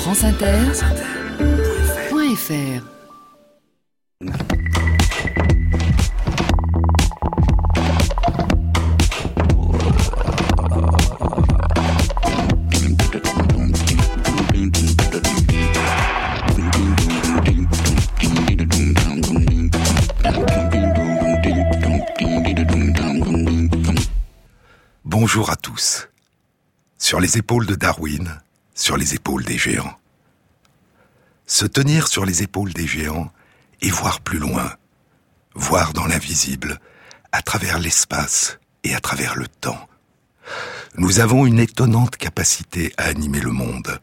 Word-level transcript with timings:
franceinter.fr 0.00 2.82
Bonjour 25.04 25.50
à 25.50 25.56
tous. 25.56 26.08
Sur 26.96 27.20
les 27.20 27.36
épaules 27.36 27.66
de 27.66 27.74
Darwin, 27.74 28.40
sur 28.80 28.96
les 28.96 29.14
épaules 29.14 29.44
des 29.44 29.58
géants. 29.58 29.94
Se 31.46 31.66
tenir 31.66 32.08
sur 32.08 32.24
les 32.24 32.42
épaules 32.42 32.72
des 32.72 32.86
géants 32.86 33.30
et 33.82 33.90
voir 33.90 34.20
plus 34.20 34.38
loin, 34.38 34.74
voir 35.54 35.92
dans 35.92 36.06
l'invisible, 36.06 36.80
à 37.30 37.42
travers 37.42 37.78
l'espace 37.78 38.58
et 38.82 38.94
à 38.94 39.00
travers 39.00 39.36
le 39.36 39.48
temps. 39.48 39.86
Nous 40.96 41.20
avons 41.20 41.44
une 41.44 41.58
étonnante 41.58 42.16
capacité 42.16 42.94
à 42.96 43.04
animer 43.04 43.40
le 43.40 43.52
monde, 43.52 44.00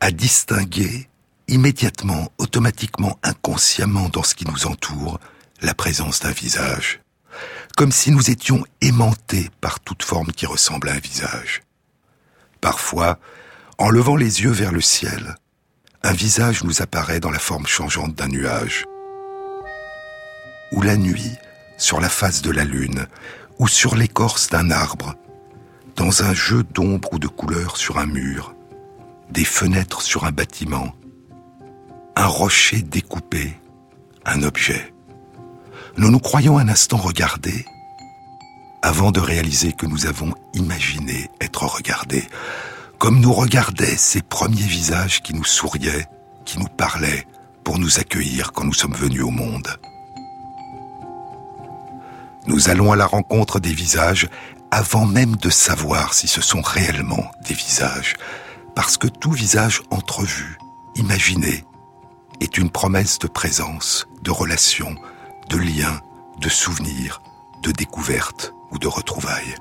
à 0.00 0.10
distinguer 0.10 1.08
immédiatement, 1.46 2.32
automatiquement, 2.38 3.18
inconsciemment 3.22 4.08
dans 4.08 4.24
ce 4.24 4.34
qui 4.34 4.44
nous 4.44 4.66
entoure, 4.66 5.20
la 5.62 5.74
présence 5.74 6.18
d'un 6.18 6.32
visage, 6.32 7.00
comme 7.76 7.92
si 7.92 8.10
nous 8.10 8.28
étions 8.28 8.64
aimantés 8.80 9.50
par 9.60 9.78
toute 9.78 10.02
forme 10.02 10.32
qui 10.32 10.46
ressemble 10.46 10.88
à 10.88 10.94
un 10.94 10.98
visage. 10.98 11.62
Parfois, 12.60 13.20
en 13.78 13.90
levant 13.90 14.16
les 14.16 14.42
yeux 14.42 14.50
vers 14.50 14.72
le 14.72 14.80
ciel, 14.80 15.36
un 16.02 16.12
visage 16.12 16.64
nous 16.64 16.82
apparaît 16.82 17.20
dans 17.20 17.30
la 17.30 17.38
forme 17.38 17.66
changeante 17.66 18.14
d'un 18.14 18.28
nuage. 18.28 18.84
Ou 20.72 20.82
la 20.82 20.96
nuit, 20.96 21.32
sur 21.76 22.00
la 22.00 22.08
face 22.08 22.42
de 22.42 22.50
la 22.50 22.64
lune, 22.64 23.06
ou 23.58 23.68
sur 23.68 23.96
l'écorce 23.96 24.48
d'un 24.48 24.70
arbre, 24.70 25.14
dans 25.96 26.22
un 26.22 26.34
jeu 26.34 26.62
d'ombre 26.62 27.12
ou 27.12 27.18
de 27.18 27.28
couleurs 27.28 27.76
sur 27.76 27.98
un 27.98 28.06
mur, 28.06 28.54
des 29.30 29.44
fenêtres 29.44 30.02
sur 30.02 30.24
un 30.24 30.32
bâtiment, 30.32 30.94
un 32.16 32.26
rocher 32.26 32.82
découpé, 32.82 33.54
un 34.24 34.42
objet. 34.42 34.92
Nous 35.96 36.10
nous 36.10 36.18
croyons 36.20 36.58
un 36.58 36.68
instant 36.68 36.96
regardés, 36.96 37.64
avant 38.82 39.12
de 39.12 39.20
réaliser 39.20 39.72
que 39.72 39.86
nous 39.86 40.06
avons 40.06 40.34
imaginé 40.52 41.30
être 41.40 41.64
regardés, 41.64 42.28
comme 42.98 43.20
nous 43.20 43.32
regardaient 43.32 43.96
ces 43.96 44.22
premiers 44.22 44.60
visages 44.60 45.22
qui 45.22 45.34
nous 45.34 45.44
souriaient, 45.44 46.06
qui 46.44 46.58
nous 46.58 46.68
parlaient 46.68 47.26
pour 47.62 47.78
nous 47.78 47.98
accueillir 47.98 48.52
quand 48.52 48.64
nous 48.64 48.74
sommes 48.74 48.94
venus 48.94 49.22
au 49.22 49.30
monde. 49.30 49.68
Nous 52.46 52.68
allons 52.68 52.92
à 52.92 52.96
la 52.96 53.06
rencontre 53.06 53.58
des 53.58 53.72
visages 53.72 54.28
avant 54.70 55.06
même 55.06 55.36
de 55.36 55.50
savoir 55.50 56.14
si 56.14 56.28
ce 56.28 56.42
sont 56.42 56.60
réellement 56.60 57.30
des 57.46 57.54
visages, 57.54 58.14
parce 58.74 58.96
que 58.96 59.06
tout 59.06 59.30
visage 59.30 59.82
entrevu, 59.90 60.58
imaginé, 60.96 61.64
est 62.40 62.58
une 62.58 62.70
promesse 62.70 63.18
de 63.18 63.28
présence, 63.28 64.06
de 64.22 64.30
relation, 64.30 64.94
de 65.48 65.56
lien, 65.56 66.00
de 66.40 66.48
souvenir, 66.48 67.22
de 67.62 67.70
découverte 67.70 68.52
ou 68.70 68.78
de 68.78 68.88
retrouvailles. 68.88 69.54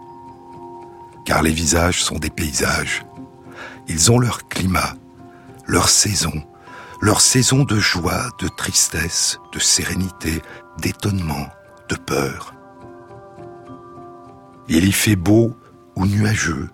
Car 1.25 1.41
les 1.41 1.51
visages 1.51 2.03
sont 2.03 2.17
des 2.17 2.29
paysages. 2.29 3.05
Ils 3.87 4.11
ont 4.11 4.19
leur 4.19 4.47
climat, 4.47 4.95
leur 5.67 5.89
saison, 5.89 6.33
leur 7.01 7.21
saison 7.21 7.63
de 7.63 7.79
joie, 7.79 8.29
de 8.39 8.47
tristesse, 8.47 9.39
de 9.51 9.59
sérénité, 9.59 10.41
d'étonnement, 10.79 11.47
de 11.89 11.95
peur. 11.95 12.53
Il 14.69 14.85
y 14.85 14.91
fait 14.91 15.17
beau 15.17 15.55
ou 15.95 16.05
nuageux, 16.05 16.69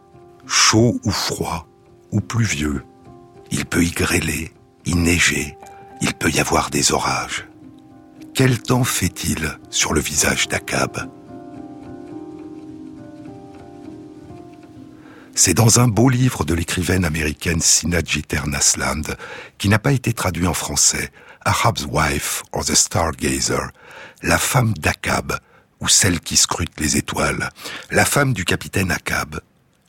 chaud 0.46 1.00
ou 1.04 1.12
froid, 1.12 1.68
ou 2.12 2.22
pluvieux. 2.22 2.84
Il 3.52 3.66
peut 3.66 3.84
y 3.84 3.92
grêler, 3.92 4.54
y 4.86 4.94
neiger, 4.94 5.58
il 6.02 6.14
peut 6.14 6.30
y 6.30 6.40
avoir 6.40 6.70
des 6.70 6.92
orages. 6.92 7.48
Quel 8.34 8.62
temps 8.62 8.84
fait-il 8.84 9.58
sur 9.70 9.94
le 9.94 10.00
visage 10.00 10.48
d'Akab? 10.48 11.10
C'est 15.42 15.54
dans 15.54 15.80
un 15.80 15.88
beau 15.88 16.10
livre 16.10 16.44
de 16.44 16.54
l'écrivaine 16.54 17.06
américaine 17.06 17.62
Sina 17.62 18.00
Jeter 18.04 18.42
Nasland, 18.46 19.16
qui 19.58 19.70
n'a 19.70 19.80
pas 19.80 19.94
été 19.94 20.12
traduit 20.12 20.48
en 20.48 20.54
français, 20.54 21.14
Ahab's 21.46 21.86
Wife 21.90 22.44
or 22.52 22.66
the 22.66 22.76
Stargazer, 22.76 23.72
la 24.22 24.38
femme 24.38 24.74
d'Akab, 24.74 25.40
ou 25.80 25.88
celle 25.88 26.20
qui 26.20 26.36
scrute 26.36 26.78
les 26.78 26.98
étoiles, 26.98 27.52
la 27.90 28.04
femme 28.04 28.34
du 28.34 28.44
capitaine 28.44 28.92
Akab, 28.92 29.40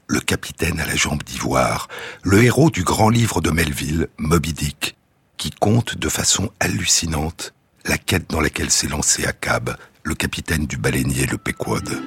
le 0.07 0.21
capitaine 0.21 0.79
à 0.79 0.87
la 0.87 0.95
jambe 0.95 1.25
d'ivoire, 1.25 1.89
le 2.23 2.45
héros 2.45 2.71
du 2.71 2.85
grand 2.85 3.11
livre 3.11 3.41
de 3.41 3.51
Melville, 3.51 4.07
Moby 4.19 4.53
Dick, 4.53 4.97
qui 5.37 5.51
compte 5.51 5.97
de 5.97 6.09
façon 6.09 6.53
hallucinante 6.61 7.55
la 7.87 7.99
quête 7.99 8.31
dans 8.31 8.41
laquelle 8.41 8.71
s'est 8.71 8.87
lancé 8.87 9.25
Akab, 9.25 9.77
le 10.05 10.15
capitaine 10.15 10.67
du 10.67 10.77
baleinier 10.77 11.27
le 11.27 11.39
Pequod. 11.39 12.01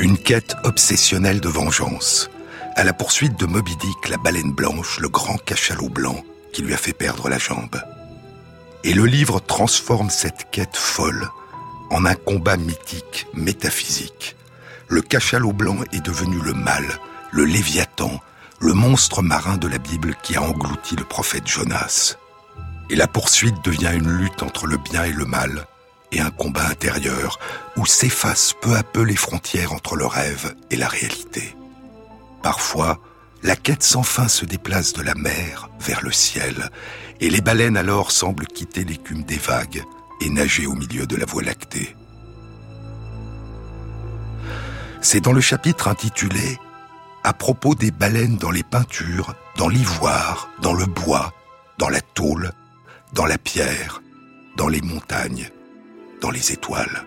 Une 0.00 0.16
quête 0.16 0.54
obsessionnelle 0.62 1.40
de 1.40 1.48
vengeance, 1.48 2.30
à 2.76 2.84
la 2.84 2.92
poursuite 2.92 3.36
de 3.36 3.46
Moby 3.46 3.74
Dick, 3.78 4.08
la 4.08 4.16
baleine 4.16 4.52
blanche, 4.52 5.00
le 5.00 5.08
grand 5.08 5.38
cachalot 5.38 5.88
blanc 5.88 6.22
qui 6.52 6.62
lui 6.62 6.72
a 6.72 6.76
fait 6.76 6.92
perdre 6.92 7.28
la 7.28 7.38
jambe. 7.38 7.82
Et 8.84 8.94
le 8.94 9.06
livre 9.06 9.40
transforme 9.40 10.08
cette 10.08 10.52
quête 10.52 10.76
folle 10.76 11.28
en 11.90 12.04
un 12.04 12.14
combat 12.14 12.56
mythique, 12.56 13.26
métaphysique. 13.34 14.36
Le 14.86 15.00
cachalot 15.00 15.52
blanc 15.52 15.78
est 15.92 16.06
devenu 16.06 16.38
le 16.42 16.54
mal, 16.54 16.84
le 17.32 17.44
léviathan, 17.44 18.20
le 18.60 18.74
monstre 18.74 19.20
marin 19.20 19.56
de 19.56 19.66
la 19.66 19.78
Bible 19.78 20.14
qui 20.22 20.36
a 20.36 20.42
englouti 20.42 20.94
le 20.94 21.04
prophète 21.04 21.48
Jonas. 21.48 22.14
Et 22.88 22.94
la 22.94 23.08
poursuite 23.08 23.64
devient 23.64 23.94
une 23.94 24.12
lutte 24.12 24.44
entre 24.44 24.68
le 24.68 24.76
bien 24.76 25.02
et 25.02 25.12
le 25.12 25.24
mal, 25.24 25.66
et 26.12 26.20
un 26.20 26.30
combat 26.30 26.66
intérieur 26.66 27.38
où 27.76 27.86
s'effacent 27.86 28.54
peu 28.60 28.76
à 28.76 28.82
peu 28.82 29.02
les 29.02 29.16
frontières 29.16 29.72
entre 29.72 29.96
le 29.96 30.06
rêve 30.06 30.54
et 30.70 30.76
la 30.76 30.88
réalité. 30.88 31.54
Parfois, 32.42 32.98
la 33.42 33.56
quête 33.56 33.82
sans 33.82 34.02
fin 34.02 34.28
se 34.28 34.44
déplace 34.44 34.92
de 34.92 35.02
la 35.02 35.14
mer 35.14 35.68
vers 35.80 36.02
le 36.02 36.12
ciel, 36.12 36.70
et 37.20 37.30
les 37.30 37.40
baleines 37.40 37.76
alors 37.76 38.10
semblent 38.10 38.46
quitter 38.46 38.84
l'écume 38.84 39.22
des 39.22 39.36
vagues 39.36 39.82
et 40.20 40.30
nager 40.30 40.66
au 40.66 40.74
milieu 40.74 41.06
de 41.06 41.16
la 41.16 41.26
voie 41.26 41.42
lactée. 41.42 41.94
C'est 45.00 45.20
dans 45.20 45.32
le 45.32 45.40
chapitre 45.40 45.88
intitulé 45.88 46.58
À 47.22 47.32
propos 47.32 47.74
des 47.74 47.90
baleines 47.90 48.36
dans 48.36 48.50
les 48.50 48.64
peintures, 48.64 49.34
dans 49.56 49.68
l'ivoire, 49.68 50.50
dans 50.60 50.74
le 50.74 50.86
bois, 50.86 51.32
dans 51.78 51.88
la 51.88 52.00
tôle, 52.00 52.52
dans 53.12 53.26
la 53.26 53.38
pierre, 53.38 54.02
dans 54.56 54.68
les 54.68 54.80
montagnes, 54.80 55.50
dans 56.20 56.30
les 56.30 56.52
étoiles. 56.52 57.06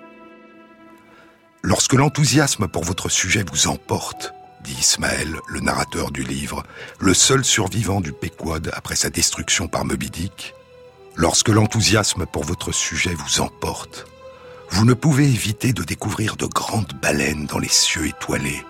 Lorsque 1.63 1.93
l'enthousiasme 1.93 2.67
pour 2.67 2.83
votre 2.83 3.09
sujet 3.09 3.43
vous 3.51 3.67
emporte, 3.67 4.33
dit 4.63 4.75
Ismaël, 4.79 5.37
le 5.47 5.59
narrateur 5.59 6.11
du 6.11 6.23
livre, 6.23 6.63
le 6.99 7.13
seul 7.13 7.43
survivant 7.43 8.01
du 8.01 8.13
Pequod 8.13 8.71
après 8.73 8.95
sa 8.95 9.09
destruction 9.09 9.67
par 9.67 9.85
Moby 9.85 10.09
Dick, 10.09 10.53
lorsque 11.15 11.49
l'enthousiasme 11.49 12.25
pour 12.25 12.43
votre 12.43 12.71
sujet 12.71 13.13
vous 13.13 13.41
emporte, 13.41 14.05
vous 14.69 14.85
ne 14.85 14.93
pouvez 14.93 15.25
éviter 15.25 15.73
de 15.73 15.83
découvrir 15.83 16.35
de 16.35 16.45
grandes 16.45 16.93
baleines 17.01 17.45
dans 17.45 17.59
les 17.59 17.67
cieux 17.67 18.07
étoilés 18.07 18.63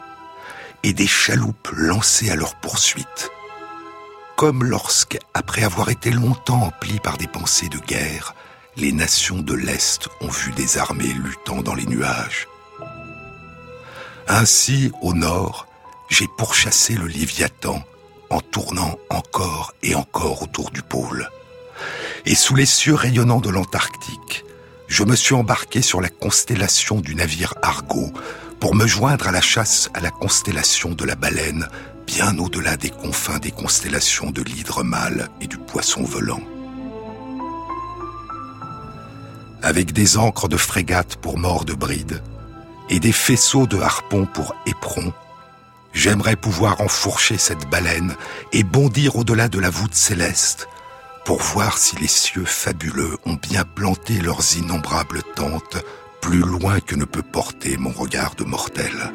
et 0.83 0.93
des 0.93 1.07
chaloupes 1.07 1.69
lancées 1.73 2.31
à 2.31 2.35
leur 2.35 2.55
poursuite. 2.55 3.29
Comme 4.35 4.63
lorsque, 4.63 5.19
après 5.33 5.63
avoir 5.63 5.89
été 5.89 6.09
longtemps 6.09 6.63
emplis 6.63 6.99
par 6.99 7.17
des 7.17 7.27
pensées 7.27 7.69
de 7.69 7.77
guerre, 7.77 8.33
les 8.77 8.91
nations 8.91 9.39
de 9.39 9.53
l'Est 9.53 10.07
ont 10.21 10.29
vu 10.29 10.51
des 10.53 10.77
armées 10.77 11.13
luttant 11.13 11.61
dans 11.61 11.75
les 11.75 11.85
nuages. 11.85 12.47
Ainsi, 14.27 14.91
au 15.01 15.13
nord, 15.13 15.67
j'ai 16.09 16.27
pourchassé 16.37 16.93
le 16.95 17.07
Léviathan 17.07 17.83
en 18.29 18.39
tournant 18.39 18.97
encore 19.09 19.73
et 19.83 19.93
encore 19.93 20.41
autour 20.43 20.71
du 20.71 20.81
pôle. 20.81 21.29
Et 22.25 22.35
sous 22.35 22.55
les 22.55 22.65
cieux 22.65 22.95
rayonnants 22.95 23.41
de 23.41 23.49
l'Antarctique, 23.49 24.45
je 24.87 25.03
me 25.03 25.15
suis 25.15 25.35
embarqué 25.35 25.81
sur 25.81 25.99
la 25.99 26.09
constellation 26.09 27.01
du 27.01 27.15
navire 27.15 27.55
Argo 27.61 28.11
pour 28.59 28.75
me 28.75 28.87
joindre 28.87 29.27
à 29.27 29.31
la 29.31 29.41
chasse 29.41 29.89
à 29.93 29.99
la 29.99 30.11
constellation 30.11 30.91
de 30.91 31.03
la 31.03 31.15
baleine, 31.15 31.67
bien 32.05 32.37
au-delà 32.37 32.77
des 32.77 32.89
confins 32.89 33.39
des 33.39 33.51
constellations 33.51 34.31
de 34.31 34.41
l'hydre 34.41 34.83
mâle 34.83 35.29
et 35.41 35.47
du 35.47 35.57
poisson 35.57 36.03
volant 36.03 36.41
avec 39.61 39.93
des 39.93 40.17
ancres 40.17 40.47
de 40.47 40.57
frégate 40.57 41.15
pour 41.17 41.37
mort 41.37 41.65
de 41.65 41.73
bride 41.73 42.21
et 42.89 42.99
des 42.99 43.11
faisceaux 43.11 43.67
de 43.67 43.77
harpons 43.79 44.25
pour 44.25 44.55
éperons, 44.65 45.13
J'aimerais 45.93 46.35
pouvoir 46.35 46.79
enfourcher 46.81 47.37
cette 47.37 47.69
baleine 47.69 48.15
et 48.53 48.63
bondir 48.63 49.17
au-delà 49.17 49.49
de 49.49 49.59
la 49.59 49.69
voûte 49.69 49.95
céleste 49.95 50.67
pour 51.25 51.41
voir 51.41 51.77
si 51.77 51.95
les 51.97 52.07
cieux 52.07 52.45
fabuleux 52.45 53.17
ont 53.25 53.33
bien 53.33 53.63
planté 53.63 54.19
leurs 54.19 54.57
innombrables 54.57 55.21
tentes 55.35 55.77
plus 56.21 56.39
loin 56.39 56.79
que 56.79 56.95
ne 56.95 57.05
peut 57.05 57.23
porter 57.23 57.77
mon 57.77 57.91
regard 57.91 58.35
de 58.35 58.43
mortel. 58.43 59.11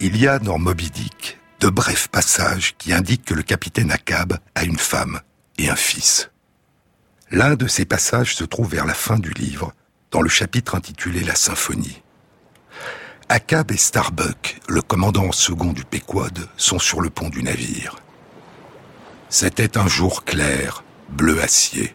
Il 0.00 0.16
y 0.16 0.26
a 0.26 0.38
dans 0.38 0.58
Moby 0.58 0.90
Dick 0.90 1.38
de 1.60 1.68
brefs 1.68 2.08
passages 2.08 2.74
qui 2.76 2.92
indiquent 2.92 3.24
que 3.24 3.34
le 3.34 3.42
capitaine 3.42 3.92
Akab 3.92 4.38
a 4.54 4.64
une 4.64 4.78
femme 4.78 5.20
et 5.58 5.68
un 5.68 5.76
fils. 5.76 6.31
L'un 7.32 7.54
de 7.54 7.66
ces 7.66 7.86
passages 7.86 8.36
se 8.36 8.44
trouve 8.44 8.68
vers 8.68 8.84
la 8.84 8.92
fin 8.92 9.18
du 9.18 9.30
livre, 9.30 9.72
dans 10.10 10.20
le 10.20 10.28
chapitre 10.28 10.74
intitulé 10.74 11.20
La 11.24 11.34
Symphonie. 11.34 12.02
Akab 13.30 13.72
et 13.72 13.78
Starbuck, 13.78 14.60
le 14.68 14.82
commandant 14.82 15.32
second 15.32 15.72
du 15.72 15.82
Pequod, 15.82 16.46
sont 16.58 16.78
sur 16.78 17.00
le 17.00 17.08
pont 17.08 17.30
du 17.30 17.42
navire. 17.42 17.96
C'était 19.30 19.78
un 19.78 19.88
jour 19.88 20.26
clair, 20.26 20.84
bleu 21.08 21.40
acier. 21.42 21.94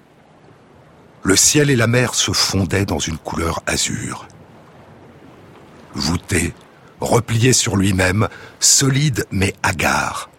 Le 1.22 1.36
ciel 1.36 1.69
et 1.69 1.75
la 1.75 1.86
mer 1.86 2.16
se 2.16 2.31
fondaient 2.31 2.86
dans 2.88 2.98
une 2.98 3.19
couleur 3.19 3.62
azur. 3.68 4.28
Voûté, 5.94 6.56
replié 7.00 7.54
sur 7.54 7.75
lui-même, 7.75 8.28
solide 8.60 9.28
mais 9.30 9.54
hagard, 9.62 10.31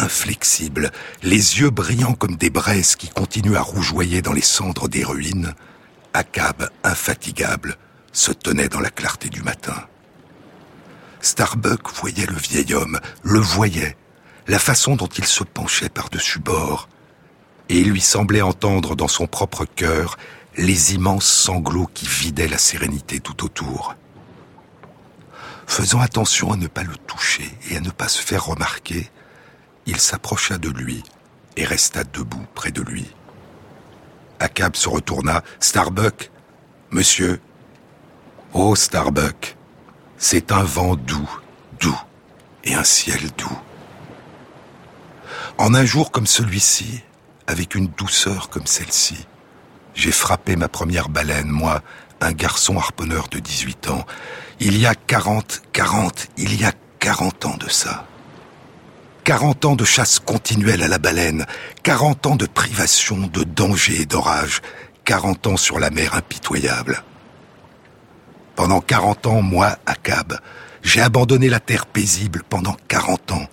inflexible, 0.00 0.90
les 1.22 1.60
yeux 1.60 1.70
brillants 1.70 2.14
comme 2.14 2.36
des 2.36 2.50
braises 2.50 2.96
qui 2.96 3.08
continuent 3.08 3.56
à 3.56 3.62
rougeoyer 3.62 4.22
dans 4.22 4.32
les 4.32 4.40
cendres 4.40 4.88
des 4.88 5.04
ruines, 5.04 5.54
Akab, 6.12 6.70
infatigable, 6.82 7.76
se 8.12 8.32
tenait 8.32 8.68
dans 8.68 8.80
la 8.80 8.90
clarté 8.90 9.28
du 9.28 9.42
matin. 9.42 9.86
Starbuck 11.20 11.92
voyait 11.94 12.26
le 12.26 12.36
vieil 12.36 12.74
homme, 12.74 12.98
le 13.22 13.38
voyait, 13.38 13.96
la 14.48 14.58
façon 14.58 14.96
dont 14.96 15.06
il 15.06 15.26
se 15.26 15.44
penchait 15.44 15.90
par-dessus 15.90 16.40
bord, 16.40 16.88
et 17.68 17.78
il 17.78 17.90
lui 17.90 18.00
semblait 18.00 18.40
entendre 18.40 18.96
dans 18.96 19.08
son 19.08 19.26
propre 19.26 19.64
cœur 19.64 20.16
les 20.56 20.94
immenses 20.94 21.26
sanglots 21.26 21.88
qui 21.94 22.06
vidaient 22.06 22.48
la 22.48 22.58
sérénité 22.58 23.20
tout 23.20 23.44
autour. 23.44 23.94
Faisant 25.66 26.00
attention 26.00 26.52
à 26.52 26.56
ne 26.56 26.66
pas 26.66 26.82
le 26.82 26.96
toucher 26.96 27.48
et 27.70 27.76
à 27.76 27.80
ne 27.80 27.90
pas 27.90 28.08
se 28.08 28.20
faire 28.20 28.46
remarquer, 28.46 29.08
il 29.86 29.98
s'approcha 29.98 30.58
de 30.58 30.68
lui 30.68 31.02
et 31.56 31.64
resta 31.64 32.04
debout 32.04 32.46
près 32.54 32.70
de 32.70 32.82
lui. 32.82 33.06
Akab 34.38 34.74
se 34.74 34.88
retourna. 34.88 35.42
Starbuck 35.60 36.30
Monsieur 36.90 37.40
Oh, 38.52 38.74
Starbuck 38.74 39.56
C'est 40.16 40.50
un 40.50 40.62
vent 40.62 40.96
doux, 40.96 41.30
doux, 41.78 42.00
et 42.64 42.74
un 42.74 42.84
ciel 42.84 43.20
doux. 43.36 43.58
En 45.58 45.74
un 45.74 45.84
jour 45.84 46.10
comme 46.10 46.26
celui-ci, 46.26 47.02
avec 47.46 47.74
une 47.74 47.88
douceur 47.88 48.48
comme 48.48 48.66
celle-ci, 48.66 49.26
j'ai 49.94 50.12
frappé 50.12 50.56
ma 50.56 50.68
première 50.68 51.08
baleine, 51.08 51.48
moi, 51.48 51.82
un 52.20 52.32
garçon 52.32 52.78
harponneur 52.78 53.28
de 53.28 53.38
18 53.38 53.90
ans. 53.90 54.06
Il 54.58 54.78
y 54.78 54.86
a 54.86 54.94
40, 54.94 55.62
40, 55.72 56.28
il 56.36 56.58
y 56.60 56.64
a 56.64 56.72
40 56.98 57.46
ans 57.46 57.56
de 57.56 57.68
ça. 57.68 58.06
40 59.30 59.64
ans 59.64 59.76
de 59.76 59.84
chasse 59.84 60.18
continuelle 60.18 60.82
à 60.82 60.88
la 60.88 60.98
baleine, 60.98 61.46
40 61.84 62.26
ans 62.26 62.34
de 62.34 62.46
privation, 62.46 63.28
de 63.32 63.44
danger 63.44 64.00
et 64.00 64.04
d'orage, 64.04 64.60
40 65.04 65.46
ans 65.46 65.56
sur 65.56 65.78
la 65.78 65.90
mer 65.90 66.16
impitoyable. 66.16 67.04
Pendant 68.56 68.80
40 68.80 69.26
ans, 69.28 69.40
moi, 69.40 69.78
Akab, 69.86 70.40
j'ai 70.82 71.00
abandonné 71.00 71.48
la 71.48 71.60
terre 71.60 71.86
paisible 71.86 72.42
pendant 72.48 72.76
40 72.88 73.30
ans 73.30 73.46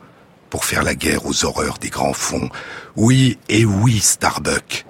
pour 0.50 0.66
faire 0.66 0.82
la 0.82 0.96
guerre 0.96 1.28
aux 1.28 1.46
horreurs 1.46 1.78
des 1.78 1.90
grands 1.90 2.12
fonds. 2.12 2.50
Oui 2.96 3.38
et 3.48 3.64
oui, 3.64 4.00
Starbuck. 4.00 4.84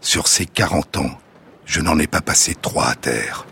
Sur 0.00 0.26
ces 0.26 0.46
40 0.46 0.96
ans, 0.96 1.18
je 1.66 1.82
n'en 1.82 1.98
ai 1.98 2.06
pas 2.06 2.22
passé 2.22 2.54
trois 2.54 2.88
à 2.88 2.94
terre. 2.94 3.44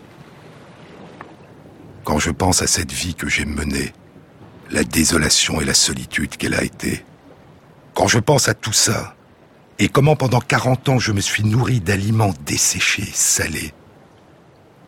Quand 2.03 2.17
je 2.17 2.31
pense 2.31 2.63
à 2.63 2.67
cette 2.67 2.91
vie 2.91 3.13
que 3.13 3.29
j'ai 3.29 3.45
menée, 3.45 3.93
la 4.71 4.83
désolation 4.83 5.59
et 5.61 5.65
la 5.65 5.73
solitude 5.73 6.37
qu'elle 6.37 6.55
a 6.55 6.63
été, 6.63 7.03
quand 7.93 8.07
je 8.07 8.19
pense 8.19 8.47
à 8.47 8.53
tout 8.53 8.73
ça, 8.73 9.15
et 9.79 9.89
comment 9.89 10.15
pendant 10.15 10.41
40 10.41 10.89
ans 10.89 10.99
je 10.99 11.11
me 11.11 11.21
suis 11.21 11.43
nourri 11.43 11.79
d'aliments 11.79 12.33
desséchés, 12.45 13.09
salés, 13.13 13.73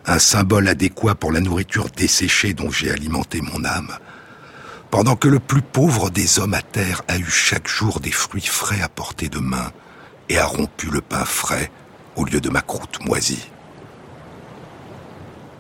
un 0.06 0.20
symbole 0.20 0.68
adéquat 0.68 1.16
pour 1.16 1.32
la 1.32 1.42
nourriture 1.42 1.90
desséchée 1.90 2.54
dont 2.54 2.72
j'ai 2.72 2.92
alimenté 2.92 3.42
mon 3.42 3.64
âme, 3.66 3.98
pendant 4.90 5.16
que 5.16 5.28
le 5.28 5.40
plus 5.40 5.62
pauvre 5.62 6.10
des 6.10 6.40
hommes 6.40 6.54
à 6.54 6.62
terre 6.62 7.02
a 7.08 7.18
eu 7.18 7.30
chaque 7.30 7.68
jour 7.68 8.00
des 8.00 8.12
fruits 8.12 8.42
frais 8.42 8.82
à 8.82 8.90
portée 8.90 9.30
de 9.30 9.40
main 9.40 9.72
et 10.30 10.38
a 10.38 10.46
rompu 10.46 10.88
le 10.88 11.02
pain 11.02 11.26
frais 11.26 11.72
au 12.16 12.26
lieu 12.26 12.42
de 12.42 12.50
ma 12.50 12.62
croûte 12.62 13.04
moisie. 13.06 13.48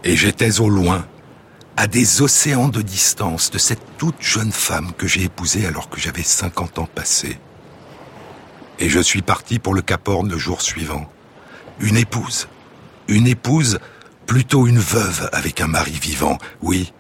Et 0.04 0.18
j'étais 0.18 0.60
au 0.60 0.70
loin, 0.70 1.06
à 1.78 1.88
des 1.88 2.22
océans 2.22 2.68
de 2.68 2.82
distance 2.82 3.52
de 3.52 3.58
cette 3.58 3.98
toute 3.98 4.22
jeune 4.22 4.52
femme 4.52 4.92
que 4.98 5.08
j'ai 5.08 5.24
épousée 5.24 5.66
alors 5.66 5.90
que 5.90 6.00
j'avais 6.00 6.24
50 6.24 6.80
ans 6.80 6.90
passés. 6.94 7.38
Et 8.80 8.90
je 8.90 9.00
suis 9.00 9.22
parti 9.22 9.60
pour 9.60 9.74
le 9.74 9.82
Cap 9.82 10.08
Horn 10.08 10.30
le 10.30 10.38
jour 10.38 10.62
suivant. 10.62 11.12
Une 11.80 11.98
épouse. 11.98 12.48
Une 13.08 13.28
épouse, 13.28 13.80
plutôt 14.26 14.68
une 14.68 14.80
veuve 14.80 15.30
avec 15.34 15.62
un 15.62 15.68
mari 15.68 15.98
vivant, 16.02 16.38
oui, 16.62 16.94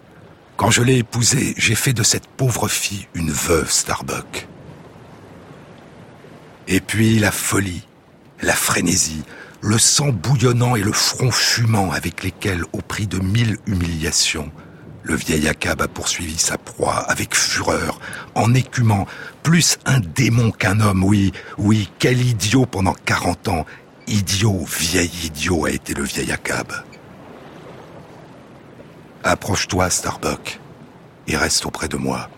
quand 0.57 0.69
je 0.69 0.83
l'ai 0.83 0.97
épousée, 0.97 1.56
j'ai 1.57 1.75
fait 1.75 1.94
de 1.94 2.03
cette 2.03 2.27
pauvre 2.27 2.67
fille 2.67 3.07
une 3.15 3.31
veuve 3.31 3.71
Starbuck. 3.71 4.47
Et 6.67 6.79
puis 6.79 7.17
la 7.17 7.31
folie, 7.31 7.88
la 8.41 8.53
frénésie, 8.53 9.24
le 9.62 9.78
sang 9.78 10.10
bouillonnant 10.10 10.75
et 10.75 10.81
le 10.81 10.92
front 10.92 11.31
fumant 11.31 11.92
avec 11.92 12.24
lesquels, 12.24 12.63
au 12.74 12.81
prix 12.81 13.06
de 13.06 13.19
mille 13.19 13.58
humiliations, 13.68 14.52
le 15.04 15.16
vieil 15.16 15.48
Akab 15.48 15.81
a 15.81 15.88
poursuivi 15.88 16.38
sa 16.38 16.58
proie 16.58 16.98
avec 16.98 17.36
fureur, 17.36 18.00
en 18.36 18.54
écumant, 18.54 19.08
plus 19.44 19.78
un 19.86 20.00
démon 20.00 20.52
qu'un 20.52 20.80
homme, 20.80 21.04
oui, 21.04 21.31
oui, 21.58 21.90
quel 22.00 22.22
idiot 22.22 22.66
pendant 22.66 22.94
quarante 22.94 23.48
ans, 23.48 23.66
idiot, 24.08 24.66
vieil 24.66 25.12
idiot 25.25 25.66
a 25.66 25.72
été 25.72 25.94
le 25.94 26.04
vieil 26.04 26.31
Akab. 26.31 26.74
Approche-toi, 29.24 29.90
Starbuck, 29.92 30.60
et 31.28 31.38
reste 31.38 31.66
auprès 31.68 31.88
de 31.88 31.98
moi. 31.98 32.30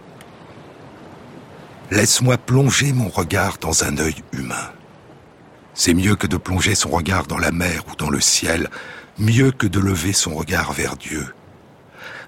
Laisse-moi 1.89 2.37
plonger 2.37 2.91
mon 2.91 3.07
regard 3.07 3.57
dans 3.59 3.83
un 3.85 3.97
œil 3.97 4.15
humain. 4.33 4.71
C'est 5.73 5.93
mieux 5.93 6.15
que 6.15 6.27
de 6.27 6.37
plonger 6.37 6.75
son 6.75 6.89
regard 6.89 7.25
dans 7.25 7.37
la 7.37 7.51
mer 7.51 7.83
ou 7.91 7.95
dans 7.95 8.09
le 8.09 8.21
ciel, 8.21 8.69
mieux 9.17 9.51
que 9.51 9.67
de 9.67 9.79
lever 9.79 10.13
son 10.13 10.35
regard 10.35 10.73
vers 10.73 10.95
Dieu. 10.95 11.33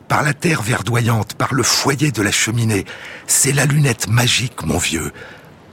Par 0.07 0.23
la 0.23 0.33
terre 0.33 0.61
verdoyante, 0.61 1.33
par 1.33 1.53
le 1.53 1.63
foyer 1.63 2.11
de 2.11 2.21
la 2.21 2.31
cheminée, 2.31 2.85
c'est 3.27 3.51
la 3.51 3.65
lunette 3.65 4.07
magique, 4.07 4.63
mon 4.63 4.77
vieux. 4.77 5.11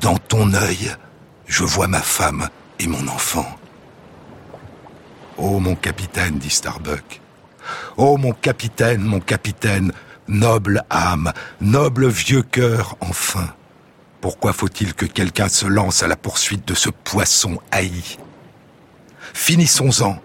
Dans 0.00 0.16
ton 0.16 0.54
œil, 0.54 0.94
je 1.46 1.64
vois 1.64 1.86
ma 1.86 2.00
femme 2.00 2.48
et 2.78 2.86
mon 2.86 3.06
enfant. 3.08 3.46
Oh, 5.36 5.60
mon 5.60 5.74
capitaine, 5.74 6.38
dit 6.38 6.50
Starbuck, 6.50 7.20
Oh 7.96 8.16
mon 8.16 8.32
capitaine, 8.32 9.02
mon 9.02 9.20
capitaine, 9.20 9.92
noble 10.28 10.82
âme, 10.90 11.32
noble 11.60 12.08
vieux 12.08 12.42
cœur, 12.42 12.96
enfin. 13.00 13.54
Pourquoi 14.22 14.52
faut-il 14.52 14.94
que 14.94 15.04
quelqu'un 15.04 15.48
se 15.48 15.66
lance 15.66 16.04
à 16.04 16.06
la 16.06 16.14
poursuite 16.14 16.66
de 16.66 16.74
ce 16.74 16.90
poisson 16.90 17.58
haï? 17.72 18.16
Finissons-en. 19.34 20.16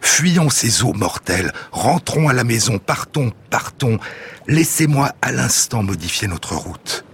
Fuyons 0.00 0.48
ces 0.48 0.84
eaux 0.84 0.92
mortelles, 0.92 1.52
rentrons 1.72 2.28
à 2.28 2.32
la 2.32 2.44
maison, 2.44 2.78
partons, 2.78 3.32
partons. 3.50 3.98
Laissez-moi 4.46 5.12
à 5.22 5.32
l'instant 5.32 5.82
modifier 5.82 6.28
notre 6.28 6.54
route. 6.54 7.04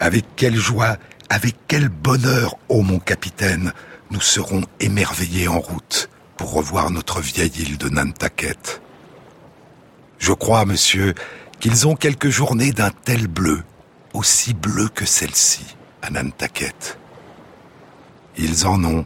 Avec 0.00 0.26
quelle 0.36 0.56
joie, 0.56 0.98
avec 1.30 1.56
quel 1.66 1.88
bonheur, 1.88 2.56
ô 2.68 2.82
mon 2.82 2.98
capitaine, 2.98 3.72
nous 4.10 4.20
serons 4.20 4.64
émerveillés 4.80 5.48
en 5.48 5.60
route 5.60 6.10
pour 6.36 6.52
revoir 6.52 6.90
notre 6.90 7.22
vieille 7.22 7.52
île 7.58 7.78
de 7.78 7.88
Nantucket. 7.88 8.82
Je 10.18 10.32
crois, 10.32 10.66
monsieur, 10.66 11.14
qu'ils 11.58 11.88
ont 11.88 11.96
quelques 11.96 12.28
journées 12.28 12.72
d'un 12.72 12.90
tel 12.90 13.28
bleu, 13.28 13.62
aussi 14.14 14.54
bleu 14.54 14.88
que 14.88 15.04
celle-ci, 15.04 15.76
à 16.00 16.08
Nantucket. 16.08 16.98
Ils 18.38 18.66
en 18.66 18.82
ont, 18.84 19.04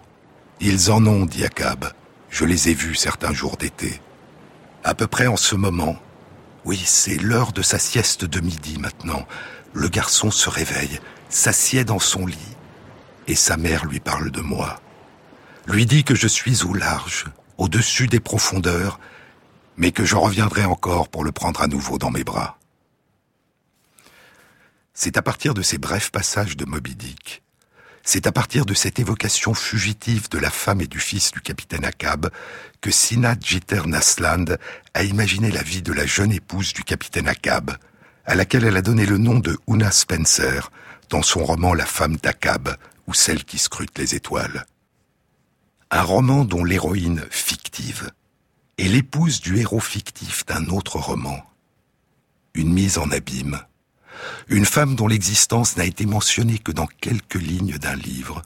ils 0.61 0.93
en 0.93 1.05
ont, 1.07 1.27
dit 1.27 1.45
Akab. 1.45 1.93
Je 2.31 2.45
les 2.45 2.69
ai 2.69 2.75
vus 2.75 2.95
certains 2.95 3.33
jours 3.33 3.57
d'été. 3.57 4.01
À 4.85 4.95
peu 4.95 5.09
près 5.09 5.27
en 5.27 5.37
ce 5.37 5.57
moment. 5.57 5.97
Oui, 6.65 6.81
c'est 6.85 7.17
l'heure 7.17 7.53
de 7.53 7.63
sa 7.63 7.81
sieste 7.81 8.25
de 8.25 8.39
midi 8.41 8.79
maintenant. 8.79 9.27
Le 9.73 9.89
garçon 9.89 10.31
se 10.31 10.49
réveille, 10.49 11.01
s'assied 11.29 11.85
dans 11.85 11.99
son 11.99 12.27
lit, 12.27 12.57
et 13.27 13.35
sa 13.35 13.57
mère 13.57 13.87
lui 13.87 13.99
parle 13.99 14.31
de 14.31 14.41
moi 14.41 14.79
lui 15.69 15.87
dit 15.87 16.03
que 16.03 16.15
je 16.15 16.27
suis 16.27 16.65
au 16.65 16.73
large, 16.73 17.27
au-dessus 17.59 18.07
des 18.07 18.21
profondeurs, 18.21 18.99
mais 19.77 19.93
que 19.93 20.05
je 20.05 20.17
reviendrai 20.17 20.65
encore 20.65 21.09
pour 21.09 21.25
le 21.25 21.33
prendre 21.33 21.61
à 21.61 21.67
nouveau 21.67 21.99
dans 21.99 22.11
mes 22.11 22.25
bras. 22.25 22.58
C'est 25.01 25.17
à 25.17 25.23
partir 25.23 25.55
de 25.55 25.63
ces 25.63 25.79
brefs 25.79 26.11
passages 26.11 26.57
de 26.57 26.65
Moby 26.65 26.97
Dick, 26.97 27.45
c'est 28.03 28.27
à 28.27 28.33
partir 28.33 28.67
de 28.67 28.75
cette 28.75 28.99
évocation 28.99 29.55
fugitive 29.55 30.29
de 30.29 30.39
la 30.39 30.51
femme 30.51 30.81
et 30.81 30.89
du 30.89 30.99
fils 30.99 31.31
du 31.31 31.41
capitaine 31.41 31.85
Akab 31.85 32.31
que 32.81 32.91
Sina 32.91 33.37
Jeter 33.41 33.83
Nasland 33.87 34.59
a 34.95 35.05
imaginé 35.05 35.53
la 35.53 35.63
vie 35.63 35.83
de 35.83 35.93
la 35.93 36.05
jeune 36.05 36.33
épouse 36.33 36.73
du 36.73 36.83
capitaine 36.83 37.29
Akab, 37.29 37.77
à 38.25 38.35
laquelle 38.35 38.65
elle 38.65 38.77
a 38.77 38.83
donné 38.83 39.07
le 39.07 39.19
nom 39.19 39.39
de 39.39 39.57
Una 39.69 39.93
Spencer 39.93 40.69
dans 41.11 41.23
son 41.23 41.45
roman 41.45 41.75
La 41.75 41.87
femme 41.87 42.17
d'Akab 42.17 42.77
ou 43.07 43.15
celle 43.15 43.45
qui 43.45 43.59
scrute 43.59 43.97
les 43.99 44.17
étoiles. 44.17 44.67
Un 45.93 46.03
roman 46.03 46.45
dont 46.45 46.65
l'héroïne 46.65 47.25
fictive 47.31 48.11
est 48.79 48.89
l'épouse 48.89 49.41
du 49.41 49.59
héros 49.59 49.79
fictif 49.79 50.45
d'un 50.45 50.67
autre 50.67 50.99
roman. 50.99 51.41
Une 52.55 52.73
mise 52.73 52.99
en 52.99 53.13
abîme 53.13 53.61
une 54.49 54.65
femme 54.65 54.95
dont 54.95 55.09
l'existence 55.09 55.77
n'a 55.77 55.85
été 55.85 56.07
mentionnée 56.07 56.59
que 56.59 56.73
dans 56.73 56.87
quelques 57.01 57.35
lignes 57.35 57.79
d'un 57.79 57.97
livre, 57.97 58.43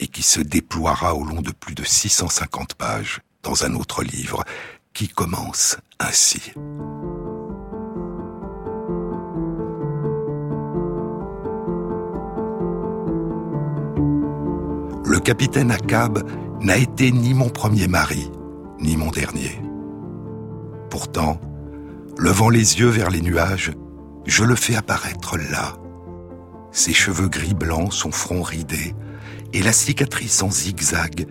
et 0.00 0.08
qui 0.08 0.22
se 0.22 0.40
déploiera 0.40 1.14
au 1.14 1.24
long 1.24 1.42
de 1.42 1.52
plus 1.52 1.74
de 1.74 1.84
650 1.84 2.74
pages 2.74 3.20
dans 3.42 3.64
un 3.64 3.74
autre 3.74 4.02
livre, 4.02 4.44
qui 4.92 5.08
commence 5.08 5.76
ainsi. 6.00 6.52
Le 15.04 15.20
capitaine 15.20 15.70
Akab 15.70 16.22
n'a 16.60 16.76
été 16.76 17.12
ni 17.12 17.34
mon 17.34 17.48
premier 17.48 17.86
mari, 17.86 18.30
ni 18.80 18.96
mon 18.96 19.10
dernier. 19.10 19.60
Pourtant, 20.90 21.40
levant 22.18 22.48
les 22.48 22.78
yeux 22.80 22.88
vers 22.88 23.10
les 23.10 23.20
nuages, 23.20 23.72
je 24.26 24.44
le 24.44 24.54
fais 24.54 24.76
apparaître 24.76 25.36
là. 25.36 25.76
Ses 26.70 26.92
cheveux 26.92 27.28
gris 27.28 27.54
blancs, 27.54 27.92
son 27.92 28.12
front 28.12 28.42
ridé, 28.42 28.94
et 29.52 29.62
la 29.62 29.72
cicatrice 29.72 30.42
en 30.42 30.50
zigzag. 30.50 31.26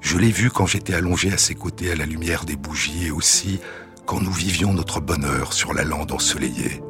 Je 0.00 0.16
l'ai 0.16 0.30
vu 0.30 0.50
quand 0.50 0.66
j'étais 0.66 0.94
allongé 0.94 1.32
à 1.32 1.38
ses 1.38 1.54
côtés 1.54 1.90
à 1.90 1.96
la 1.96 2.06
lumière 2.06 2.44
des 2.44 2.56
bougies 2.56 3.06
et 3.06 3.10
aussi 3.10 3.60
quand 4.06 4.20
nous 4.20 4.32
vivions 4.32 4.72
notre 4.72 5.00
bonheur 5.00 5.52
sur 5.52 5.74
la 5.74 5.84
lande 5.84 6.12
ensoleillée. 6.12 6.82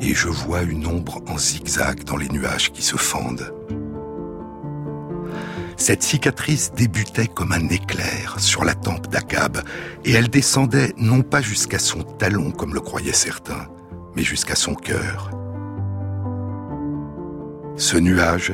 Et 0.00 0.14
je 0.14 0.28
vois 0.28 0.62
une 0.62 0.86
ombre 0.86 1.22
en 1.26 1.38
zigzag 1.38 2.04
dans 2.04 2.16
les 2.16 2.28
nuages 2.28 2.72
qui 2.72 2.82
se 2.82 2.96
fendent. 2.96 3.52
Cette 5.78 6.02
cicatrice 6.02 6.72
débutait 6.72 7.28
comme 7.28 7.52
un 7.52 7.68
éclair 7.68 8.34
sur 8.38 8.64
la 8.64 8.74
tempe 8.74 9.06
d'Akab, 9.06 9.62
et 10.04 10.12
elle 10.12 10.28
descendait 10.28 10.92
non 10.98 11.22
pas 11.22 11.40
jusqu'à 11.40 11.78
son 11.78 12.02
talon 12.02 12.50
comme 12.50 12.74
le 12.74 12.80
croyaient 12.80 13.12
certains, 13.12 13.68
mais 14.16 14.24
jusqu'à 14.24 14.56
son 14.56 14.74
cœur. 14.74 15.30
Ce 17.76 17.96
nuage, 17.96 18.52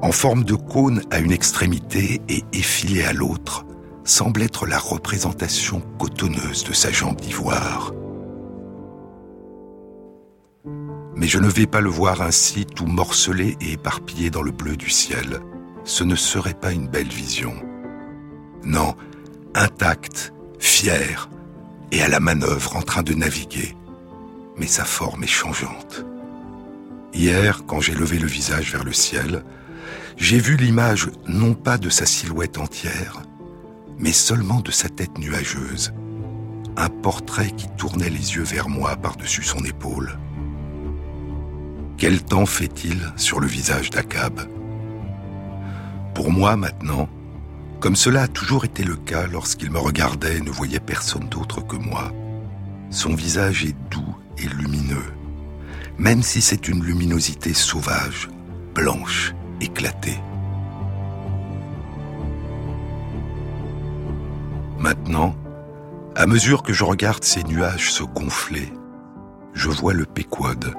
en 0.00 0.12
forme 0.12 0.44
de 0.44 0.54
cône 0.54 1.02
à 1.10 1.18
une 1.18 1.30
extrémité 1.30 2.22
et 2.30 2.42
effilé 2.54 3.04
à 3.04 3.12
l'autre, 3.12 3.66
semble 4.04 4.42
être 4.42 4.66
la 4.66 4.78
représentation 4.78 5.82
cotonneuse 5.98 6.64
de 6.64 6.72
sa 6.72 6.90
jambe 6.90 7.20
d'ivoire. 7.20 7.92
Mais 11.16 11.28
je 11.28 11.38
ne 11.38 11.48
vais 11.48 11.66
pas 11.66 11.82
le 11.82 11.90
voir 11.90 12.22
ainsi 12.22 12.64
tout 12.64 12.86
morcelé 12.86 13.58
et 13.60 13.72
éparpillé 13.72 14.30
dans 14.30 14.42
le 14.42 14.52
bleu 14.52 14.76
du 14.76 14.88
ciel 14.88 15.42
ce 15.84 16.04
ne 16.04 16.14
serait 16.14 16.54
pas 16.54 16.72
une 16.72 16.88
belle 16.88 17.08
vision. 17.08 17.54
Non, 18.64 18.94
intact, 19.54 20.32
fier, 20.58 21.28
et 21.90 22.02
à 22.02 22.08
la 22.08 22.20
manœuvre 22.20 22.76
en 22.76 22.82
train 22.82 23.02
de 23.02 23.14
naviguer. 23.14 23.76
Mais 24.56 24.66
sa 24.66 24.84
forme 24.84 25.24
est 25.24 25.26
changeante. 25.26 26.04
Hier, 27.12 27.64
quand 27.66 27.80
j'ai 27.80 27.94
levé 27.94 28.18
le 28.18 28.26
visage 28.26 28.72
vers 28.72 28.84
le 28.84 28.92
ciel, 28.92 29.44
j'ai 30.16 30.38
vu 30.38 30.56
l'image 30.56 31.10
non 31.26 31.54
pas 31.54 31.78
de 31.78 31.90
sa 31.90 32.06
silhouette 32.06 32.58
entière, 32.58 33.22
mais 33.98 34.12
seulement 34.12 34.60
de 34.60 34.70
sa 34.70 34.88
tête 34.88 35.18
nuageuse, 35.18 35.92
un 36.76 36.88
portrait 36.88 37.50
qui 37.50 37.68
tournait 37.76 38.08
les 38.08 38.36
yeux 38.36 38.42
vers 38.42 38.68
moi 38.68 38.96
par-dessus 38.96 39.42
son 39.42 39.62
épaule. 39.64 40.18
Quel 41.98 42.22
temps 42.22 42.46
fait-il 42.46 43.12
sur 43.16 43.40
le 43.40 43.46
visage 43.46 43.90
d'Akab? 43.90 44.40
Pour 46.14 46.30
moi 46.30 46.56
maintenant, 46.56 47.08
comme 47.80 47.96
cela 47.96 48.22
a 48.22 48.28
toujours 48.28 48.64
été 48.64 48.84
le 48.84 48.96
cas 48.96 49.26
lorsqu'il 49.26 49.70
me 49.70 49.78
regardait 49.78 50.36
et 50.36 50.40
ne 50.40 50.50
voyait 50.50 50.80
personne 50.80 51.28
d'autre 51.28 51.66
que 51.66 51.76
moi, 51.76 52.12
son 52.90 53.14
visage 53.14 53.64
est 53.64 53.76
doux 53.90 54.16
et 54.38 54.46
lumineux, 54.46 55.12
même 55.98 56.22
si 56.22 56.40
c'est 56.40 56.68
une 56.68 56.84
luminosité 56.84 57.54
sauvage, 57.54 58.28
blanche, 58.74 59.34
éclatée. 59.60 60.20
Maintenant, 64.78 65.34
à 66.14 66.26
mesure 66.26 66.62
que 66.62 66.72
je 66.72 66.84
regarde 66.84 67.24
ces 67.24 67.42
nuages 67.44 67.90
se 67.92 68.02
gonfler, 68.02 68.72
je 69.54 69.70
vois 69.70 69.94
le 69.94 70.04
Péquod. 70.04 70.74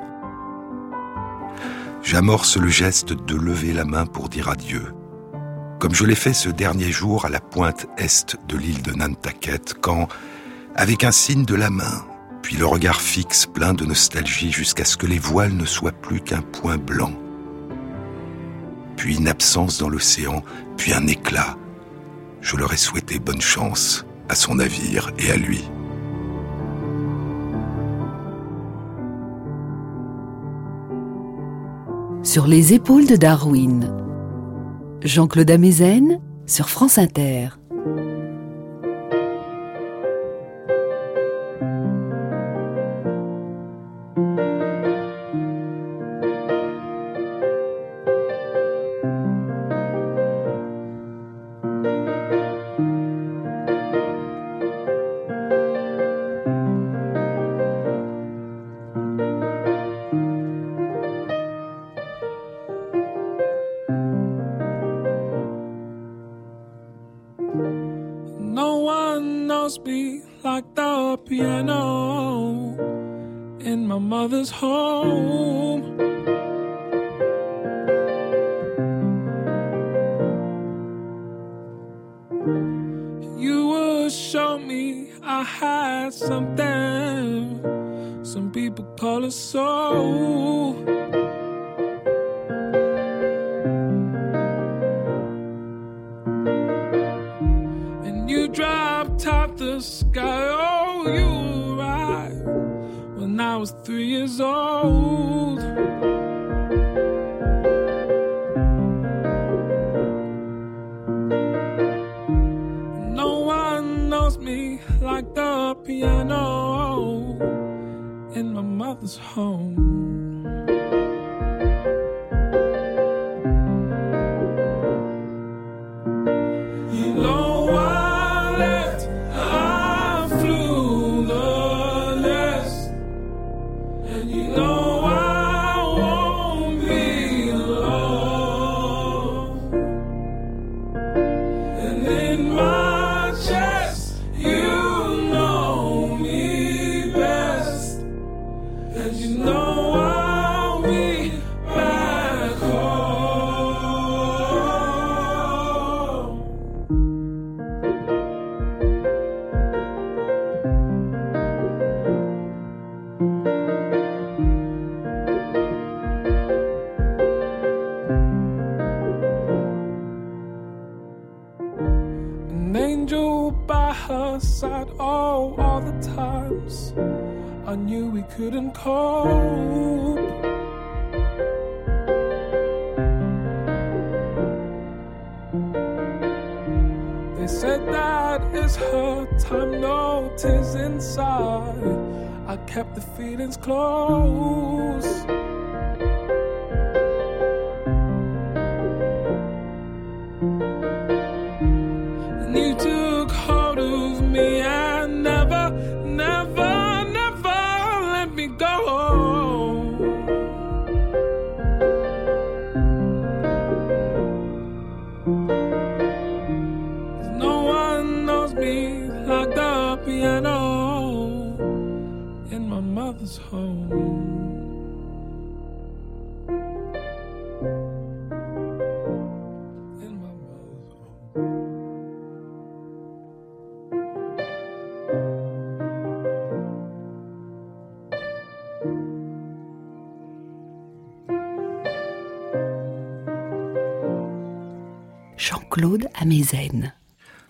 J'amorce 2.03 2.57
le 2.57 2.67
geste 2.67 3.13
de 3.13 3.35
lever 3.35 3.73
la 3.73 3.85
main 3.85 4.05
pour 4.05 4.29
dire 4.29 4.49
adieu 4.49 4.93
comme 5.83 5.93
je 5.93 6.05
l'ai 6.05 6.15
fait 6.15 6.31
ce 6.31 6.47
dernier 6.47 6.93
jour 6.93 7.25
à 7.25 7.29
la 7.29 7.41
pointe 7.41 7.87
est 7.97 8.37
de 8.47 8.55
l'île 8.55 8.81
de 8.83 8.93
Nantucket, 8.93 9.73
quand, 9.81 10.07
avec 10.75 11.03
un 11.03 11.11
signe 11.11 11.43
de 11.43 11.55
la 11.55 11.69
main, 11.69 12.05
puis 12.41 12.55
le 12.55 12.65
regard 12.65 13.01
fixe 13.01 13.45
plein 13.45 13.73
de 13.73 13.83
nostalgie 13.83 14.49
jusqu'à 14.49 14.85
ce 14.85 14.95
que 14.95 15.05
les 15.05 15.19
voiles 15.19 15.57
ne 15.57 15.65
soient 15.65 15.91
plus 15.91 16.21
qu'un 16.21 16.41
point 16.41 16.77
blanc, 16.77 17.11
puis 18.95 19.17
une 19.17 19.27
absence 19.27 19.77
dans 19.77 19.89
l'océan, 19.89 20.41
puis 20.77 20.93
un 20.93 21.05
éclat, 21.05 21.57
je 22.39 22.55
leur 22.55 22.71
ai 22.71 22.77
souhaité 22.77 23.19
bonne 23.19 23.41
chance 23.41 24.05
à 24.29 24.35
son 24.35 24.55
navire 24.55 25.11
et 25.17 25.31
à 25.31 25.35
lui. 25.35 25.65
Sur 32.23 32.47
les 32.47 32.71
épaules 32.71 33.05
de 33.05 33.17
Darwin, 33.17 34.02
Jean-Claude 35.03 35.51
Amezen 35.51 36.21
sur 36.45 36.69
France 36.69 36.97
Inter. 36.97 37.49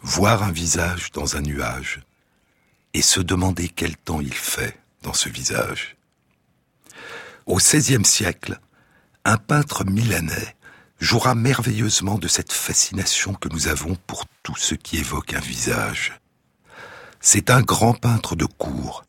Voir 0.02 0.44
un 0.44 0.52
visage 0.52 1.12
dans 1.12 1.36
un 1.36 1.42
nuage 1.42 2.02
et 2.94 3.02
se 3.02 3.20
demander 3.20 3.70
quel 3.70 3.96
temps 3.98 4.22
il 4.22 4.34
fait 4.34 4.78
dans 5.02 5.14
ce 5.14 5.30
visage. 5.30 5.96
Au 7.46 7.58
XVIe 7.58 8.06
siècle, 8.06 8.60
un 9.26 9.38
peintre 9.38 9.86
milanais 9.86 10.56
jouera 11.00 11.36
merveilleusement 11.36 12.18
de 12.18 12.28
cette 12.28 12.54
fascination 12.54 13.34
que 13.34 13.50
nous 13.50 13.68
avons 13.68 13.96
pour 14.08 14.26
tout 14.42 14.56
ce 14.56 14.76
qui 14.76 14.98
évoque 14.98 15.34
un 15.34 15.40
visage. 15.40 16.20
C'est 17.20 17.50
un 17.50 17.62
grand 17.62 17.94
peintre 17.94 18.36
de 18.36 18.46
cour, 18.46 19.04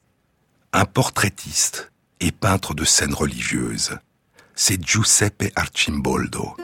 un 0.73 0.85
portraitiste 0.85 1.93
et 2.21 2.33
peintre 2.33 2.75
de 2.75 2.85
scènes 2.85 3.15
religieuses. 3.15 3.99
C'est 4.55 4.85
Giuseppe 4.85 5.53
Arcimboldo. 5.57 6.57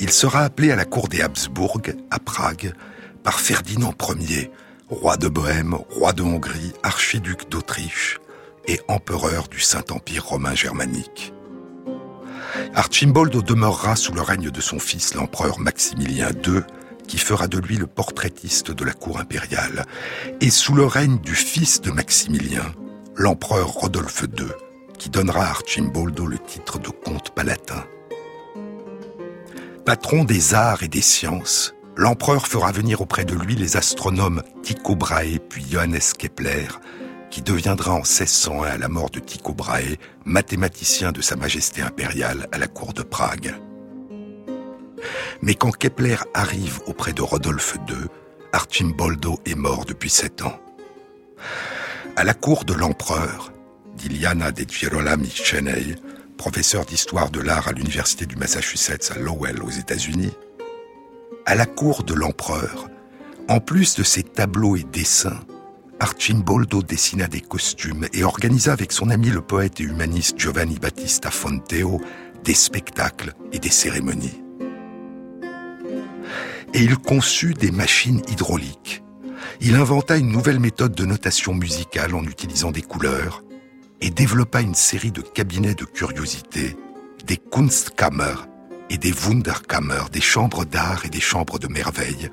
Il 0.00 0.10
sera 0.10 0.42
appelé 0.42 0.70
à 0.70 0.76
la 0.76 0.84
cour 0.84 1.08
des 1.08 1.20
Habsbourg, 1.22 1.80
à 2.10 2.18
Prague, 2.20 2.72
par 3.24 3.40
Ferdinand 3.40 3.94
Ier, 4.20 4.50
roi 4.88 5.16
de 5.16 5.28
Bohême, 5.28 5.74
roi 5.74 6.12
de 6.12 6.22
Hongrie, 6.22 6.72
archiduc 6.84 7.48
d'Autriche 7.50 8.20
et 8.68 8.80
empereur 8.86 9.48
du 9.48 9.60
Saint-Empire 9.60 10.24
romain 10.24 10.54
germanique. 10.54 11.32
Archimboldo 12.74 13.42
demeurera 13.42 13.96
sous 13.96 14.12
le 14.12 14.22
règne 14.22 14.50
de 14.50 14.60
son 14.60 14.78
fils 14.78 15.14
l'empereur 15.14 15.58
Maximilien 15.58 16.30
II, 16.46 16.60
qui 17.08 17.18
fera 17.18 17.48
de 17.48 17.58
lui 17.58 17.76
le 17.76 17.86
portraitiste 17.86 18.70
de 18.70 18.84
la 18.84 18.92
cour 18.92 19.18
impériale, 19.18 19.84
et 20.40 20.50
sous 20.50 20.74
le 20.74 20.84
règne 20.84 21.18
du 21.18 21.34
fils 21.34 21.80
de 21.80 21.90
Maximilien, 21.90 22.72
l'empereur 23.16 23.68
Rodolphe 23.68 24.22
II, 24.38 24.46
qui 24.96 25.10
donnera 25.10 25.46
à 25.46 25.50
Archimboldo 25.50 26.26
le 26.26 26.38
titre 26.38 26.78
de 26.78 26.88
comte 26.88 27.30
palatin. 27.30 27.84
Patron 29.88 30.24
des 30.24 30.52
arts 30.52 30.82
et 30.82 30.88
des 30.88 31.00
sciences, 31.00 31.74
l'empereur 31.96 32.46
fera 32.46 32.72
venir 32.72 33.00
auprès 33.00 33.24
de 33.24 33.34
lui 33.34 33.54
les 33.54 33.78
astronomes 33.78 34.42
Tycho 34.62 34.94
Brahe 34.96 35.38
puis 35.48 35.64
Johannes 35.66 36.12
Kepler, 36.18 36.66
qui 37.30 37.40
deviendra 37.40 37.92
en 37.92 38.02
1601 38.02 38.64
à 38.64 38.76
la 38.76 38.88
mort 38.88 39.08
de 39.08 39.18
Tycho 39.18 39.54
Brahe 39.54 39.96
mathématicien 40.26 41.10
de 41.10 41.22
Sa 41.22 41.36
Majesté 41.36 41.80
impériale 41.80 42.48
à 42.52 42.58
la 42.58 42.66
cour 42.66 42.92
de 42.92 43.00
Prague. 43.00 43.54
Mais 45.40 45.54
quand 45.54 45.74
Kepler 45.74 46.16
arrive 46.34 46.80
auprès 46.86 47.14
de 47.14 47.22
Rodolphe 47.22 47.78
II, 47.88 48.08
Archimboldo 48.52 49.40
est 49.46 49.54
mort 49.54 49.86
depuis 49.86 50.10
sept 50.10 50.42
ans. 50.42 50.60
À 52.14 52.24
la 52.24 52.34
cour 52.34 52.66
de 52.66 52.74
l'empereur, 52.74 53.54
dit 53.96 54.10
Liana 54.10 54.52
de 54.52 54.68
Girolami 54.68 55.30
Cheney, 55.30 55.94
professeur 56.38 56.86
d'histoire 56.86 57.30
de 57.30 57.40
l'art 57.40 57.68
à 57.68 57.72
l'université 57.72 58.24
du 58.24 58.36
Massachusetts 58.36 59.12
à 59.14 59.18
Lowell 59.18 59.62
aux 59.62 59.70
États-Unis, 59.70 60.32
à 61.44 61.54
la 61.54 61.66
cour 61.66 62.04
de 62.04 62.14
l'empereur, 62.14 62.88
en 63.48 63.60
plus 63.60 63.96
de 63.96 64.02
ses 64.02 64.22
tableaux 64.22 64.76
et 64.76 64.84
dessins, 64.84 65.40
Archimboldo 66.00 66.82
dessina 66.82 67.26
des 67.26 67.40
costumes 67.40 68.06
et 68.12 68.22
organisa 68.22 68.72
avec 68.72 68.92
son 68.92 69.10
ami 69.10 69.30
le 69.30 69.40
poète 69.40 69.80
et 69.80 69.84
humaniste 69.84 70.38
Giovanni 70.38 70.78
Battista 70.78 71.30
Fonteo 71.30 72.00
des 72.44 72.54
spectacles 72.54 73.34
et 73.52 73.58
des 73.58 73.70
cérémonies. 73.70 74.42
Et 76.72 76.82
il 76.82 76.96
conçut 76.98 77.54
des 77.54 77.72
machines 77.72 78.22
hydrauliques. 78.28 79.02
Il 79.60 79.74
inventa 79.74 80.16
une 80.16 80.30
nouvelle 80.30 80.60
méthode 80.60 80.94
de 80.94 81.04
notation 81.04 81.52
musicale 81.52 82.14
en 82.14 82.22
utilisant 82.22 82.70
des 82.70 82.82
couleurs 82.82 83.42
et 84.00 84.10
développa 84.10 84.60
une 84.60 84.74
série 84.74 85.12
de 85.12 85.22
cabinets 85.22 85.74
de 85.74 85.84
curiosités, 85.84 86.76
des 87.26 87.36
Kunstkammer 87.36 88.34
et 88.90 88.98
des 88.98 89.12
Wunderkammer, 89.12 90.04
des 90.12 90.20
chambres 90.20 90.64
d'art 90.64 91.04
et 91.04 91.10
des 91.10 91.20
chambres 91.20 91.58
de 91.58 91.68
merveille, 91.68 92.30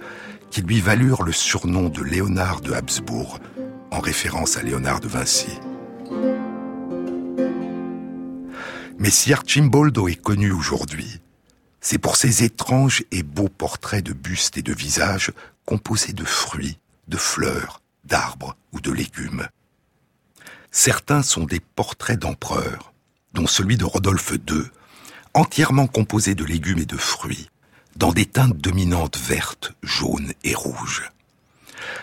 qui 0.51 0.61
lui 0.61 0.79
valurent 0.79 1.23
le 1.23 1.31
surnom 1.31 1.89
de 1.89 2.01
Léonard 2.01 2.61
de 2.61 2.73
Habsbourg, 2.73 3.39
en 3.91 3.99
référence 3.99 4.57
à 4.57 4.63
Léonard 4.63 4.99
de 4.99 5.07
Vinci. 5.07 5.59
Mais 8.97 9.09
si 9.09 9.33
Archimboldo 9.33 10.07
est 10.07 10.21
connu 10.21 10.51
aujourd'hui, 10.51 11.19
c'est 11.81 11.97
pour 11.97 12.15
ses 12.15 12.43
étranges 12.43 13.03
et 13.11 13.21
beaux 13.21 13.49
portraits 13.49 14.03
de 14.03 14.13
bustes 14.13 14.57
et 14.57 14.61
de 14.61 14.73
visages 14.73 15.31
composés 15.65 16.13
de 16.13 16.23
fruits, 16.23 16.79
de 17.07 17.17
fleurs, 17.17 17.81
d'arbres 18.05 18.55
ou 18.71 18.79
de 18.79 18.91
légumes. 18.91 19.47
Certains 20.77 21.23
sont 21.23 21.45
des 21.45 21.61
portraits 21.61 22.19
d'empereurs, 22.19 22.91
dont 23.33 23.47
celui 23.47 23.77
de 23.77 23.85
Rodolphe 23.85 24.33
II, 24.33 24.61
entièrement 25.33 25.87
composé 25.87 26.35
de 26.35 26.43
légumes 26.43 26.79
et 26.79 26.85
de 26.85 26.97
fruits, 26.97 27.49
dans 27.95 28.11
des 28.11 28.25
teintes 28.25 28.57
dominantes 28.57 29.17
vertes, 29.17 29.71
jaunes 29.83 30.33
et 30.43 30.53
rouges. 30.53 31.09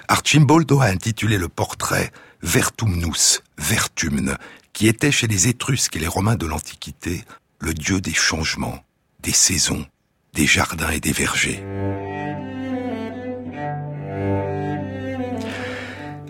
Archimboldo 0.09 0.81
a 0.81 0.87
intitulé 0.87 1.37
le 1.37 1.51
portrait 1.51 2.13
Vertumnus, 2.41 3.43
Vertumne, 3.59 4.39
qui 4.73 4.89
était 4.89 5.13
chez 5.13 5.27
les 5.27 5.49
Étrusques 5.49 5.97
et 5.97 6.01
les 6.01 6.09
Romains 6.09 6.37
de 6.37 6.47
l'Antiquité 6.47 7.27
le 7.59 7.75
dieu 7.75 8.01
des 8.01 8.15
changements, 8.15 8.83
des 9.21 9.35
saisons, 9.35 9.85
des 10.33 10.47
jardins 10.47 10.91
et 10.91 11.01
des 11.01 11.13
vergers. 11.13 11.63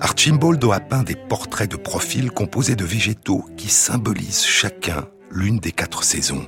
Archimboldo 0.04 0.72
a 0.72 0.80
peint 0.80 1.04
des 1.04 1.14
portraits 1.14 1.70
de 1.70 1.76
profil 1.76 2.32
composés 2.32 2.74
de 2.74 2.84
végétaux 2.84 3.46
qui 3.56 3.68
symbolisent 3.68 4.44
chacun 4.44 5.06
l'une 5.30 5.60
des 5.60 5.70
quatre 5.70 6.02
saisons. 6.02 6.44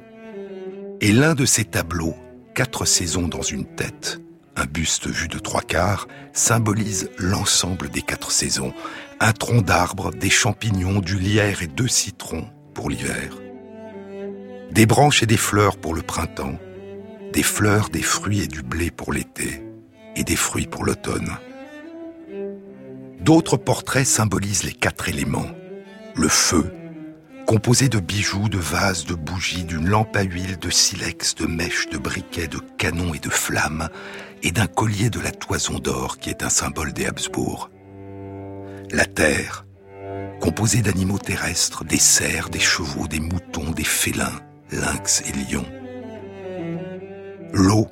Et 1.01 1.13
l'un 1.13 1.37
de 1.37 1.45
ces 1.45 1.65
tableaux, 1.65 2.17
quatre 2.57 2.85
saisons 2.85 3.29
dans 3.29 3.43
une 3.43 3.65
tête, 3.65 4.21
un 4.57 4.65
buste 4.65 5.07
vu 5.07 5.29
de 5.29 5.39
trois 5.39 5.61
quarts, 5.61 6.09
symbolise 6.33 7.11
l'ensemble 7.17 7.91
des 7.91 8.03
quatre 8.03 8.33
saisons. 8.33 8.75
Un 9.21 9.33
tronc 9.33 9.63
d'arbre, 9.63 10.11
des 10.11 10.31
champignons, 10.31 10.99
du 10.99 11.17
lierre 11.17 11.63
et 11.63 11.69
deux 11.69 11.87
citrons 11.87 12.49
pour 12.75 12.91
l'hiver. 12.91 13.39
Des 14.73 14.87
branches 14.87 15.23
et 15.23 15.27
des 15.27 15.37
fleurs 15.37 15.77
pour 15.77 15.95
le 15.95 16.03
printemps. 16.03 16.59
Des 17.33 17.45
fleurs, 17.45 17.89
des 17.89 18.03
fruits 18.03 18.43
et 18.43 18.49
du 18.49 18.63
blé 18.63 18.91
pour 18.91 19.13
l'été. 19.13 19.63
Et 20.17 20.25
des 20.25 20.35
fruits 20.35 20.67
pour 20.67 20.85
l'automne. 20.85 21.39
D'autres 23.25 23.57
portraits 23.57 24.07
symbolisent 24.07 24.65
les 24.65 24.73
quatre 24.75 25.09
éléments. 25.09 25.49
Le 26.15 26.29
feu, 26.29 26.71
composé 27.47 27.89
de 27.89 27.99
bijoux, 27.99 28.51
de 28.51 28.59
vases, 28.59 29.07
de 29.07 29.15
bougies, 29.15 29.65
d'une 29.65 29.89
lampe 29.89 30.15
à 30.15 30.21
huile, 30.21 30.59
de 30.59 30.69
silex, 30.69 31.35
de 31.35 31.47
mèches, 31.47 31.89
de 31.89 31.97
briquets, 31.97 32.49
de 32.49 32.59
canons 32.77 33.15
et 33.15 33.19
de 33.19 33.31
flammes, 33.31 33.89
et 34.43 34.51
d'un 34.51 34.67
collier 34.67 35.09
de 35.09 35.21
la 35.21 35.31
toison 35.31 35.79
d'or 35.79 36.19
qui 36.19 36.29
est 36.29 36.43
un 36.43 36.51
symbole 36.51 36.93
des 36.93 37.07
Habsbourg. 37.07 37.71
La 38.91 39.07
terre, 39.07 39.65
composée 40.43 40.83
d'animaux 40.83 41.19
terrestres, 41.19 41.83
des 41.83 41.97
cerfs, 41.97 42.51
des 42.51 42.61
chevaux, 42.61 43.09
des 43.09 43.21
moutons, 43.21 43.71
des 43.71 43.85
félins, 43.85 44.39
lynx 44.71 45.23
et 45.23 45.33
lions. 45.33 45.65
L'eau, 47.55 47.89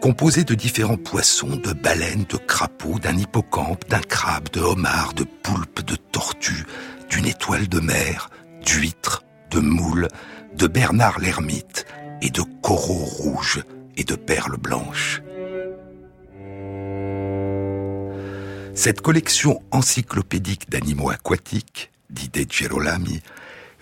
composé 0.00 0.44
de 0.44 0.54
différents 0.54 0.96
poissons, 0.96 1.56
de 1.56 1.72
baleines, 1.72 2.24
de 2.28 2.36
crapauds, 2.36 2.98
d'un 2.98 3.16
hippocampe, 3.16 3.88
d'un 3.88 4.00
crabe, 4.00 4.48
de 4.50 4.60
homard, 4.60 5.14
de 5.14 5.24
poulpe, 5.24 5.82
de 5.82 5.96
tortue, 5.96 6.66
d'une 7.10 7.26
étoile 7.26 7.68
de 7.68 7.80
mer, 7.80 8.30
d'huîtres, 8.64 9.24
de 9.50 9.60
moules, 9.60 10.08
de 10.54 10.66
Bernard 10.66 11.18
l'ermite 11.18 11.86
et 12.22 12.30
de 12.30 12.42
coraux 12.62 13.04
rouges 13.04 13.62
et 13.96 14.04
de 14.04 14.14
perles 14.14 14.56
blanches. 14.56 15.22
Cette 18.74 19.00
collection 19.00 19.62
encyclopédique 19.70 20.70
d'animaux 20.70 21.10
aquatiques, 21.10 21.90
dit 22.10 22.28
De 22.28 22.44
Girolami, 22.48 23.22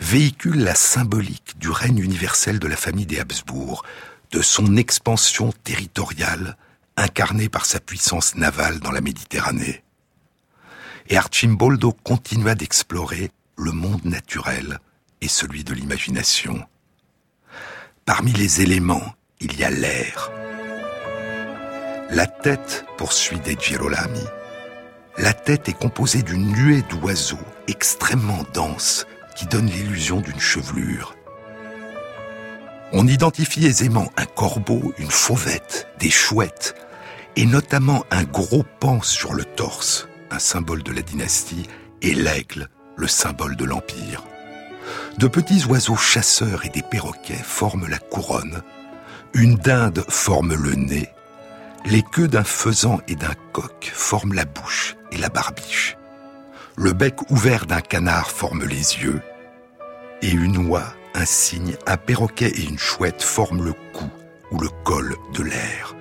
véhicule 0.00 0.62
la 0.62 0.74
symbolique 0.74 1.58
du 1.58 1.68
règne 1.68 1.98
universel 1.98 2.58
de 2.58 2.68
la 2.68 2.76
famille 2.76 3.06
des 3.06 3.18
Habsbourg, 3.18 3.84
de 4.34 4.42
son 4.42 4.76
expansion 4.76 5.52
territoriale, 5.62 6.56
incarnée 6.96 7.48
par 7.48 7.64
sa 7.64 7.78
puissance 7.78 8.34
navale 8.34 8.80
dans 8.80 8.90
la 8.90 9.00
Méditerranée. 9.00 9.84
Et 11.08 11.16
Archimboldo 11.16 11.92
continua 11.92 12.56
d'explorer 12.56 13.30
le 13.56 13.70
monde 13.70 14.04
naturel 14.04 14.80
et 15.20 15.28
celui 15.28 15.62
de 15.62 15.72
l'imagination. 15.72 16.66
Parmi 18.06 18.32
les 18.32 18.60
éléments, 18.60 19.14
il 19.38 19.56
y 19.56 19.62
a 19.62 19.70
l'air. 19.70 20.32
La 22.10 22.26
tête, 22.26 22.86
poursuit 22.98 23.38
De 23.38 23.52
Girolami, 23.52 24.24
la 25.16 25.32
tête 25.32 25.68
est 25.68 25.78
composée 25.78 26.22
d'une 26.22 26.50
nuée 26.50 26.82
d'oiseaux 26.90 27.38
extrêmement 27.68 28.44
dense 28.52 29.06
qui 29.36 29.46
donne 29.46 29.66
l'illusion 29.66 30.20
d'une 30.20 30.40
chevelure. 30.40 31.14
On 32.96 33.08
identifie 33.08 33.66
aisément 33.66 34.08
un 34.16 34.24
corbeau, 34.24 34.94
une 34.98 35.10
fauvette, 35.10 35.88
des 35.98 36.10
chouettes, 36.10 36.76
et 37.34 37.44
notamment 37.44 38.04
un 38.12 38.22
gros 38.22 38.64
pan 38.78 39.02
sur 39.02 39.34
le 39.34 39.44
torse, 39.44 40.06
un 40.30 40.38
symbole 40.38 40.84
de 40.84 40.92
la 40.92 41.02
dynastie, 41.02 41.66
et 42.02 42.14
l'aigle, 42.14 42.68
le 42.96 43.08
symbole 43.08 43.56
de 43.56 43.64
l'empire. 43.64 44.22
De 45.18 45.26
petits 45.26 45.64
oiseaux 45.64 45.96
chasseurs 45.96 46.64
et 46.66 46.68
des 46.68 46.82
perroquets 46.82 47.42
forment 47.42 47.88
la 47.88 47.98
couronne, 47.98 48.62
une 49.32 49.56
dinde 49.56 50.04
forme 50.08 50.54
le 50.54 50.76
nez, 50.76 51.08
les 51.86 52.02
queues 52.02 52.28
d'un 52.28 52.44
faisan 52.44 53.00
et 53.08 53.16
d'un 53.16 53.34
coq 53.52 53.90
forment 53.92 54.34
la 54.34 54.44
bouche 54.44 54.94
et 55.10 55.16
la 55.16 55.30
barbiche. 55.30 55.96
Le 56.76 56.92
bec 56.92 57.28
ouvert 57.28 57.66
d'un 57.66 57.80
canard 57.80 58.30
forme 58.30 58.64
les 58.64 58.98
yeux. 59.02 59.20
Et 60.22 60.30
une 60.30 60.68
oie, 60.68 60.94
un 61.14 61.24
cygne, 61.24 61.76
un 61.86 61.96
perroquet 61.96 62.50
et 62.50 62.64
une 62.64 62.78
chouette 62.78 63.22
forment 63.22 63.64
le 63.64 63.72
cou 63.92 64.10
ou 64.50 64.58
le 64.58 64.68
col 64.84 65.16
de 65.32 65.42
l'air. 65.42 65.94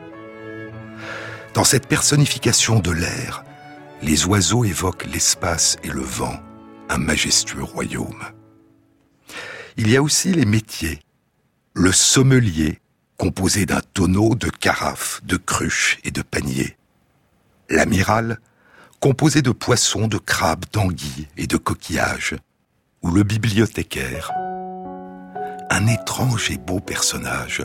Dans 1.54 1.64
cette 1.64 1.88
personnification 1.88 2.80
de 2.80 2.92
l'air, 2.92 3.44
les 4.02 4.26
oiseaux 4.26 4.66
évoquent 4.66 5.06
l'espace 5.06 5.78
et 5.84 5.90
le 5.90 6.02
vent, 6.02 6.40
un 6.90 6.98
majestueux 6.98 7.64
royaume. 7.64 8.24
Il 9.78 9.90
y 9.90 9.96
a 9.96 10.02
aussi 10.02 10.34
les 10.34 10.46
métiers. 10.46 11.00
Le 11.74 11.92
sommelier, 11.92 12.80
composé 13.18 13.66
d'un 13.66 13.82
tonneau, 13.94 14.36
de 14.36 14.50
carafes, 14.50 15.22
de 15.24 15.38
cruches 15.38 16.00
et 16.04 16.12
de 16.12 16.22
paniers. 16.22 16.76
L'amiral, 17.70 18.40
composé 19.00 19.42
de 19.42 19.52
poissons, 19.52 20.08
de 20.08 20.18
crabes, 20.18 20.66
d'anguilles 20.72 21.28
et 21.38 21.48
de 21.48 21.58
coquillages. 21.58 22.36
Ou 23.02 23.12
le 23.12 23.24
bibliothécaire, 23.24 24.32
un 25.74 25.88
étrange 25.88 26.52
et 26.52 26.58
beau 26.58 26.80
personnage, 26.80 27.64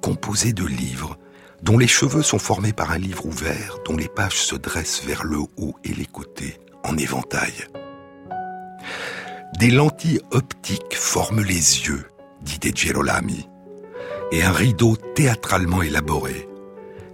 composé 0.00 0.54
de 0.54 0.64
livres, 0.64 1.18
dont 1.62 1.76
les 1.76 1.86
cheveux 1.86 2.22
sont 2.22 2.38
formés 2.38 2.72
par 2.72 2.90
un 2.90 2.96
livre 2.96 3.26
ouvert, 3.26 3.76
dont 3.84 3.98
les 3.98 4.08
pages 4.08 4.40
se 4.40 4.56
dressent 4.56 5.04
vers 5.04 5.24
le 5.24 5.40
haut 5.58 5.76
et 5.84 5.92
les 5.92 6.06
côtés, 6.06 6.58
en 6.84 6.96
éventail. 6.96 7.52
Des 9.58 9.70
lentilles 9.70 10.22
optiques 10.30 10.96
forment 10.96 11.42
les 11.42 11.82
yeux, 11.82 12.06
dit 12.40 12.58
De 12.58 12.74
Girolami, 12.74 13.46
et 14.32 14.42
un 14.42 14.52
rideau 14.52 14.96
théâtralement 15.14 15.82
élaboré, 15.82 16.48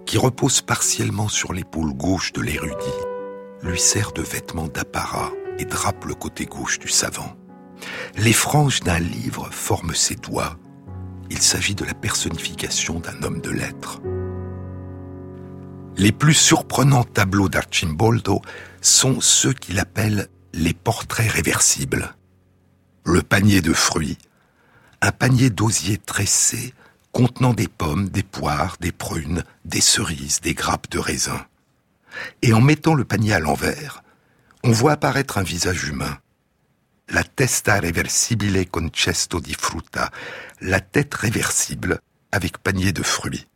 qui 0.05 0.17
repose 0.17 0.61
partiellement 0.61 1.29
sur 1.29 1.55
l'épaule 1.55 1.93
gauche 1.93 2.33
de 2.33 2.41
l'érudit, 2.41 3.01
lui 3.65 3.81
sert 3.81 4.13
de 4.13 4.23
vêtement 4.23 4.69
d'apparat 4.69 5.33
et 5.59 5.65
drape 5.65 6.05
le 6.05 6.15
côté 6.15 6.47
gauche 6.47 6.79
du 6.79 6.89
savant. 6.89 7.35
Les 8.17 8.33
franges 8.33 8.81
d'un 8.81 8.99
livre 8.99 9.49
forment 9.51 9.95
ses 9.95 10.15
doigts. 10.15 10.59
Il 11.31 11.39
s'agit 11.39 11.75
de 11.75 11.85
la 11.85 11.95
personnification 11.95 13.01
d'un 13.01 13.23
homme 13.23 13.41
de 13.41 13.51
lettres. 13.51 14.01
Les 15.97 16.13
plus 16.13 16.35
surprenants 16.35 17.05
tableaux 17.05 17.49
d'Archimboldo 17.49 18.43
sont 18.83 19.21
ceux 19.21 19.53
qu'il 19.53 19.79
appelle 19.79 20.29
les 20.53 20.75
portraits 20.75 21.31
réversibles. 21.31 22.15
Le 23.05 23.23
panier 23.23 23.63
de 23.63 23.73
fruits, 23.73 24.19
un 25.01 25.13
panier 25.13 25.51
d'osier 25.51 25.99
tressé 25.99 26.75
contenant 27.13 27.55
des 27.55 27.69
pommes, 27.69 28.11
des 28.11 28.23
poires, 28.23 28.77
des 28.79 28.93
prunes, 28.93 29.43
des 29.65 29.81
cerises, 29.81 30.43
des 30.43 30.53
grappes 30.53 30.91
de 30.91 30.99
raisin. 30.99 31.47
Et 32.43 32.53
en 32.53 32.61
mettant 32.61 32.93
le 32.93 33.05
panier 33.05 33.33
à 33.33 33.41
l'envers, 33.41 34.03
on 34.65 34.71
voit 34.71 34.93
apparaître 34.93 35.39
un 35.39 35.43
visage 35.43 35.85
humain. 35.85 36.19
La 37.11 37.23
testa 37.23 37.79
reversibile 37.79 38.69
con 38.69 38.91
cesto 38.93 39.39
di 39.39 39.55
frutta, 39.55 40.13
la 40.59 40.81
tête 40.81 41.15
réversible 41.15 42.01
avec 42.31 42.59
panier 42.59 42.93
de 42.93 43.05
fruits. 43.05 43.47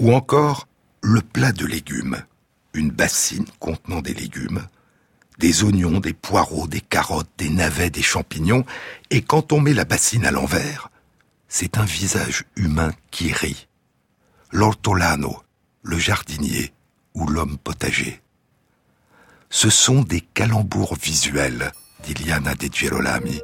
Ou 0.00 0.12
encore 0.12 0.66
le 1.00 1.20
plat 1.20 1.52
de 1.52 1.64
légumes, 1.64 2.24
une 2.74 2.90
bassine 2.90 3.46
contenant 3.60 4.02
des 4.02 4.14
légumes, 4.14 4.66
des 5.38 5.62
oignons, 5.62 6.00
des 6.00 6.12
poireaux, 6.12 6.66
des 6.66 6.80
carottes, 6.80 7.30
des 7.38 7.50
navets, 7.50 7.88
des 7.88 8.02
champignons, 8.02 8.64
et 9.10 9.22
quand 9.22 9.52
on 9.52 9.60
met 9.60 9.72
la 9.72 9.84
bassine 9.84 10.26
à 10.26 10.32
l'envers, 10.32 10.90
c'est 11.46 11.78
un 11.78 11.84
visage 11.84 12.44
humain 12.56 12.90
qui 13.12 13.32
rit. 13.32 13.68
L'ortolano, 14.50 15.40
le 15.82 15.98
jardinier 15.98 16.72
ou 17.14 17.28
l'homme 17.28 17.58
potager. 17.58 18.20
Ce 19.50 19.70
sont 19.70 20.02
des 20.02 20.20
calembours 20.20 20.96
visuels, 20.96 21.72
dit 22.02 22.14
Liana 22.14 22.54
de 22.54 22.68
Girolami. 22.72 23.40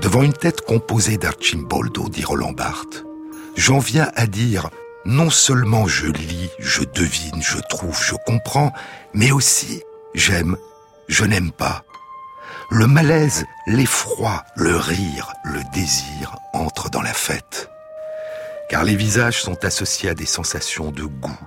Devant 0.00 0.22
une 0.22 0.32
tête 0.32 0.60
composée 0.60 1.16
d'Archimboldo, 1.16 2.08
dit 2.08 2.24
Roland 2.24 2.52
Barthes, 2.52 3.04
j'en 3.56 3.78
viens 3.78 4.10
à 4.14 4.26
dire 4.26 4.70
non 5.04 5.30
seulement 5.30 5.86
je 5.86 6.06
lis, 6.06 6.50
je 6.58 6.82
devine, 6.82 7.40
je 7.40 7.58
trouve, 7.68 8.02
je 8.02 8.14
comprends, 8.26 8.72
mais 9.14 9.32
aussi 9.32 9.82
j'aime, 10.14 10.56
je 11.08 11.24
n'aime 11.24 11.52
pas, 11.52 11.84
le 12.70 12.86
malaise, 12.86 13.44
l'effroi, 13.66 14.44
le 14.56 14.76
rire, 14.76 15.32
le 15.44 15.60
désir 15.72 16.36
entrent 16.52 16.90
dans 16.90 17.02
la 17.02 17.14
fête. 17.14 17.70
Car 18.68 18.82
les 18.82 18.96
visages 18.96 19.40
sont 19.40 19.64
associés 19.64 20.10
à 20.10 20.14
des 20.14 20.26
sensations 20.26 20.90
de 20.90 21.04
goût, 21.04 21.38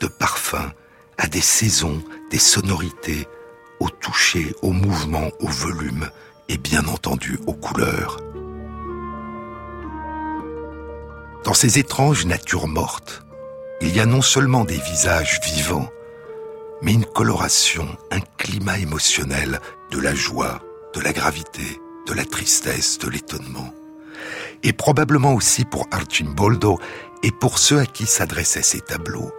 de 0.00 0.06
parfum, 0.06 0.72
à 1.18 1.26
des 1.26 1.40
saisons, 1.40 2.00
des 2.30 2.38
sonorités, 2.38 3.26
au 3.80 3.88
toucher, 3.88 4.54
au 4.62 4.72
mouvement, 4.72 5.28
au 5.40 5.46
volume 5.46 6.10
et 6.48 6.58
bien 6.58 6.86
entendu 6.86 7.38
aux 7.46 7.54
couleurs. 7.54 8.18
Dans 11.44 11.54
ces 11.54 11.78
étranges 11.78 12.26
natures 12.26 12.68
mortes, 12.68 13.22
il 13.80 13.94
y 13.96 14.00
a 14.00 14.06
non 14.06 14.22
seulement 14.22 14.64
des 14.64 14.78
visages 14.78 15.40
vivants, 15.44 15.88
mais 16.82 16.92
une 16.92 17.06
coloration, 17.06 17.88
un 18.10 18.20
climat 18.36 18.78
émotionnel, 18.78 19.60
de 19.90 19.98
la 19.98 20.14
joie, 20.14 20.60
de 20.94 21.00
la 21.00 21.12
gravité, 21.12 21.80
de 22.06 22.12
la 22.12 22.24
tristesse, 22.24 22.98
de 22.98 23.08
l'étonnement. 23.08 23.72
Et 24.62 24.72
probablement 24.72 25.34
aussi 25.34 25.64
pour 25.64 25.86
Archimboldo 25.90 26.78
et 27.22 27.30
pour 27.30 27.58
ceux 27.58 27.78
à 27.78 27.86
qui 27.86 28.06
s'adressaient 28.06 28.62
ces 28.62 28.80
tableaux, 28.80 29.32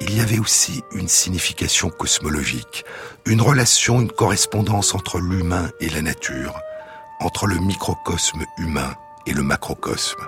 il 0.00 0.16
y 0.16 0.20
avait 0.20 0.38
aussi 0.38 0.82
une 0.92 1.08
signification 1.08 1.90
cosmologique, 1.90 2.84
une 3.26 3.42
relation, 3.42 4.00
une 4.00 4.10
correspondance 4.10 4.94
entre 4.94 5.18
l'humain 5.20 5.70
et 5.80 5.88
la 5.90 6.02
nature, 6.02 6.58
entre 7.20 7.46
le 7.46 7.56
microcosme 7.56 8.44
humain 8.58 8.94
et 9.26 9.32
le 9.32 9.42
macrocosme. 9.42 10.26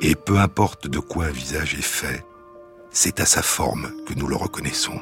Et 0.00 0.14
peu 0.14 0.38
importe 0.38 0.86
de 0.86 1.00
quoi 1.00 1.26
un 1.26 1.30
visage 1.30 1.74
est 1.74 1.82
fait, 1.82 2.24
c'est 2.90 3.18
à 3.20 3.26
sa 3.26 3.42
forme 3.42 3.90
que 4.06 4.14
nous 4.14 4.28
le 4.28 4.36
reconnaissons. 4.36 5.00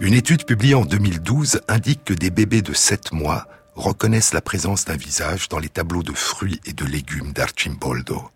Une 0.00 0.12
étude 0.12 0.44
publiée 0.44 0.74
en 0.74 0.84
2012 0.84 1.60
indique 1.68 2.04
que 2.04 2.14
des 2.14 2.30
bébés 2.30 2.62
de 2.62 2.74
7 2.74 3.12
mois 3.12 3.46
reconnaissent 3.76 4.32
la 4.32 4.40
présence 4.40 4.84
d'un 4.84 4.96
visage 4.96 5.48
dans 5.48 5.58
les 5.58 5.68
tableaux 5.68 6.02
de 6.02 6.12
fruits 6.12 6.60
et 6.64 6.72
de 6.72 6.84
légumes 6.84 7.32
d'Archimboldo. 7.32 8.30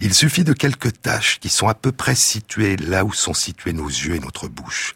Il 0.00 0.14
suffit 0.14 0.44
de 0.44 0.52
quelques 0.52 1.00
taches 1.00 1.38
qui 1.38 1.48
sont 1.48 1.68
à 1.68 1.74
peu 1.74 1.92
près 1.92 2.14
situées 2.14 2.76
là 2.76 3.04
où 3.04 3.12
sont 3.12 3.34
situés 3.34 3.72
nos 3.72 3.88
yeux 3.88 4.16
et 4.16 4.20
notre 4.20 4.48
bouche 4.48 4.94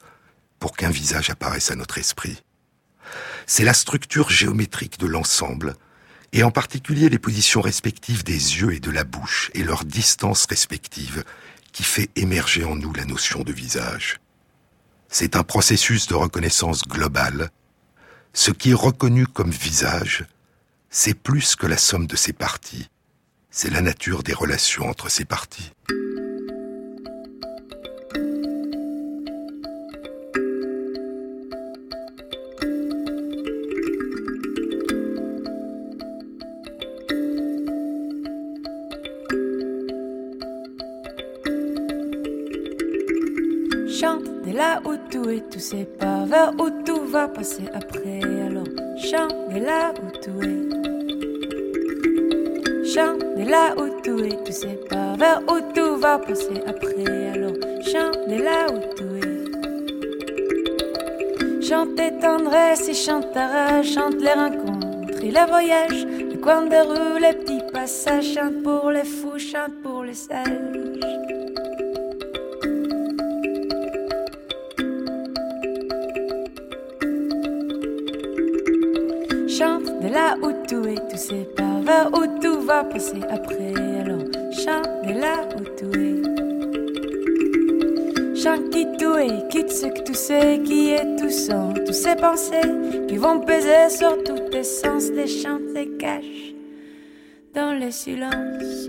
pour 0.59 0.77
qu'un 0.77 0.91
visage 0.91 1.31
apparaisse 1.31 1.71
à 1.71 1.77
notre 1.77 1.99
esprit. 1.99 2.43
C'est 3.47 3.65
la 3.65 3.75
structure 3.75 4.31
géométrique 4.31 4.99
de 4.99 5.07
l'ensemble, 5.07 5.77
et 6.33 6.43
en 6.43 6.51
particulier 6.51 7.09
les 7.09 7.19
positions 7.19 7.61
respectives 7.61 8.25
des 8.25 8.33
yeux 8.33 8.75
et 8.75 8.81
de 8.81 8.91
la 8.91 9.05
bouche 9.05 9.51
et 9.55 9.63
leurs 9.63 9.85
distances 9.85 10.47
respectives, 10.47 11.25
qui 11.73 11.85
fait 11.85 12.11
émerger 12.17 12.65
en 12.65 12.75
nous 12.75 12.93
la 12.93 13.05
notion 13.05 13.43
de 13.43 13.53
visage. 13.53 14.19
C'est 15.09 15.37
un 15.37 15.45
processus 15.45 16.09
de 16.09 16.15
reconnaissance 16.15 16.83
globale. 16.83 17.51
Ce 18.39 18.51
qui 18.51 18.73
est 18.73 18.75
reconnu 18.75 19.27
comme 19.27 19.51
visage, 19.51 20.27
c'est 20.91 21.15
plus 21.15 21.57
que 21.57 21.67
la 21.67 21.79
somme 21.79 22.07
de 22.07 22.17
ses 22.17 22.35
parties, 22.35 22.91
c'est 23.51 23.71
la 23.71 23.81
nature 23.81 24.23
des 24.23 24.35
relations 24.35 24.91
entre 24.91 25.09
ces 25.11 25.25
parties. 25.25 25.73
Chante 43.99 44.25
dès 44.45 44.53
là 44.53 44.83
où 44.85 44.93
est, 45.31 45.51
tout 45.51 45.59
sait 45.59 45.89
pas 45.99 46.27
vers 46.27 46.53
va 47.07 47.29
passer 47.29 47.65
après. 47.75 48.21
Alors 48.47 48.65
chante 48.99 49.35
là 49.53 49.93
où 50.03 50.11
tout 50.23 50.43
est. 50.43 50.67
Chante 52.93 53.25
là 53.37 53.75
où 53.77 53.89
tout 54.03 54.19
est, 54.25 54.45
tu 54.45 54.53
sais 54.53 54.79
pas 54.89 55.17
vers 55.17 55.43
où 55.49 55.61
tout 55.75 55.97
va 55.97 56.19
passer 56.19 56.63
après. 56.67 57.31
Alors 57.35 57.57
chante 57.83 58.19
là 58.29 58.67
où 58.71 58.79
tout 58.97 59.17
est. 59.17 59.37
Chante 61.63 61.97
tes 61.97 62.13
et 62.89 62.95
chante 62.95 63.33
ta 63.33 63.49
rage, 63.49 63.93
chante 63.95 64.21
les 64.21 64.33
rencontres 64.33 65.23
et 65.23 65.31
les 65.33 65.45
voyages, 65.49 66.07
les 66.07 66.39
coins 66.39 66.67
de 66.67 66.77
rue, 66.77 67.21
les 67.21 67.33
petits 67.33 67.63
passages, 67.73 68.35
chante 68.35 68.63
pour 68.63 68.91
les 68.91 69.05
fous, 69.05 69.39
chante 69.39 69.75
pour 69.83 70.05
les 70.05 70.15
sages. 70.15 70.76
Tout 81.17 81.23
est, 81.23 81.29
tu 81.29 81.29
sais 81.29 81.49
pas 81.57 81.81
vers 81.83 82.11
où 82.13 82.27
tout 82.41 82.61
va 82.61 82.85
passer 82.85 83.23
après. 83.31 83.73
Alors 84.01 84.25
chante 84.53 84.89
de 85.07 85.13
là 85.19 85.49
où 85.57 85.61
tout 85.77 85.99
est. 85.99 86.23
Chante 88.37 88.71
qui 88.71 88.87
tout 88.99 89.17
est, 89.17 89.49
quitte 89.49 89.71
ce 89.71 89.87
que 89.87 90.03
tu 90.03 90.15
sais, 90.15 90.61
qui 90.65 90.91
est 90.91 91.17
tout 91.17 91.31
sans, 91.31 91.73
tous 91.73 91.93
ces 91.93 92.17
pensées 92.17 92.61
qui 93.09 93.17
vont 93.17 93.41
peser 93.41 93.89
sur 93.89 94.23
tous 94.25 94.51
tes 94.51 94.63
sens, 94.63 95.11
les 95.11 95.27
chantes, 95.27 95.63
les 95.75 95.89
cachent 95.97 96.55
dans 97.55 97.73
les 97.73 97.91
silences. 97.93 98.87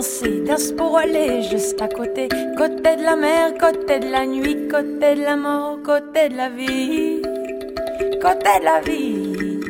Danser, 0.00 0.40
danse 0.46 0.72
pour 0.72 0.96
aller 0.96 1.42
juste 1.42 1.80
à 1.82 1.88
côté, 1.88 2.28
côté 2.56 2.96
de 2.96 3.02
la 3.02 3.16
mer, 3.16 3.52
côté 3.58 3.98
de 3.98 4.10
la 4.10 4.24
nuit, 4.24 4.66
côté 4.68 5.14
de 5.14 5.22
la 5.22 5.36
mort, 5.36 5.78
côté 5.84 6.30
de 6.30 6.36
la 6.36 6.48
vie, 6.48 7.20
côté 8.22 8.50
de 8.60 8.64
la 8.64 8.80
vie. 8.80 9.60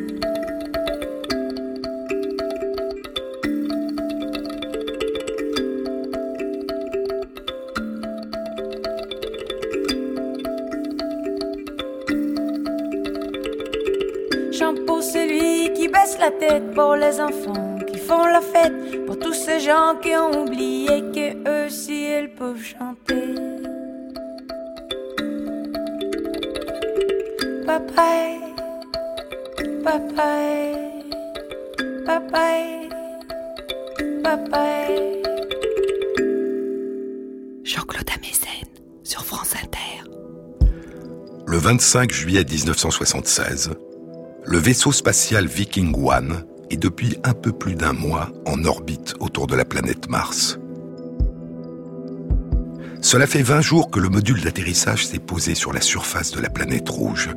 Chante 14.53 14.85
pour 14.87 15.03
celui 15.03 15.73
qui 15.73 15.89
baisse 15.89 16.19
la 16.21 16.31
tête, 16.31 16.73
pour 16.75 16.95
les 16.95 17.21
enfants 17.21 17.79
qui 17.91 17.99
font 17.99 18.27
la 18.27 18.41
fête, 18.41 18.80
ces 19.45 19.61
gens 19.61 19.97
qui 20.03 20.15
ont 20.15 20.43
oublié 20.43 21.01
que 21.15 21.49
eux 21.49 21.67
aussi 21.67 22.05
ils 22.19 22.31
peuvent 22.31 22.63
chanter. 22.63 23.35
Papa, 27.67 28.13
papa, 29.85 30.33
papa, 32.05 32.49
papa. 34.23 34.67
Jean-Claude 37.65 38.11
Amezen 38.15 38.69
sur 39.05 39.25
France 39.25 39.55
Inter. 39.63 40.11
Le 41.47 41.57
25 41.57 42.13
juillet 42.13 42.45
1976, 42.45 43.71
le 44.45 44.59
vaisseau 44.59 44.93
spatial 44.93 45.47
Viking 45.47 45.95
One 45.97 46.45
est 46.71 46.77
depuis 46.77 47.17
un 47.25 47.35
peu 47.35 47.53
plus 47.53 47.75
d'un 47.75 47.93
mois 47.93 48.31
en 48.47 48.65
orbite 48.65 49.15
autour 49.21 49.47
de 49.47 49.57
la 49.57 49.65
planète 49.65 50.09
Mars. 50.09 50.59
Cela 53.03 53.27
fait 53.27 53.43
20 53.43 53.61
jours 53.61 53.91
que 53.91 53.99
le 53.99 54.09
module 54.09 54.43
d'atterrissage 54.43 55.07
s'est 55.07 55.19
posé 55.19 55.55
sur 55.55 55.73
la 55.73 55.81
surface 55.81 56.33
de 56.33 56.41
la 56.41 56.51
planète 56.51 56.89
rouge. 56.89 57.31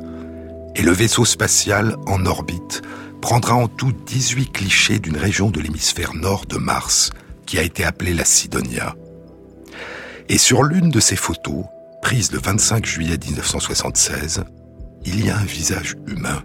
Et 0.76 0.82
le 0.82 0.92
vaisseau 0.92 1.24
spatial 1.24 1.96
en 2.06 2.26
orbite 2.26 2.82
prendra 3.22 3.54
en 3.54 3.68
tout 3.68 3.92
18 3.92 4.52
clichés 4.52 4.98
d'une 4.98 5.16
région 5.16 5.50
de 5.50 5.60
l'hémisphère 5.60 6.14
nord 6.14 6.44
de 6.46 6.58
Mars 6.58 7.10
qui 7.46 7.58
a 7.58 7.62
été 7.62 7.84
appelée 7.84 8.14
la 8.14 8.24
Sidonia. 8.24 8.94
Et 10.28 10.38
sur 10.38 10.62
l'une 10.62 10.90
de 10.90 11.00
ces 11.00 11.16
photos, 11.16 11.64
prise 12.02 12.32
le 12.32 12.38
25 12.38 12.84
juillet 12.84 13.18
1976, 13.18 14.44
il 15.06 15.24
y 15.24 15.30
a 15.30 15.38
un 15.38 15.44
visage 15.44 15.96
humain. 16.06 16.42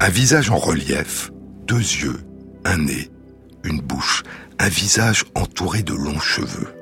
Un 0.00 0.08
visage 0.08 0.50
en 0.50 0.58
relief, 0.58 1.30
deux 1.68 1.76
yeux, 1.76 2.18
un 2.64 2.78
nez, 2.78 3.10
une 3.62 3.82
bouche, 3.82 4.22
un 4.58 4.70
visage 4.70 5.24
entouré 5.34 5.82
de 5.82 5.92
longs 5.92 6.18
cheveux. 6.18 6.74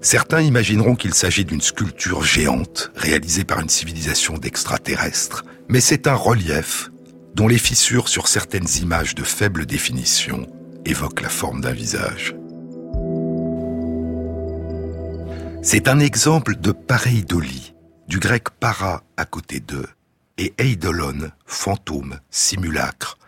Certains 0.00 0.40
imagineront 0.40 0.94
qu'il 0.96 1.12
s'agit 1.12 1.44
d'une 1.44 1.60
sculpture 1.60 2.24
géante 2.24 2.90
réalisée 2.96 3.44
par 3.44 3.60
une 3.60 3.68
civilisation 3.68 4.38
d'extraterrestres, 4.38 5.44
mais 5.68 5.80
c'est 5.80 6.06
un 6.06 6.14
relief 6.14 6.90
dont 7.34 7.46
les 7.46 7.58
fissures 7.58 8.08
sur 8.08 8.26
certaines 8.26 8.68
images 8.80 9.14
de 9.14 9.22
faible 9.22 9.66
définition 9.66 10.46
évoquent 10.86 11.20
la 11.20 11.28
forme 11.28 11.60
d'un 11.60 11.72
visage. 11.72 12.34
C'est 15.62 15.88
un 15.88 15.98
exemple 15.98 16.56
de 16.56 16.72
pareidolie, 16.72 17.74
du 18.08 18.18
grec 18.18 18.48
para 18.60 19.02
à 19.18 19.26
côté 19.26 19.60
d'eux, 19.60 19.88
et 20.38 20.54
eidolon, 20.58 21.30
fantôme, 21.44 22.20
simulacre, 22.30 23.18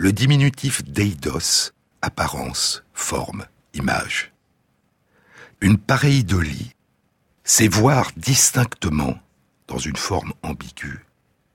le 0.00 0.14
diminutif 0.14 0.82
d'eidos, 0.82 1.72
apparence, 2.00 2.84
forme, 2.94 3.44
image. 3.74 4.32
Une 5.60 5.76
pareidolie, 5.76 6.74
c'est 7.44 7.68
voir 7.68 8.10
distinctement, 8.16 9.18
dans 9.68 9.76
une 9.76 9.98
forme 9.98 10.32
ambiguë, 10.42 11.04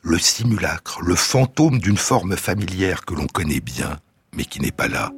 le 0.03 0.19
simulacre, 0.19 1.01
le 1.01 1.15
fantôme 1.15 1.79
d'une 1.79 1.97
forme 1.97 2.37
familière 2.37 3.03
que 3.03 3.15
l'on 3.15 3.25
connaît 3.25 3.61
bien, 3.61 3.97
mais 4.35 4.45
qui 4.45 4.61
n'est 4.61 4.69
pas 4.69 4.89
là. 4.89 5.11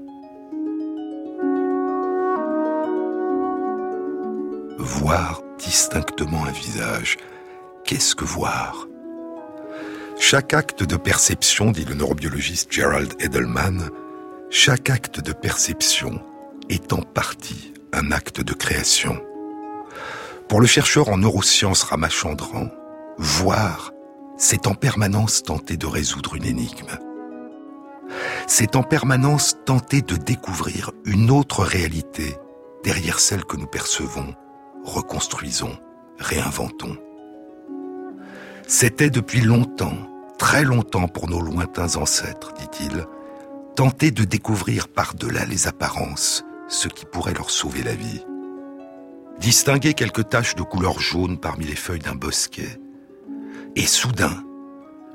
Voir 4.79 5.41
distinctement 5.59 6.45
un 6.45 6.51
visage, 6.51 7.17
qu'est-ce 7.83 8.15
que 8.15 8.23
voir? 8.23 8.87
Chaque 10.19 10.53
acte 10.53 10.83
de 10.83 10.97
perception, 10.97 11.71
dit 11.71 11.85
le 11.85 11.93
neurobiologiste 11.93 12.71
Gerald 12.71 13.13
Edelman, 13.19 13.89
chaque 14.49 14.89
acte 14.89 15.19
de 15.19 15.31
perception 15.31 16.19
est 16.69 16.91
en 16.91 17.01
partie 17.01 17.73
un 17.93 18.11
acte 18.11 18.41
de 18.41 18.53
création. 18.53 19.21
Pour 20.49 20.59
le 20.59 20.65
chercheur 20.65 21.09
en 21.09 21.17
neurosciences 21.17 21.83
Ramachandran, 21.83 22.69
voir, 23.17 23.91
c'est 24.37 24.67
en 24.67 24.73
permanence 24.73 25.43
tenter 25.43 25.77
de 25.77 25.85
résoudre 25.85 26.35
une 26.35 26.45
énigme. 26.45 26.97
C'est 28.47 28.75
en 28.75 28.83
permanence 28.83 29.55
tenter 29.65 30.01
de 30.01 30.15
découvrir 30.15 30.91
une 31.05 31.29
autre 31.29 31.63
réalité 31.63 32.35
derrière 32.83 33.19
celle 33.19 33.45
que 33.45 33.57
nous 33.57 33.67
percevons, 33.67 34.33
reconstruisons, 34.83 35.77
réinventons. 36.17 36.97
C'était 38.69 39.09
depuis 39.09 39.39
longtemps, 39.39 39.97
très 40.37 40.63
longtemps 40.63 41.07
pour 41.07 41.29
nos 41.29 41.39
lointains 41.39 41.95
ancêtres, 41.95 42.51
dit-il, 42.59 43.05
tenter 43.77 44.11
de 44.11 44.25
découvrir 44.25 44.89
par-delà 44.89 45.45
les 45.45 45.67
apparences 45.67 46.43
ce 46.67 46.89
qui 46.89 47.05
pourrait 47.05 47.33
leur 47.33 47.49
sauver 47.49 47.81
la 47.81 47.95
vie. 47.95 48.25
distinguer 49.39 49.93
quelques 49.93 50.27
taches 50.29 50.55
de 50.55 50.63
couleur 50.63 50.99
jaune 50.99 51.37
parmi 51.37 51.65
les 51.65 51.75
feuilles 51.75 51.99
d'un 51.99 52.15
bosquet. 52.15 52.79
Et 53.75 53.85
soudain, 53.85 54.43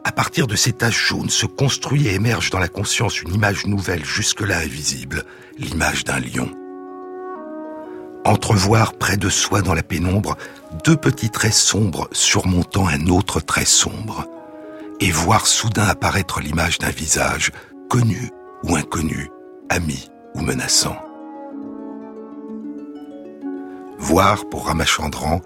à 0.04 0.12
partir 0.12 0.46
de 0.46 0.56
ces 0.56 0.72
taches 0.72 1.08
jaunes 1.08 1.28
se 1.28 1.44
construit 1.44 2.06
et 2.06 2.14
émerge 2.14 2.50
dans 2.50 2.60
la 2.60 2.68
conscience 2.68 3.20
une 3.20 3.34
image 3.34 3.66
nouvelle 3.66 4.04
jusque-là 4.04 4.58
invisible, 4.58 5.24
l'image 5.58 6.04
d'un 6.04 6.20
lion. 6.20 6.50
Entrevoir 8.24 8.94
près 8.94 9.16
de 9.16 9.28
soi 9.28 9.60
dans 9.60 9.74
la 9.74 9.82
pénombre 9.82 10.36
deux 10.84 10.96
petits 10.96 11.30
traits 11.30 11.52
sombres 11.52 12.08
surmontant 12.12 12.86
un 12.88 13.06
autre 13.08 13.40
trait 13.40 13.64
sombre, 13.64 14.26
et 15.00 15.10
voir 15.10 15.46
soudain 15.46 15.86
apparaître 15.86 16.40
l'image 16.40 16.78
d'un 16.78 16.90
visage, 16.90 17.50
connu 17.88 18.30
ou 18.64 18.76
inconnu, 18.76 19.30
ami 19.68 20.08
ou 20.34 20.40
menaçant. 20.40 20.96
Voir, 23.98 24.48
pour 24.48 24.66
Ramachandran, 24.66 25.40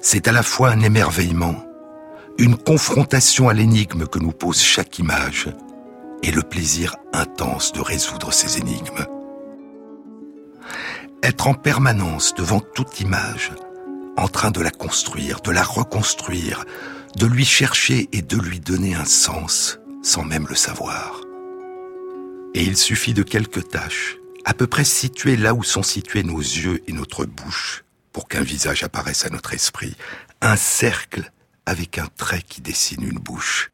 c'est 0.00 0.28
à 0.28 0.32
la 0.32 0.42
fois 0.42 0.70
un 0.70 0.80
émerveillement, 0.80 1.56
une 2.38 2.56
confrontation 2.56 3.48
à 3.48 3.54
l'énigme 3.54 4.06
que 4.06 4.18
nous 4.18 4.32
pose 4.32 4.60
chaque 4.60 4.98
image, 4.98 5.48
et 6.22 6.30
le 6.30 6.42
plaisir 6.42 6.96
intense 7.12 7.72
de 7.72 7.80
résoudre 7.80 8.32
ces 8.32 8.58
énigmes. 8.58 9.06
Être 11.22 11.48
en 11.48 11.54
permanence 11.54 12.34
devant 12.34 12.60
toute 12.60 13.00
image, 13.00 13.52
en 14.16 14.28
train 14.28 14.50
de 14.50 14.60
la 14.60 14.70
construire, 14.70 15.40
de 15.40 15.50
la 15.50 15.62
reconstruire, 15.62 16.64
de 17.16 17.26
lui 17.26 17.44
chercher 17.44 18.08
et 18.12 18.22
de 18.22 18.36
lui 18.36 18.60
donner 18.60 18.94
un 18.94 19.04
sens 19.04 19.78
sans 20.02 20.24
même 20.24 20.46
le 20.48 20.54
savoir. 20.54 21.20
Et 22.54 22.62
il 22.62 22.76
suffit 22.76 23.14
de 23.14 23.22
quelques 23.22 23.68
tâches, 23.68 24.16
à 24.44 24.54
peu 24.54 24.66
près 24.66 24.84
situées 24.84 25.36
là 25.36 25.52
où 25.52 25.62
sont 25.62 25.82
situés 25.82 26.22
nos 26.22 26.38
yeux 26.38 26.82
et 26.86 26.92
notre 26.92 27.24
bouche, 27.24 27.84
pour 28.12 28.28
qu'un 28.28 28.42
visage 28.42 28.82
apparaisse 28.82 29.26
à 29.26 29.30
notre 29.30 29.52
esprit, 29.52 29.96
un 30.40 30.56
cercle 30.56 31.32
avec 31.66 31.98
un 31.98 32.08
trait 32.16 32.42
qui 32.42 32.60
dessine 32.60 33.02
une 33.02 33.18
bouche, 33.18 33.70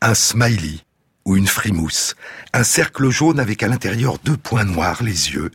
un 0.00 0.14
smiley 0.14 0.80
ou 1.24 1.36
une 1.36 1.46
frimousse, 1.46 2.16
un 2.52 2.64
cercle 2.64 3.10
jaune 3.10 3.38
avec 3.38 3.62
à 3.62 3.68
l'intérieur 3.68 4.18
deux 4.24 4.36
points 4.36 4.64
noirs, 4.64 5.02
les 5.02 5.32
yeux, 5.32 5.50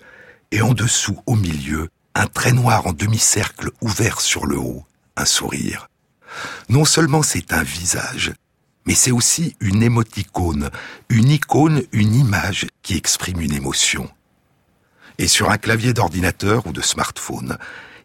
et 0.51 0.61
en 0.61 0.73
dessous, 0.73 1.19
au 1.25 1.35
milieu, 1.35 1.89
un 2.17 2.25
trait 2.25 2.51
noir 2.51 2.87
en 2.87 2.93
demi-cercle 2.93 3.69
ouvert 3.79 4.21
sur 4.21 4.47
le 4.47 4.57
haut, 4.57 4.83
un 5.15 5.25
sourire. 5.25 5.87
Non 6.67 6.83
seulement 6.83 7.21
c'est 7.21 7.53
un 7.53 7.61
visage, 7.61 8.33
mais 8.87 8.95
c'est 8.95 9.11
aussi 9.11 9.55
une 9.59 9.83
émoticône, 9.83 10.71
une 11.09 11.29
icône, 11.29 11.83
une 11.91 12.15
image 12.15 12.65
qui 12.81 12.97
exprime 12.97 13.39
une 13.39 13.53
émotion. 13.53 14.09
Et 15.19 15.27
sur 15.27 15.51
un 15.51 15.59
clavier 15.59 15.93
d'ordinateur 15.93 16.65
ou 16.65 16.71
de 16.71 16.81
smartphone, 16.81 17.59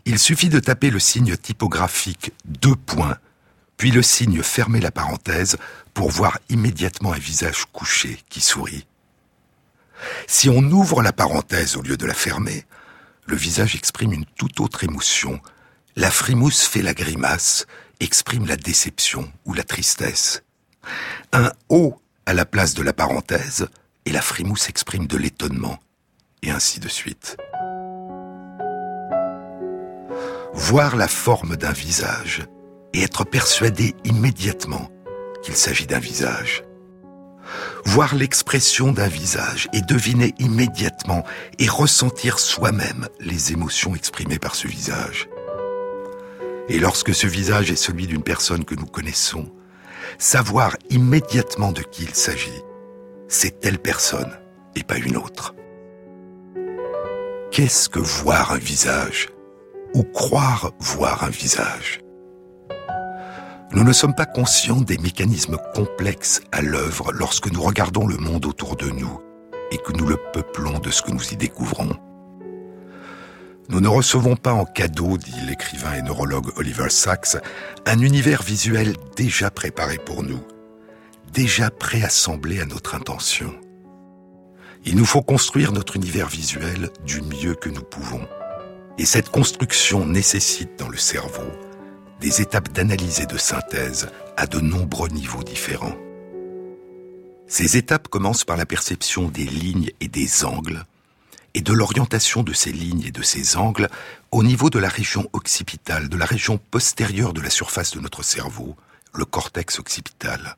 il 0.04 0.18
suffit 0.18 0.50
de 0.50 0.60
taper 0.60 0.90
le 0.90 0.98
signe 0.98 1.36
typographique 1.36 2.32
deux 2.44 2.76
points, 2.76 3.16
puis 3.78 3.92
le 3.92 4.02
signe 4.02 4.42
fermer 4.42 4.80
la 4.80 4.90
parenthèse 4.90 5.56
pour 5.94 6.10
voir 6.10 6.38
immédiatement 6.50 7.14
un 7.14 7.18
visage 7.18 7.64
couché 7.72 8.18
qui 8.28 8.42
sourit. 8.42 8.86
Si 10.26 10.50
on 10.50 10.62
ouvre 10.62 11.02
la 11.02 11.12
parenthèse 11.12 11.76
au 11.76 11.82
lieu 11.82 11.96
de 11.96 12.06
la 12.06 12.14
fermer, 12.14 12.66
le 13.26 13.36
visage 13.36 13.74
exprime 13.74 14.12
une 14.12 14.24
toute 14.24 14.60
autre 14.60 14.84
émotion. 14.84 15.40
La 15.96 16.10
frimousse 16.10 16.64
fait 16.64 16.82
la 16.82 16.94
grimace, 16.94 17.66
exprime 18.00 18.46
la 18.46 18.56
déception 18.56 19.30
ou 19.44 19.54
la 19.54 19.64
tristesse. 19.64 20.42
Un 21.32 21.52
O 21.68 22.00
à 22.26 22.34
la 22.34 22.44
place 22.44 22.74
de 22.74 22.82
la 22.82 22.92
parenthèse, 22.92 23.68
et 24.04 24.12
la 24.12 24.22
frimousse 24.22 24.68
exprime 24.68 25.06
de 25.06 25.16
l'étonnement, 25.16 25.78
et 26.42 26.50
ainsi 26.50 26.80
de 26.80 26.88
suite. 26.88 27.36
voir 30.54 30.96
la 30.96 31.08
forme 31.08 31.56
d'un 31.56 31.72
visage 31.72 32.44
et 32.92 33.02
être 33.02 33.24
persuadé 33.24 33.94
immédiatement 34.04 34.90
qu'il 35.42 35.56
s'agit 35.56 35.86
d'un 35.86 35.98
visage. 35.98 36.64
Voir 37.84 38.14
l'expression 38.14 38.92
d'un 38.92 39.08
visage 39.08 39.68
et 39.72 39.80
deviner 39.82 40.34
immédiatement 40.38 41.24
et 41.58 41.68
ressentir 41.68 42.38
soi-même 42.38 43.08
les 43.20 43.52
émotions 43.52 43.94
exprimées 43.94 44.38
par 44.38 44.54
ce 44.54 44.68
visage. 44.68 45.28
Et 46.68 46.78
lorsque 46.78 47.14
ce 47.14 47.26
visage 47.26 47.70
est 47.70 47.76
celui 47.76 48.06
d'une 48.06 48.22
personne 48.22 48.64
que 48.64 48.74
nous 48.74 48.86
connaissons, 48.86 49.50
savoir 50.18 50.76
immédiatement 50.90 51.72
de 51.72 51.82
qui 51.82 52.04
il 52.04 52.14
s'agit, 52.14 52.62
c'est 53.28 53.60
telle 53.60 53.78
personne 53.78 54.38
et 54.76 54.82
pas 54.82 54.98
une 54.98 55.16
autre. 55.16 55.54
Qu'est-ce 57.50 57.88
que 57.88 57.98
voir 57.98 58.52
un 58.52 58.58
visage 58.58 59.28
ou 59.94 60.02
croire 60.04 60.72
voir 60.80 61.24
un 61.24 61.30
visage? 61.30 62.01
Nous 63.74 63.84
ne 63.84 63.92
sommes 63.94 64.14
pas 64.14 64.26
conscients 64.26 64.82
des 64.82 64.98
mécanismes 64.98 65.56
complexes 65.74 66.42
à 66.52 66.60
l'œuvre 66.60 67.10
lorsque 67.12 67.50
nous 67.50 67.62
regardons 67.62 68.06
le 68.06 68.18
monde 68.18 68.44
autour 68.44 68.76
de 68.76 68.90
nous 68.90 69.18
et 69.70 69.78
que 69.78 69.92
nous 69.92 70.06
le 70.06 70.18
peuplons 70.34 70.78
de 70.78 70.90
ce 70.90 71.00
que 71.00 71.10
nous 71.10 71.32
y 71.32 71.36
découvrons. 71.36 71.96
Nous 73.70 73.80
ne 73.80 73.88
recevons 73.88 74.36
pas 74.36 74.52
en 74.52 74.66
cadeau, 74.66 75.16
dit 75.16 75.40
l'écrivain 75.46 75.94
et 75.94 76.02
neurologue 76.02 76.50
Oliver 76.56 76.90
Sacks, 76.90 77.38
un 77.86 77.98
univers 78.00 78.42
visuel 78.42 78.94
déjà 79.16 79.50
préparé 79.50 79.96
pour 79.96 80.22
nous, 80.22 80.42
déjà 81.32 81.70
préassemblé 81.70 82.60
à 82.60 82.66
notre 82.66 82.94
intention. 82.94 83.54
Il 84.84 84.96
nous 84.96 85.06
faut 85.06 85.22
construire 85.22 85.72
notre 85.72 85.96
univers 85.96 86.28
visuel 86.28 86.90
du 87.06 87.22
mieux 87.22 87.54
que 87.54 87.70
nous 87.70 87.84
pouvons. 87.84 88.28
Et 88.98 89.06
cette 89.06 89.30
construction 89.30 90.04
nécessite 90.04 90.78
dans 90.78 90.90
le 90.90 90.98
cerveau 90.98 91.50
des 92.22 92.40
étapes 92.40 92.72
d'analyse 92.72 93.18
et 93.18 93.26
de 93.26 93.36
synthèse 93.36 94.08
à 94.36 94.46
de 94.46 94.60
nombreux 94.60 95.08
niveaux 95.08 95.42
différents. 95.42 95.96
Ces 97.48 97.76
étapes 97.76 98.06
commencent 98.06 98.44
par 98.44 98.56
la 98.56 98.64
perception 98.64 99.28
des 99.28 99.44
lignes 99.44 99.90
et 100.00 100.06
des 100.06 100.44
angles, 100.44 100.84
et 101.54 101.62
de 101.62 101.72
l'orientation 101.72 102.44
de 102.44 102.52
ces 102.52 102.70
lignes 102.70 103.02
et 103.02 103.10
de 103.10 103.22
ces 103.22 103.56
angles 103.56 103.88
au 104.30 104.44
niveau 104.44 104.70
de 104.70 104.78
la 104.78 104.88
région 104.88 105.28
occipitale, 105.32 106.08
de 106.08 106.16
la 106.16 106.24
région 106.24 106.58
postérieure 106.58 107.32
de 107.32 107.40
la 107.40 107.50
surface 107.50 107.90
de 107.90 107.98
notre 107.98 108.22
cerveau, 108.22 108.76
le 109.12 109.24
cortex 109.24 109.80
occipital. 109.80 110.56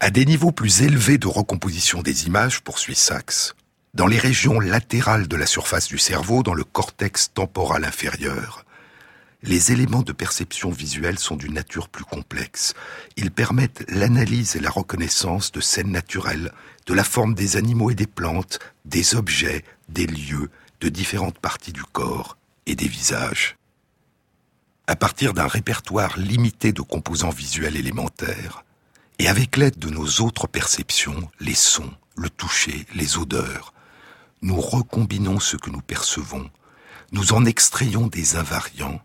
À 0.00 0.10
des 0.10 0.26
niveaux 0.26 0.52
plus 0.52 0.82
élevés 0.82 1.16
de 1.16 1.28
recomposition 1.28 2.02
des 2.02 2.26
images, 2.26 2.60
poursuit 2.60 2.96
Sachs, 2.96 3.54
dans 3.94 4.08
les 4.08 4.18
régions 4.18 4.58
latérales 4.58 5.28
de 5.28 5.36
la 5.36 5.46
surface 5.46 5.86
du 5.86 5.98
cerveau, 5.98 6.42
dans 6.42 6.54
le 6.54 6.64
cortex 6.64 7.32
temporal 7.32 7.84
inférieur. 7.84 8.63
Les 9.46 9.72
éléments 9.72 10.00
de 10.00 10.12
perception 10.12 10.70
visuelle 10.70 11.18
sont 11.18 11.36
d'une 11.36 11.52
nature 11.52 11.90
plus 11.90 12.06
complexe. 12.06 12.72
Ils 13.18 13.30
permettent 13.30 13.84
l'analyse 13.88 14.56
et 14.56 14.60
la 14.60 14.70
reconnaissance 14.70 15.52
de 15.52 15.60
scènes 15.60 15.90
naturelles, 15.90 16.50
de 16.86 16.94
la 16.94 17.04
forme 17.04 17.34
des 17.34 17.58
animaux 17.58 17.90
et 17.90 17.94
des 17.94 18.06
plantes, 18.06 18.58
des 18.86 19.14
objets, 19.14 19.62
des 19.90 20.06
lieux, 20.06 20.50
de 20.80 20.88
différentes 20.88 21.38
parties 21.38 21.74
du 21.74 21.82
corps 21.82 22.38
et 22.64 22.74
des 22.74 22.88
visages. 22.88 23.56
À 24.86 24.96
partir 24.96 25.34
d'un 25.34 25.46
répertoire 25.46 26.18
limité 26.18 26.72
de 26.72 26.80
composants 26.80 27.28
visuels 27.28 27.76
élémentaires, 27.76 28.64
et 29.18 29.28
avec 29.28 29.58
l'aide 29.58 29.78
de 29.78 29.90
nos 29.90 30.22
autres 30.22 30.46
perceptions, 30.46 31.30
les 31.38 31.54
sons, 31.54 31.92
le 32.16 32.30
toucher, 32.30 32.86
les 32.94 33.18
odeurs, 33.18 33.74
nous 34.40 34.58
recombinons 34.58 35.38
ce 35.38 35.58
que 35.58 35.68
nous 35.68 35.82
percevons, 35.82 36.50
nous 37.12 37.34
en 37.34 37.44
extrayons 37.44 38.06
des 38.06 38.36
invariants, 38.36 39.02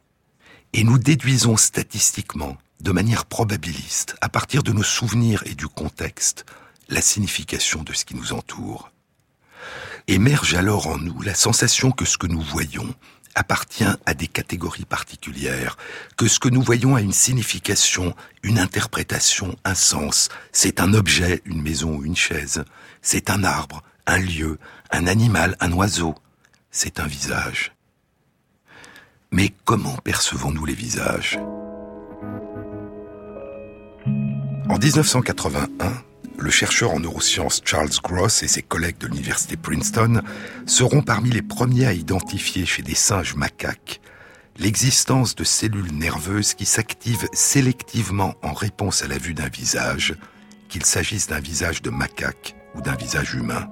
et 0.74 0.84
nous 0.84 0.97
déduisons 0.97 1.57
statistiquement, 1.57 2.57
de 2.82 2.91
manière 2.91 3.26
probabiliste, 3.26 4.15
à 4.22 4.30
partir 4.30 4.63
de 4.63 4.72
nos 4.72 4.84
souvenirs 4.84 5.43
et 5.45 5.55
du 5.55 5.67
contexte, 5.67 6.45
la 6.88 7.01
signification 7.01 7.84
de 7.84 7.93
ce 7.93 8.05
qui 8.05 8.15
nous 8.15 8.34
entoure. 8.34 8.91
Émerge 10.07 10.55
alors 10.55 10.88
en 10.88 10.97
nous 10.97 11.22
la 11.22 11.36
sensation 11.36 11.91
que 11.91 12.05
ce 12.05 12.17
que 12.17 12.28
nous 12.28 12.41
voyons 12.41 12.93
appartient 13.36 13.86
à 14.05 14.13
des 14.13 14.28
catégories 14.28 14.86
particulières, 14.86 15.78
que 16.17 16.28
ce 16.28 16.39
que 16.39 16.49
nous 16.49 16.61
voyons 16.61 16.95
a 16.95 17.01
une 17.01 17.13
signification, 17.13 18.15
une 18.43 18.59
interprétation, 18.59 19.55
un 19.63 19.76
sens. 19.76 20.30
C'est 20.51 20.80
un 20.80 20.93
objet, 20.93 21.41
une 21.45 21.61
maison 21.61 21.95
ou 21.95 22.05
une 22.05 22.15
chaise. 22.15 22.63
C'est 23.01 23.30
un 23.30 23.43
arbre, 23.43 23.84
un 24.07 24.17
lieu, 24.17 24.57
un 24.91 25.07
animal, 25.07 25.55
un 25.59 25.72
oiseau. 25.74 26.15
C'est 26.72 26.99
un 26.99 27.07
visage. 27.07 27.72
Mais 29.32 29.54
comment 29.64 29.96
percevons-nous 30.04 30.66
les 30.66 30.74
visages? 30.74 31.40
En 34.68 34.78
1981, 34.78 35.70
le 36.38 36.50
chercheur 36.50 36.92
en 36.92 37.00
neurosciences 37.00 37.62
Charles 37.64 37.90
Gross 38.04 38.44
et 38.44 38.48
ses 38.48 38.62
collègues 38.64 38.98
de 38.98 39.08
l'université 39.08 39.56
Princeton 39.56 40.22
seront 40.66 41.02
parmi 41.02 41.30
les 41.30 41.42
premiers 41.42 41.86
à 41.86 41.94
identifier 41.94 42.66
chez 42.66 42.82
des 42.82 42.96
singes 42.96 43.36
macaques 43.36 44.02
l'existence 44.58 45.36
de 45.36 45.44
cellules 45.44 45.94
nerveuses 45.94 46.54
qui 46.54 46.66
s'activent 46.66 47.28
sélectivement 47.32 48.36
en 48.42 48.54
réponse 48.54 49.04
à 49.04 49.08
la 49.08 49.18
vue 49.18 49.34
d'un 49.34 49.48
visage, 49.48 50.16
qu'il 50.68 50.86
s'agisse 50.86 51.28
d'un 51.28 51.40
visage 51.40 51.82
de 51.82 51.90
macaque 51.90 52.56
ou 52.76 52.82
d'un 52.82 52.96
visage 52.96 53.34
humain. 53.36 53.70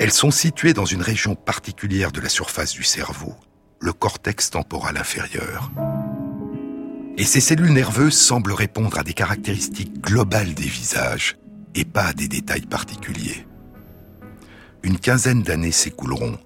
Elles 0.00 0.12
sont 0.12 0.30
situées 0.30 0.72
dans 0.72 0.86
une 0.86 1.02
région 1.02 1.34
particulière 1.34 2.10
de 2.10 2.22
la 2.22 2.30
surface 2.30 2.72
du 2.72 2.82
cerveau, 2.82 3.34
le 3.80 3.92
cortex 3.92 4.48
temporal 4.48 4.96
inférieur. 4.96 5.70
Et 7.18 7.24
ces 7.24 7.42
cellules 7.42 7.74
nerveuses 7.74 8.16
semblent 8.16 8.54
répondre 8.54 8.98
à 8.98 9.02
des 9.02 9.12
caractéristiques 9.12 10.00
globales 10.00 10.54
des 10.54 10.64
visages 10.64 11.36
et 11.74 11.84
pas 11.84 12.06
à 12.06 12.12
des 12.14 12.28
détails 12.28 12.64
particuliers. 12.64 13.46
Une 14.82 14.98
quinzaine 14.98 15.42
d'années 15.42 15.70
s'écouleront 15.70 16.38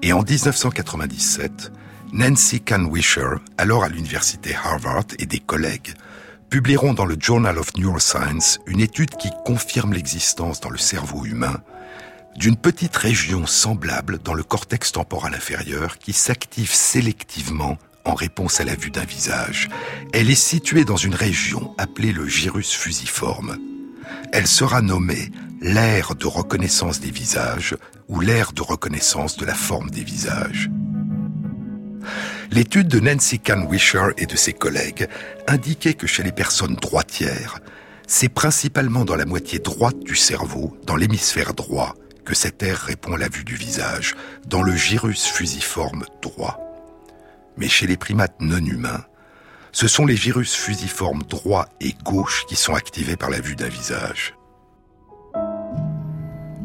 et 0.00 0.14
en 0.14 0.22
1997, 0.22 1.70
Nancy 2.14 2.62
Kanwisher, 2.62 3.34
alors 3.58 3.84
à 3.84 3.90
l'université 3.90 4.54
Harvard, 4.54 5.04
et 5.18 5.26
des 5.26 5.38
collègues 5.38 5.92
publieront 6.48 6.94
dans 6.94 7.04
le 7.04 7.16
Journal 7.20 7.58
of 7.58 7.76
Neuroscience 7.76 8.58
une 8.66 8.80
étude 8.80 9.16
qui 9.16 9.28
confirme 9.44 9.92
l'existence 9.92 10.60
dans 10.60 10.70
le 10.70 10.78
cerveau 10.78 11.26
humain 11.26 11.62
d'une 12.36 12.56
petite 12.56 12.96
région 12.96 13.46
semblable 13.46 14.18
dans 14.18 14.34
le 14.34 14.42
cortex 14.42 14.92
temporal 14.92 15.34
inférieur 15.34 15.98
qui 15.98 16.12
s'active 16.12 16.72
sélectivement 16.72 17.78
en 18.04 18.14
réponse 18.14 18.60
à 18.60 18.64
la 18.64 18.74
vue 18.74 18.90
d'un 18.90 19.04
visage. 19.04 19.68
Elle 20.12 20.30
est 20.30 20.34
située 20.34 20.84
dans 20.84 20.96
une 20.96 21.14
région 21.14 21.74
appelée 21.78 22.12
le 22.12 22.26
gyrus 22.26 22.72
fusiforme. 22.72 23.58
Elle 24.32 24.46
sera 24.46 24.82
nommée 24.82 25.30
l'aire 25.60 26.14
de 26.14 26.26
reconnaissance 26.26 27.00
des 27.00 27.10
visages 27.10 27.76
ou 28.08 28.20
l'aire 28.20 28.52
de 28.52 28.62
reconnaissance 28.62 29.36
de 29.36 29.46
la 29.46 29.54
forme 29.54 29.90
des 29.90 30.02
visages. 30.02 30.70
L'étude 32.50 32.88
de 32.88 33.00
Nancy 33.00 33.38
Kanwisher 33.38 34.08
et 34.18 34.26
de 34.26 34.36
ses 34.36 34.52
collègues 34.52 35.08
indiquait 35.46 35.94
que 35.94 36.06
chez 36.06 36.22
les 36.22 36.32
personnes 36.32 36.74
droitières, 36.74 37.60
c'est 38.06 38.28
principalement 38.28 39.04
dans 39.04 39.16
la 39.16 39.24
moitié 39.24 39.58
droite 39.58 40.00
du 40.00 40.16
cerveau, 40.16 40.76
dans 40.84 40.96
l'hémisphère 40.96 41.54
droit, 41.54 41.94
que 42.24 42.34
cette 42.34 42.62
aire 42.62 42.78
répond 42.78 43.14
à 43.14 43.18
la 43.18 43.28
vue 43.28 43.44
du 43.44 43.54
visage, 43.54 44.14
dans 44.46 44.62
le 44.62 44.76
gyrus 44.76 45.26
fusiforme 45.26 46.04
droit. 46.20 46.60
Mais 47.56 47.68
chez 47.68 47.86
les 47.86 47.96
primates 47.96 48.40
non 48.40 48.64
humains, 48.64 49.04
ce 49.72 49.88
sont 49.88 50.06
les 50.06 50.16
gyrus 50.16 50.54
fusiformes 50.54 51.22
droit 51.22 51.68
et 51.80 51.94
gauche 52.04 52.44
qui 52.46 52.56
sont 52.56 52.74
activés 52.74 53.16
par 53.16 53.30
la 53.30 53.40
vue 53.40 53.56
d'un 53.56 53.68
visage. 53.68 54.34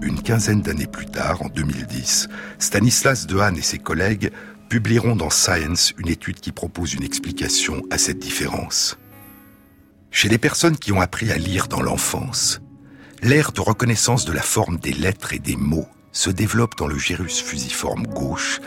Une 0.02 0.22
quinzaine 0.22 0.62
d'années 0.62 0.88
plus 0.88 1.08
tard, 1.08 1.42
en 1.42 1.50
2010, 1.50 2.28
Stanislas 2.60 3.26
Dehaene 3.28 3.58
et 3.58 3.62
ses 3.62 3.80
collègues 3.80 4.32
publieront 4.70 5.16
dans 5.16 5.30
Science 5.30 5.94
une 5.98 6.10
étude 6.10 6.40
qui 6.40 6.52
propose 6.52 6.94
une 6.94 7.04
explication 7.04 7.82
à 7.90 7.98
cette 7.98 8.20
différence. 8.20 8.98
Chez 10.12 10.30
les 10.30 10.38
personnes 10.38 10.78
qui 10.78 10.92
ont 10.92 11.02
appris 11.02 11.32
à 11.32 11.38
lire 11.38 11.68
dans 11.68 11.82
l'enfance, 11.82 12.62
l'aire 13.22 13.52
de 13.52 13.62
reconnaissance 13.62 14.26
de 14.26 14.32
la 14.32 14.42
forme 14.42 14.78
des 14.78 14.94
lettres 14.94 15.34
et 15.34 15.40
des 15.40 15.56
mots 15.56 15.88
se 16.12 16.30
développe 16.30 16.78
dans 16.78 16.88
le 16.88 16.98
gyrus 16.98 17.42
fusiforme 17.42 18.06
gauche 18.08 18.60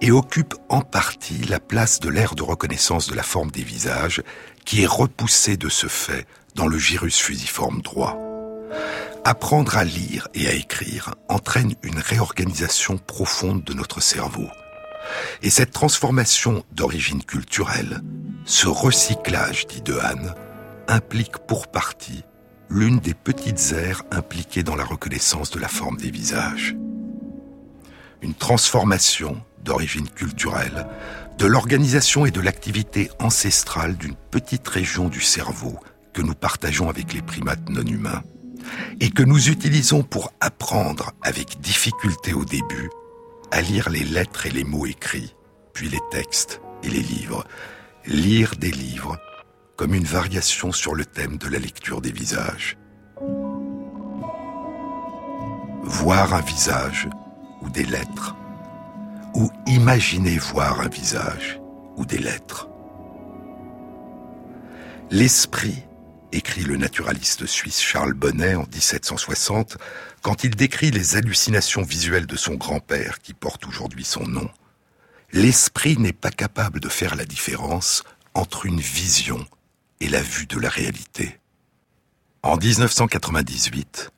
et 0.00 0.10
occupe 0.10 0.54
en 0.68 0.80
partie 0.80 1.38
la 1.48 1.60
place 1.60 2.00
de 2.00 2.08
l'aire 2.08 2.34
de 2.34 2.42
reconnaissance 2.42 3.08
de 3.08 3.14
la 3.14 3.22
forme 3.22 3.50
des 3.50 3.62
visages 3.62 4.22
qui 4.64 4.82
est 4.82 4.86
repoussée 4.86 5.56
de 5.56 5.68
ce 5.68 5.86
fait 5.86 6.26
dans 6.54 6.66
le 6.66 6.78
gyrus 6.78 7.18
fusiforme 7.18 7.82
droit. 7.82 8.16
Apprendre 9.24 9.76
à 9.76 9.84
lire 9.84 10.28
et 10.34 10.48
à 10.48 10.52
écrire 10.52 11.14
entraîne 11.28 11.74
une 11.82 11.98
réorganisation 11.98 12.98
profonde 12.98 13.64
de 13.64 13.74
notre 13.74 14.00
cerveau. 14.00 14.48
Et 15.42 15.50
cette 15.50 15.72
transformation 15.72 16.64
d'origine 16.72 17.24
culturelle, 17.24 18.02
ce 18.44 18.68
recyclage, 18.68 19.66
dit 19.66 19.82
Dehaene, 19.82 20.34
implique 20.86 21.38
pour 21.38 21.68
partie 21.68 22.24
l'une 22.70 22.98
des 22.98 23.14
petites 23.14 23.72
aires 23.72 24.02
impliquées 24.10 24.62
dans 24.62 24.76
la 24.76 24.84
reconnaissance 24.84 25.50
de 25.50 25.58
la 25.58 25.68
forme 25.68 25.96
des 25.96 26.10
visages. 26.10 26.76
Une 28.20 28.34
transformation 28.34 29.40
d'origine 29.64 30.08
culturelle, 30.08 30.86
de 31.38 31.46
l'organisation 31.46 32.26
et 32.26 32.30
de 32.30 32.40
l'activité 32.40 33.10
ancestrale 33.20 33.96
d'une 33.96 34.16
petite 34.30 34.66
région 34.66 35.08
du 35.08 35.20
cerveau 35.20 35.78
que 36.12 36.22
nous 36.22 36.34
partageons 36.34 36.88
avec 36.88 37.12
les 37.14 37.22
primates 37.22 37.68
non 37.68 37.86
humains 37.86 38.22
et 39.00 39.10
que 39.10 39.22
nous 39.22 39.48
utilisons 39.48 40.02
pour 40.02 40.32
apprendre 40.40 41.12
avec 41.22 41.60
difficulté 41.60 42.34
au 42.34 42.44
début 42.44 42.90
à 43.50 43.62
lire 43.62 43.88
les 43.88 44.04
lettres 44.04 44.46
et 44.46 44.50
les 44.50 44.64
mots 44.64 44.86
écrits, 44.86 45.34
puis 45.72 45.88
les 45.88 46.00
textes 46.10 46.60
et 46.82 46.90
les 46.90 47.00
livres. 47.00 47.46
Lire 48.06 48.54
des 48.58 48.70
livres 48.70 49.18
comme 49.78 49.94
une 49.94 50.04
variation 50.04 50.72
sur 50.72 50.96
le 50.96 51.04
thème 51.04 51.38
de 51.38 51.46
la 51.46 51.60
lecture 51.60 52.00
des 52.00 52.10
visages. 52.10 52.76
Voir 55.84 56.34
un 56.34 56.40
visage 56.40 57.08
ou 57.62 57.70
des 57.70 57.84
lettres, 57.84 58.34
ou 59.34 59.48
imaginer 59.68 60.36
voir 60.38 60.80
un 60.80 60.88
visage 60.88 61.60
ou 61.96 62.04
des 62.04 62.18
lettres. 62.18 62.68
L'esprit, 65.12 65.84
écrit 66.32 66.64
le 66.64 66.76
naturaliste 66.76 67.46
suisse 67.46 67.80
Charles 67.80 68.14
Bonnet 68.14 68.56
en 68.56 68.64
1760, 68.64 69.78
quand 70.22 70.42
il 70.42 70.56
décrit 70.56 70.90
les 70.90 71.14
hallucinations 71.14 71.82
visuelles 71.82 72.26
de 72.26 72.36
son 72.36 72.56
grand-père 72.56 73.20
qui 73.20 73.32
porte 73.32 73.64
aujourd'hui 73.68 74.04
son 74.04 74.26
nom, 74.26 74.50
l'esprit 75.32 75.96
n'est 75.98 76.12
pas 76.12 76.32
capable 76.32 76.80
de 76.80 76.88
faire 76.88 77.14
la 77.14 77.24
différence 77.24 78.02
entre 78.34 78.66
une 78.66 78.80
vision 78.80 79.46
et 80.00 80.08
la 80.08 80.22
vue 80.22 80.46
de 80.46 80.58
la 80.58 80.68
réalité. 80.68 81.38
En 82.42 82.56
1998, 82.56 84.10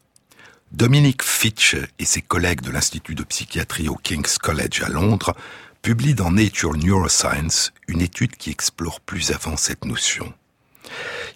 Dominique 0.73 1.23
Fitch 1.23 1.77
et 1.99 2.05
ses 2.05 2.23
collègues 2.23 2.61
de 2.61 2.71
l'Institut 2.71 3.15
de 3.15 3.25
psychiatrie 3.25 3.89
au 3.89 3.97
King's 3.97 4.39
College 4.39 4.83
à 4.83 4.89
Londres 4.89 5.35
publient 5.83 6.15
dans 6.15 6.31
Nature 6.31 6.77
Neuroscience 6.77 7.73
une 7.89 8.01
étude 8.01 8.37
qui 8.37 8.51
explore 8.51 9.01
plus 9.01 9.33
avant 9.33 9.57
cette 9.57 9.85
notion. 9.85 10.33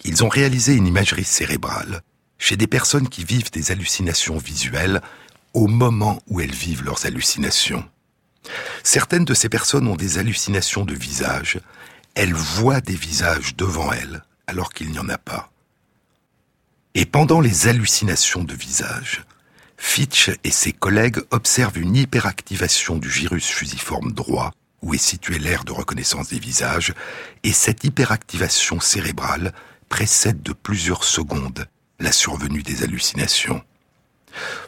Ils 0.04 0.22
ont 0.22 0.28
réalisé 0.28 0.74
une 0.74 0.86
imagerie 0.86 1.24
cérébrale 1.24 2.02
chez 2.38 2.56
des 2.56 2.66
personnes 2.66 3.08
qui 3.08 3.24
vivent 3.24 3.50
des 3.50 3.72
hallucinations 3.72 4.36
visuelles 4.36 5.00
au 5.54 5.66
moment 5.66 6.22
où 6.28 6.40
elles 6.40 6.54
vivent 6.54 6.84
leurs 6.84 7.06
hallucinations. 7.06 7.88
Certaines 8.82 9.24
de 9.24 9.34
ces 9.34 9.48
personnes 9.48 9.88
ont 9.88 9.96
des 9.96 10.18
hallucinations 10.18 10.84
de 10.84 10.94
visage, 10.94 11.58
elles 12.14 12.34
voient 12.34 12.82
des 12.82 12.96
visages 12.96 13.56
devant 13.56 13.90
elles 13.92 14.22
alors 14.46 14.72
qu'il 14.72 14.90
n'y 14.90 14.98
en 14.98 15.08
a 15.08 15.18
pas. 15.18 15.50
Et 16.94 17.06
pendant 17.06 17.40
les 17.40 17.66
hallucinations 17.66 18.44
de 18.44 18.54
visage, 18.54 19.24
Fitch 19.76 20.30
et 20.44 20.50
ses 20.50 20.72
collègues 20.72 21.20
observent 21.30 21.78
une 21.78 21.96
hyperactivation 21.96 22.96
du 22.96 23.10
gyrus 23.10 23.46
fusiforme 23.46 24.12
droit, 24.12 24.52
où 24.82 24.94
est 24.94 24.98
située 24.98 25.38
l'aire 25.38 25.64
de 25.64 25.72
reconnaissance 25.72 26.28
des 26.28 26.38
visages, 26.38 26.94
et 27.42 27.52
cette 27.52 27.84
hyperactivation 27.84 28.80
cérébrale 28.80 29.52
précède 29.88 30.42
de 30.42 30.52
plusieurs 30.52 31.04
secondes 31.04 31.66
la 32.00 32.12
survenue 32.12 32.62
des 32.62 32.82
hallucinations. 32.82 33.62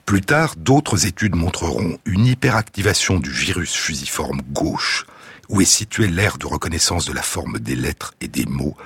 Plus 0.05 0.21
tard, 0.21 0.55
d'autres 0.57 1.07
études 1.07 1.35
montreront 1.35 1.99
une 2.05 2.27
hyperactivation 2.27 3.19
du 3.19 3.33
gyrus 3.33 3.75
fusiforme 3.75 4.43
gauche, 4.53 5.07
où 5.49 5.61
est 5.61 5.65
située 5.65 6.09
l'aire 6.09 6.39
de 6.39 6.47
reconnaissance 6.47 7.05
de 7.05 7.13
la 7.13 7.23
forme 7.23 7.59
des 7.59 7.77
lettres 7.77 8.15
et 8.21 8.29
des 8.29 8.47
mots, 8.47 8.77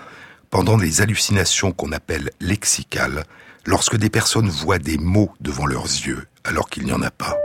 pendant 0.51 0.77
les 0.77 1.01
hallucinations 1.01 1.73
qu'on 1.73 1.93
appelle 1.93 2.31
lexicales, 2.41 3.25
lorsque 3.67 3.97
des 3.97 4.11
personnes 4.11 4.49
voient 4.49 4.79
des 4.79 4.99
mots 4.99 5.33
devant 5.41 5.67
leurs 5.67 5.85
yeux 5.85 6.27
alors 6.45 6.69
qu'il 6.69 6.85
n'y 6.85 6.93
en 6.93 7.03
a 7.03 7.11
pas. 7.11 7.37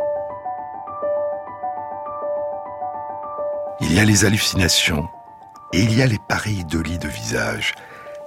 Il 3.81 3.93
y 3.93 3.99
a 3.99 4.05
les 4.05 4.25
hallucinations 4.25 5.07
et 5.73 5.81
il 5.81 5.93
y 5.93 6.01
a 6.01 6.07
les 6.07 6.19
pareilles-de-lit 6.27 6.97
de 6.97 7.07
visage, 7.07 7.75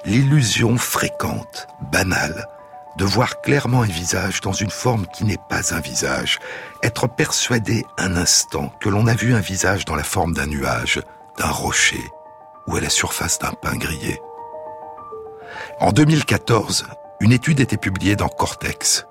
l'illusion 0.05 0.77
fréquente, 0.77 1.67
banale, 1.91 2.47
de 2.99 3.05
voir 3.05 3.41
clairement 3.41 3.83
un 3.83 3.87
visage 3.87 4.41
dans 4.41 4.53
une 4.53 4.71
forme 4.71 5.07
qui 5.15 5.25
n'est 5.25 5.39
pas 5.49 5.75
un 5.75 5.81
visage, 5.81 6.39
être 6.83 7.09
persuadé 7.09 7.85
un 7.97 8.17
instant 8.17 8.73
que 8.81 8.89
l'on 8.89 9.07
a 9.07 9.15
vu 9.15 9.35
un 9.35 9.41
visage 9.41 9.85
dans 9.85 9.97
la 9.97 10.05
forme 10.05 10.35
d'un 10.35 10.47
nuage, 10.47 11.01
d'un 11.39 11.51
rocher 11.51 12.03
ou 12.67 12.77
à 12.77 12.81
la 12.81 12.91
surface 12.91 13.39
d'un 13.39 13.53
pain 13.53 13.77
grillé. 13.77 14.21
En 15.81 15.93
2014, 15.93 16.87
une 17.21 17.33
étude 17.33 17.61
était 17.61 17.77
publiée 17.77 18.17
dans 18.17 18.29
Cortex. 18.29 19.07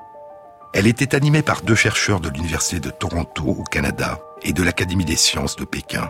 Elle 0.74 0.88
était 0.88 1.16
animée 1.16 1.42
par 1.42 1.62
deux 1.62 1.76
chercheurs 1.76 2.20
de 2.20 2.30
l'Université 2.30 2.80
de 2.80 2.90
Toronto 2.90 3.44
au 3.44 3.64
Canada 3.64 4.20
et 4.44 4.54
de 4.54 4.64
l'Académie 4.64 5.06
des 5.06 5.16
sciences 5.16 5.56
de 5.56 5.66
Pékin. 5.66 6.10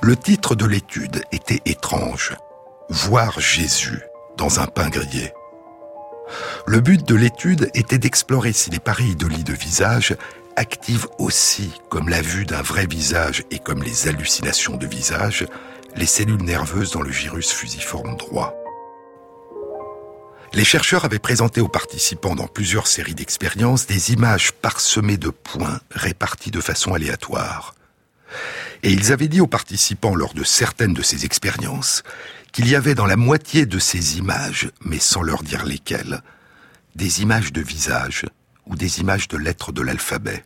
Le 0.00 0.16
titre 0.16 0.54
de 0.54 0.66
l'étude 0.66 1.22
était 1.32 1.62
étrange. 1.64 2.34
Voir 2.88 3.40
Jésus 3.40 4.02
dans 4.36 4.60
un 4.60 4.66
pain 4.66 4.88
grillé. 4.88 5.32
Le 6.66 6.80
but 6.80 7.06
de 7.06 7.14
l'étude 7.14 7.70
était 7.74 7.98
d'explorer 7.98 8.52
si 8.52 8.70
les 8.70 8.80
pareilles-de-lit 8.80 9.44
de 9.44 9.52
visage 9.52 10.16
activent 10.56 11.08
aussi, 11.18 11.72
comme 11.88 12.08
la 12.08 12.22
vue 12.22 12.46
d'un 12.46 12.62
vrai 12.62 12.86
visage 12.86 13.44
et 13.50 13.58
comme 13.58 13.82
les 13.82 14.08
hallucinations 14.08 14.76
de 14.76 14.86
visage, 14.86 15.46
les 15.94 16.06
cellules 16.06 16.42
nerveuses 16.42 16.92
dans 16.92 17.02
le 17.02 17.12
gyrus 17.12 17.52
fusiforme 17.52 18.16
droit. 18.16 18.54
Les 20.56 20.64
chercheurs 20.64 21.04
avaient 21.04 21.18
présenté 21.18 21.60
aux 21.60 21.68
participants 21.68 22.34
dans 22.34 22.46
plusieurs 22.46 22.86
séries 22.86 23.14
d'expériences 23.14 23.86
des 23.86 24.14
images 24.14 24.52
parsemées 24.52 25.18
de 25.18 25.28
points 25.28 25.80
répartis 25.90 26.50
de 26.50 26.62
façon 26.62 26.94
aléatoire. 26.94 27.74
Et 28.82 28.90
ils 28.90 29.12
avaient 29.12 29.28
dit 29.28 29.42
aux 29.42 29.46
participants 29.46 30.14
lors 30.14 30.32
de 30.32 30.44
certaines 30.44 30.94
de 30.94 31.02
ces 31.02 31.26
expériences 31.26 32.04
qu'il 32.52 32.66
y 32.70 32.74
avait 32.74 32.94
dans 32.94 33.04
la 33.04 33.16
moitié 33.16 33.66
de 33.66 33.78
ces 33.78 34.16
images, 34.16 34.70
mais 34.80 34.98
sans 34.98 35.20
leur 35.20 35.42
dire 35.42 35.66
lesquelles, 35.66 36.22
des 36.94 37.20
images 37.20 37.52
de 37.52 37.60
visages 37.60 38.24
ou 38.64 38.76
des 38.76 39.00
images 39.00 39.28
de 39.28 39.36
lettres 39.36 39.72
de 39.72 39.82
l'alphabet. 39.82 40.42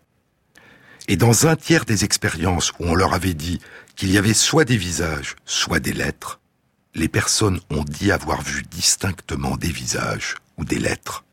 Et 1.06 1.16
dans 1.16 1.46
un 1.46 1.54
tiers 1.54 1.84
des 1.84 2.02
expériences 2.02 2.72
où 2.80 2.86
on 2.86 2.96
leur 2.96 3.14
avait 3.14 3.34
dit 3.34 3.60
qu'il 3.94 4.10
y 4.10 4.18
avait 4.18 4.34
soit 4.34 4.64
des 4.64 4.76
visages, 4.76 5.36
soit 5.44 5.78
des 5.78 5.92
lettres, 5.92 6.39
les 6.94 7.08
personnes 7.08 7.60
ont 7.70 7.84
dit 7.84 8.10
avoir 8.10 8.42
vu 8.42 8.62
distinctement 8.62 9.56
des 9.56 9.70
visages 9.70 10.36
ou 10.58 10.64
des 10.64 10.78
lettres. 10.78 11.24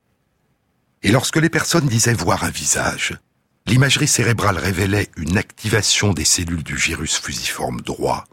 Et 1.03 1.11
lorsque 1.11 1.37
les 1.37 1.49
personnes 1.49 1.87
disaient 1.87 2.13
voir 2.13 2.43
un 2.43 2.49
visage, 2.49 3.17
l'imagerie 3.65 4.07
cérébrale 4.07 4.57
révélait 4.57 5.09
une 5.17 5.37
activation 5.37 6.13
des 6.13 6.25
cellules 6.25 6.63
du 6.63 6.77
gyrus 6.77 7.17
fusiforme 7.17 7.81
droit, 7.81 8.25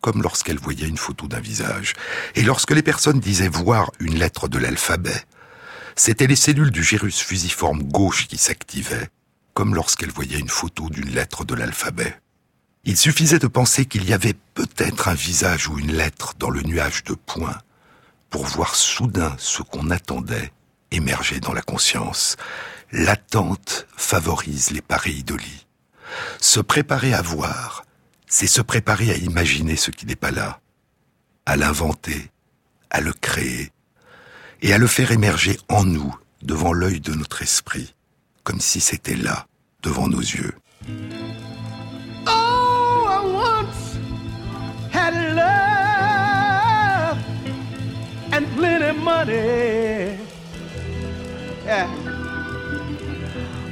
comme 0.00 0.22
lorsqu'elles 0.22 0.58
voyaient 0.58 0.88
une 0.88 0.96
photo 0.96 1.28
d'un 1.28 1.40
visage. 1.40 1.94
Et 2.34 2.42
lorsque 2.42 2.72
les 2.72 2.82
personnes 2.82 3.20
disaient 3.20 3.48
voir 3.48 3.90
une 4.00 4.18
lettre 4.18 4.48
de 4.48 4.58
l'alphabet, 4.58 5.24
c'étaient 5.94 6.26
les 6.26 6.36
cellules 6.36 6.70
du 6.70 6.82
gyrus 6.82 7.20
fusiforme 7.20 7.82
gauche 7.84 8.26
qui 8.26 8.38
s'activaient, 8.38 9.08
comme 9.54 9.74
lorsqu'elles 9.74 10.10
voyaient 10.10 10.38
une 10.38 10.48
photo 10.48 10.88
d'une 10.88 11.10
lettre 11.10 11.44
de 11.44 11.54
l'alphabet. 11.54 12.16
Il 12.84 12.96
suffisait 12.96 13.38
de 13.38 13.46
penser 13.46 13.86
qu'il 13.86 14.04
y 14.08 14.12
avait 14.12 14.34
peut-être 14.54 15.06
un 15.06 15.14
visage 15.14 15.68
ou 15.68 15.78
une 15.78 15.92
lettre 15.92 16.34
dans 16.38 16.50
le 16.50 16.62
nuage 16.62 17.04
de 17.04 17.14
points 17.14 17.58
pour 18.28 18.44
voir 18.44 18.74
soudain 18.74 19.36
ce 19.38 19.62
qu'on 19.62 19.90
attendait 19.90 20.52
émerger 20.90 21.38
dans 21.38 21.52
la 21.52 21.62
conscience. 21.62 22.36
L'attente 22.90 23.86
favorise 23.96 24.70
les 24.72 24.82
pareidolies. 24.82 25.66
Se 26.40 26.58
préparer 26.58 27.14
à 27.14 27.22
voir, 27.22 27.84
c'est 28.26 28.48
se 28.48 28.60
préparer 28.60 29.12
à 29.12 29.16
imaginer 29.16 29.76
ce 29.76 29.92
qui 29.92 30.04
n'est 30.04 30.16
pas 30.16 30.32
là, 30.32 30.60
à 31.46 31.56
l'inventer, 31.56 32.30
à 32.90 33.00
le 33.00 33.12
créer, 33.12 33.70
et 34.60 34.72
à 34.72 34.78
le 34.78 34.88
faire 34.88 35.12
émerger 35.12 35.56
en 35.68 35.84
nous, 35.84 36.14
devant 36.42 36.72
l'œil 36.72 37.00
de 37.00 37.14
notre 37.14 37.42
esprit, 37.42 37.94
comme 38.42 38.60
si 38.60 38.80
c'était 38.80 39.14
là, 39.14 39.46
devant 39.82 40.08
nos 40.08 40.20
yeux. 40.20 40.54
Plenty 48.62 48.92
money. 48.92 50.18
Yeah. 51.64 51.88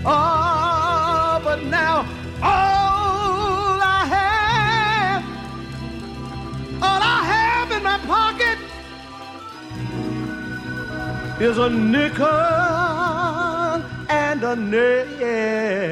Oh, 0.04 1.40
but 1.44 1.62
now 1.62 1.96
all 2.42 3.78
I 3.98 4.00
have, 4.16 5.22
all 6.82 7.02
I 7.16 7.18
have 7.34 7.68
in 7.76 7.82
my 7.84 7.98
pocket 8.14 8.58
is 11.40 11.56
a 11.58 11.70
nickel 11.70 12.26
and 14.08 14.42
a 14.42 14.56
nail. 14.74 15.90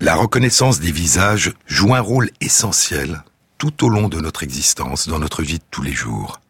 La 0.00 0.14
reconnaissance 0.14 0.80
des 0.80 0.90
visages 0.90 1.52
joue 1.66 1.94
un 1.94 2.00
rôle 2.00 2.30
essentiel 2.40 3.22
tout 3.58 3.84
au 3.84 3.90
long 3.90 4.08
de 4.08 4.18
notre 4.18 4.44
existence, 4.44 5.08
dans 5.08 5.18
notre 5.18 5.42
vie 5.42 5.58
de 5.58 5.64
tous 5.70 5.82
les 5.82 5.92
jours. 5.92 6.40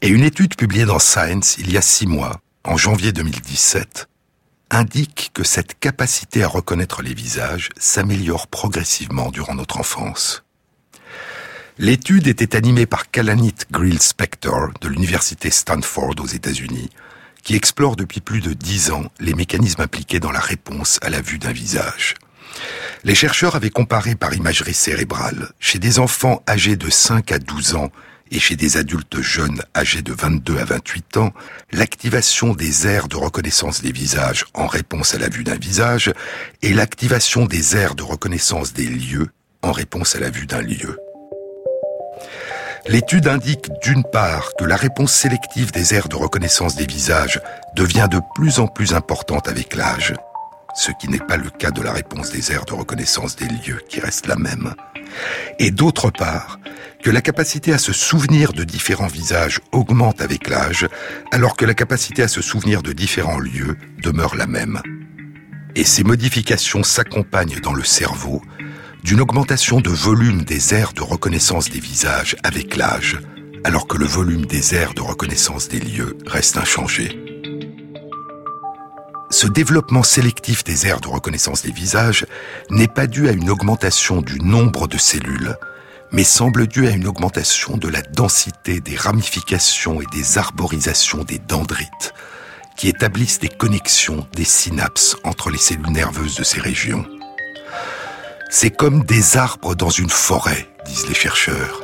Et 0.00 0.08
une 0.08 0.24
étude 0.24 0.56
publiée 0.56 0.86
dans 0.86 0.98
Science 0.98 1.56
il 1.58 1.72
y 1.72 1.76
a 1.76 1.82
six 1.82 2.08
mois, 2.08 2.40
en 2.64 2.76
janvier 2.76 3.12
2017, 3.12 4.08
indique 4.70 5.30
que 5.32 5.44
cette 5.44 5.78
capacité 5.78 6.42
à 6.42 6.48
reconnaître 6.48 7.02
les 7.02 7.14
visages 7.14 7.68
s'améliore 7.78 8.48
progressivement 8.48 9.30
durant 9.30 9.54
notre 9.54 9.78
enfance. 9.78 10.41
L'étude 11.78 12.26
était 12.26 12.54
animée 12.54 12.84
par 12.84 13.10
Kalanit 13.10 13.54
Grill 13.70 14.00
Spector 14.00 14.72
de 14.82 14.88
l'université 14.88 15.50
Stanford 15.50 16.16
aux 16.20 16.26
États-Unis, 16.26 16.90
qui 17.42 17.56
explore 17.56 17.96
depuis 17.96 18.20
plus 18.20 18.40
de 18.40 18.52
dix 18.52 18.90
ans 18.90 19.04
les 19.20 19.32
mécanismes 19.32 19.80
impliqués 19.80 20.20
dans 20.20 20.32
la 20.32 20.40
réponse 20.40 20.98
à 21.00 21.08
la 21.08 21.22
vue 21.22 21.38
d'un 21.38 21.52
visage. 21.52 22.14
Les 23.04 23.14
chercheurs 23.14 23.56
avaient 23.56 23.70
comparé 23.70 24.14
par 24.16 24.34
imagerie 24.34 24.74
cérébrale, 24.74 25.50
chez 25.60 25.78
des 25.78 25.98
enfants 25.98 26.42
âgés 26.46 26.76
de 26.76 26.90
5 26.90 27.32
à 27.32 27.38
12 27.38 27.74
ans 27.76 27.90
et 28.30 28.38
chez 28.38 28.54
des 28.54 28.76
adultes 28.76 29.22
jeunes 29.22 29.62
âgés 29.74 30.02
de 30.02 30.12
22 30.12 30.58
à 30.58 30.66
28 30.66 31.16
ans, 31.16 31.32
l'activation 31.72 32.52
des 32.52 32.86
aires 32.86 33.08
de 33.08 33.16
reconnaissance 33.16 33.80
des 33.80 33.92
visages 33.92 34.44
en 34.52 34.66
réponse 34.66 35.14
à 35.14 35.18
la 35.18 35.30
vue 35.30 35.44
d'un 35.44 35.56
visage 35.56 36.12
et 36.60 36.74
l'activation 36.74 37.46
des 37.46 37.76
aires 37.76 37.94
de 37.94 38.02
reconnaissance 38.02 38.74
des 38.74 38.86
lieux 38.86 39.28
en 39.62 39.72
réponse 39.72 40.16
à 40.16 40.20
la 40.20 40.28
vue 40.28 40.46
d'un 40.46 40.60
lieu. 40.60 40.98
L'étude 42.86 43.28
indique 43.28 43.70
d'une 43.82 44.02
part 44.02 44.50
que 44.58 44.64
la 44.64 44.74
réponse 44.74 45.12
sélective 45.12 45.70
des 45.70 45.94
aires 45.94 46.08
de 46.08 46.16
reconnaissance 46.16 46.74
des 46.74 46.86
visages 46.86 47.40
devient 47.76 48.08
de 48.10 48.20
plus 48.34 48.58
en 48.58 48.66
plus 48.66 48.92
importante 48.92 49.46
avec 49.48 49.76
l'âge, 49.76 50.14
ce 50.74 50.90
qui 51.00 51.08
n'est 51.08 51.18
pas 51.18 51.36
le 51.36 51.48
cas 51.50 51.70
de 51.70 51.80
la 51.80 51.92
réponse 51.92 52.30
des 52.32 52.50
aires 52.50 52.64
de 52.64 52.72
reconnaissance 52.72 53.36
des 53.36 53.46
lieux 53.46 53.80
qui 53.88 54.00
reste 54.00 54.26
la 54.26 54.34
même. 54.34 54.74
Et 55.60 55.70
d'autre 55.70 56.10
part, 56.10 56.58
que 57.04 57.10
la 57.10 57.20
capacité 57.20 57.72
à 57.72 57.78
se 57.78 57.92
souvenir 57.92 58.52
de 58.52 58.64
différents 58.64 59.06
visages 59.06 59.60
augmente 59.70 60.20
avec 60.20 60.48
l'âge, 60.48 60.88
alors 61.30 61.56
que 61.56 61.64
la 61.64 61.74
capacité 61.74 62.22
à 62.22 62.28
se 62.28 62.42
souvenir 62.42 62.82
de 62.82 62.92
différents 62.92 63.38
lieux 63.38 63.76
demeure 64.02 64.34
la 64.34 64.46
même. 64.46 64.80
Et 65.74 65.84
ces 65.84 66.04
modifications 66.04 66.82
s'accompagnent 66.82 67.60
dans 67.60 67.74
le 67.74 67.84
cerveau 67.84 68.42
d'une 69.02 69.20
augmentation 69.20 69.80
de 69.80 69.90
volume 69.90 70.42
des 70.42 70.74
aires 70.74 70.92
de 70.92 71.02
reconnaissance 71.02 71.68
des 71.70 71.80
visages 71.80 72.36
avec 72.44 72.76
l'âge, 72.76 73.18
alors 73.64 73.88
que 73.88 73.96
le 73.96 74.06
volume 74.06 74.46
des 74.46 74.74
aires 74.74 74.94
de 74.94 75.00
reconnaissance 75.00 75.68
des 75.68 75.80
lieux 75.80 76.16
reste 76.26 76.56
inchangé. 76.56 77.18
Ce 79.30 79.46
développement 79.48 80.04
sélectif 80.04 80.62
des 80.62 80.86
aires 80.86 81.00
de 81.00 81.08
reconnaissance 81.08 81.62
des 81.62 81.72
visages 81.72 82.26
n'est 82.70 82.86
pas 82.86 83.06
dû 83.06 83.28
à 83.28 83.32
une 83.32 83.50
augmentation 83.50 84.20
du 84.20 84.38
nombre 84.38 84.86
de 84.86 84.98
cellules, 84.98 85.56
mais 86.12 86.24
semble 86.24 86.68
dû 86.68 86.86
à 86.86 86.90
une 86.90 87.08
augmentation 87.08 87.76
de 87.76 87.88
la 87.88 88.02
densité 88.02 88.80
des 88.80 88.96
ramifications 88.96 90.00
et 90.00 90.06
des 90.12 90.38
arborisations 90.38 91.24
des 91.24 91.38
dendrites, 91.38 92.12
qui 92.76 92.88
établissent 92.88 93.40
des 93.40 93.48
connexions, 93.48 94.26
des 94.36 94.44
synapses 94.44 95.16
entre 95.24 95.50
les 95.50 95.58
cellules 95.58 95.90
nerveuses 95.90 96.36
de 96.36 96.44
ces 96.44 96.60
régions. 96.60 97.04
C'est 98.54 98.68
comme 98.68 99.02
des 99.04 99.38
arbres 99.38 99.74
dans 99.74 99.88
une 99.88 100.10
forêt, 100.10 100.68
disent 100.84 101.08
les 101.08 101.14
chercheurs. 101.14 101.82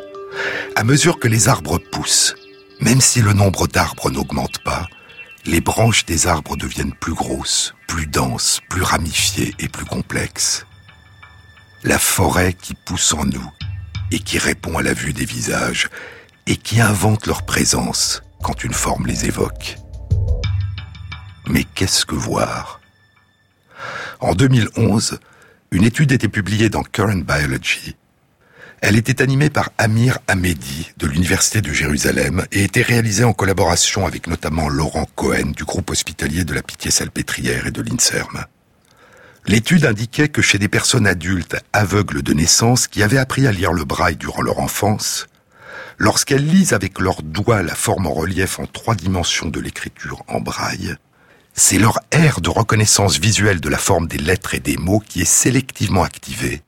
À 0.77 0.85
mesure 0.85 1.19
que 1.19 1.27
les 1.27 1.49
arbres 1.49 1.79
poussent, 1.79 2.35
même 2.83 3.01
si 3.01 3.23
le 3.23 3.33
nombre 3.33 3.67
d'arbres 3.67 4.11
n'augmente 4.11 4.63
pas, 4.63 4.87
les 5.47 5.63
branches 5.63 6.05
des 6.05 6.27
arbres 6.27 6.59
deviennent 6.59 6.93
plus 6.93 7.15
grosses, 7.15 7.73
plus 7.87 8.07
denses, 8.07 8.61
plus 8.69 8.83
ramifiées 8.83 9.55
et 9.59 9.69
plus 9.69 9.87
complexes. 9.87 10.67
La 11.85 11.99
forêt 11.99 12.53
qui 12.53 12.75
pousse 12.75 13.15
en 13.15 13.25
nous 13.25 13.51
et 14.13 14.19
qui 14.19 14.37
répond 14.37 14.77
à 14.77 14.83
la 14.83 14.93
vue 14.93 15.15
des 15.15 15.25
visages 15.25 15.89
et 16.47 16.57
qui 16.57 16.83
invente 16.83 17.27
leur 17.27 17.47
présence 17.47 18.23
quand 18.43 18.63
une 18.63 18.75
forme 18.75 19.07
les 19.07 19.25
évoque. 19.25 19.77
Mais 21.47 21.65
qu'est-ce 21.65 22.05
que 22.05 22.15
voir? 22.15 22.83
En 24.21 24.35
2011, 24.35 25.19
une 25.71 25.85
étude 25.85 26.13
était 26.13 26.29
publiée 26.29 26.71
dans 26.71 26.83
Current 26.83 27.25
Biology. 27.25 27.95
Elle 28.81 28.97
était 28.97 29.23
animée 29.23 29.51
par 29.51 29.71
Amir 29.77 30.19
Hamedi 30.27 30.93
de 30.97 31.07
l'Université 31.07 31.61
de 31.61 31.73
Jérusalem 31.73 32.47
et 32.53 32.65
était 32.65 32.83
réalisée 32.83 33.25
en 33.25 33.33
collaboration 33.33 34.07
avec 34.07 34.29
notamment 34.29 34.69
Laurent 34.69 35.07
Cohen 35.15 35.53
du 35.55 35.65
groupe 35.65 35.91
hospitalier 35.91 36.45
de 36.45 36.55
la 36.55 36.63
Pitié-Salpêtrière 36.63 37.67
et 37.67 37.71
de 37.71 37.83
l'INSERM. 37.83 38.45
L'étude 39.47 39.85
indiquait 39.85 40.29
que 40.29 40.43
chez 40.43 40.59
des 40.59 40.69
personnes 40.69 41.07
adultes 41.07 41.57
aveugles 41.73 42.23
de 42.23 42.33
naissance 42.33 42.87
qui 42.87 43.03
avaient 43.03 43.19
appris 43.19 43.47
à 43.47 43.53
lire 43.53 43.73
le 43.73 43.85
braille 43.85 44.17
durant 44.17 44.43
leur 44.43 44.61
enfance, 44.61 45.27
lorsqu'elles 45.99 46.47
lisent 46.47 46.73
avec 46.73 46.99
leurs 46.99 47.23
doigts 47.23 47.63
la 47.63 47.75
forme 47.75 48.07
en 48.07 48.13
relief 48.13 48.59
en 48.59 48.67
trois 48.67 48.95
dimensions 48.95 49.49
de 49.49 49.61
l'écriture 49.61 50.23
en 50.29 50.41
braille, 50.41 50.95
c'est 51.59 51.79
leur 51.79 51.99
aire 52.13 52.41
de 52.41 52.51
reconnaissance 52.51 53.19
visuelle 53.19 53.61
de 53.61 53.69
la 53.69 53.79
forme 53.79 54.07
des 54.07 54.17
lettres 54.17 54.55
et 54.55 54.61
des 54.61 54.77
mots 54.77 55.01
qui 55.01 55.23
est 55.23 55.25
sélectivement 55.25 56.05
activée, 56.05 56.63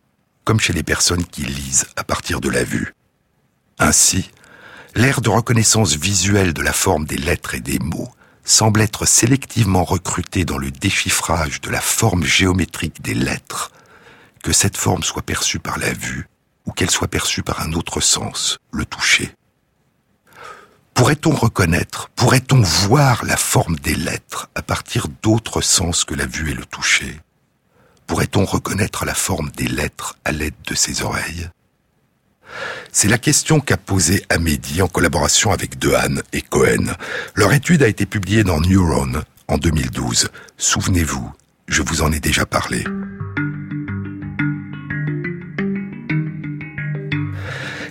comme 0.45 0.59
chez 0.59 0.73
les 0.73 0.83
personnes 0.83 1.25
qui 1.25 1.43
lisent 1.43 1.87
à 1.95 2.03
partir 2.03 2.41
de 2.41 2.51
la 2.51 2.65
vue. 2.65 2.93
Ainsi, 3.79 4.31
l'aire 4.97 5.21
de 5.21 5.31
reconnaissance 5.31 5.95
visuelle 5.95 6.53
de 6.53 6.61
la 6.61 6.73
forme 6.73 7.05
des 7.05 7.17
lettres 7.17 7.55
et 7.55 7.61
des 7.61 7.79
mots 7.79 8.11
semble 8.45 8.81
être 8.81 9.07
sélectivement 9.07 9.85
recrutée 9.85 10.45
dans 10.45 10.59
le 10.59 10.73
déchiffrage 10.73 11.61
de 11.61 11.71
la 11.71 11.81
forme 11.81 12.25
géométrique 12.25 13.01
des 13.01 13.15
lettres, 13.15 13.71
que 14.43 14.53
cette 14.53 14.77
forme 14.77 15.05
soit 15.05 15.23
perçue 15.23 15.61
par 15.61 15.79
la 15.79 15.93
vue 15.93 16.27
ou 16.67 16.73
qu'elle 16.73 16.91
soit 16.91 17.09
perçue 17.09 17.45
par 17.45 17.63
un 17.63 17.75
autre 17.75 18.01
sens, 18.01 18.59
le 18.73 18.85
toucher. 18.85 19.33
Pourrait-on 20.95 21.31
reconnaître, 21.31 22.11
pourrait-on 22.15 22.61
voir 22.61 23.25
la 23.25 23.37
forme 23.37 23.77
des 23.77 23.95
lettres 23.95 24.49
à 24.55 24.63
partir 24.63 25.09
d'autres 25.23 25.61
sens 25.61 26.05
que 26.05 26.15
la 26.15 26.27
vue 26.27 26.51
et 26.51 26.55
le 26.55 26.65
toucher? 26.65 27.21
Pourrait-on 28.07 28.45
reconnaître 28.45 29.05
la 29.05 29.15
forme 29.15 29.51
des 29.51 29.69
lettres 29.69 30.17
à 30.25 30.33
l'aide 30.33 30.55
de 30.67 30.75
ses 30.75 31.03
oreilles? 31.03 31.49
C'est 32.93 33.09
la 33.09 33.19
question 33.19 33.61
qu'a 33.61 33.77
posée 33.77 34.25
Amédi 34.29 34.83
en 34.83 34.89
collaboration 34.89 35.53
avec 35.53 35.79
Dehaene 35.79 36.23
et 36.33 36.43
Cohen. 36.43 36.95
Leur 37.35 37.53
étude 37.53 37.83
a 37.83 37.89
été 37.89 38.07
publiée 38.07 38.45
dans 38.45 38.61
Neuron 38.61 39.23
en 39.49 39.59
2012. 39.59 40.29
Souvenez-vous, 40.57 41.33
je 41.69 41.83
vous 41.83 42.03
en 42.03 42.13
ai 42.13 42.21
déjà 42.21 42.47
parlé. 42.47 42.85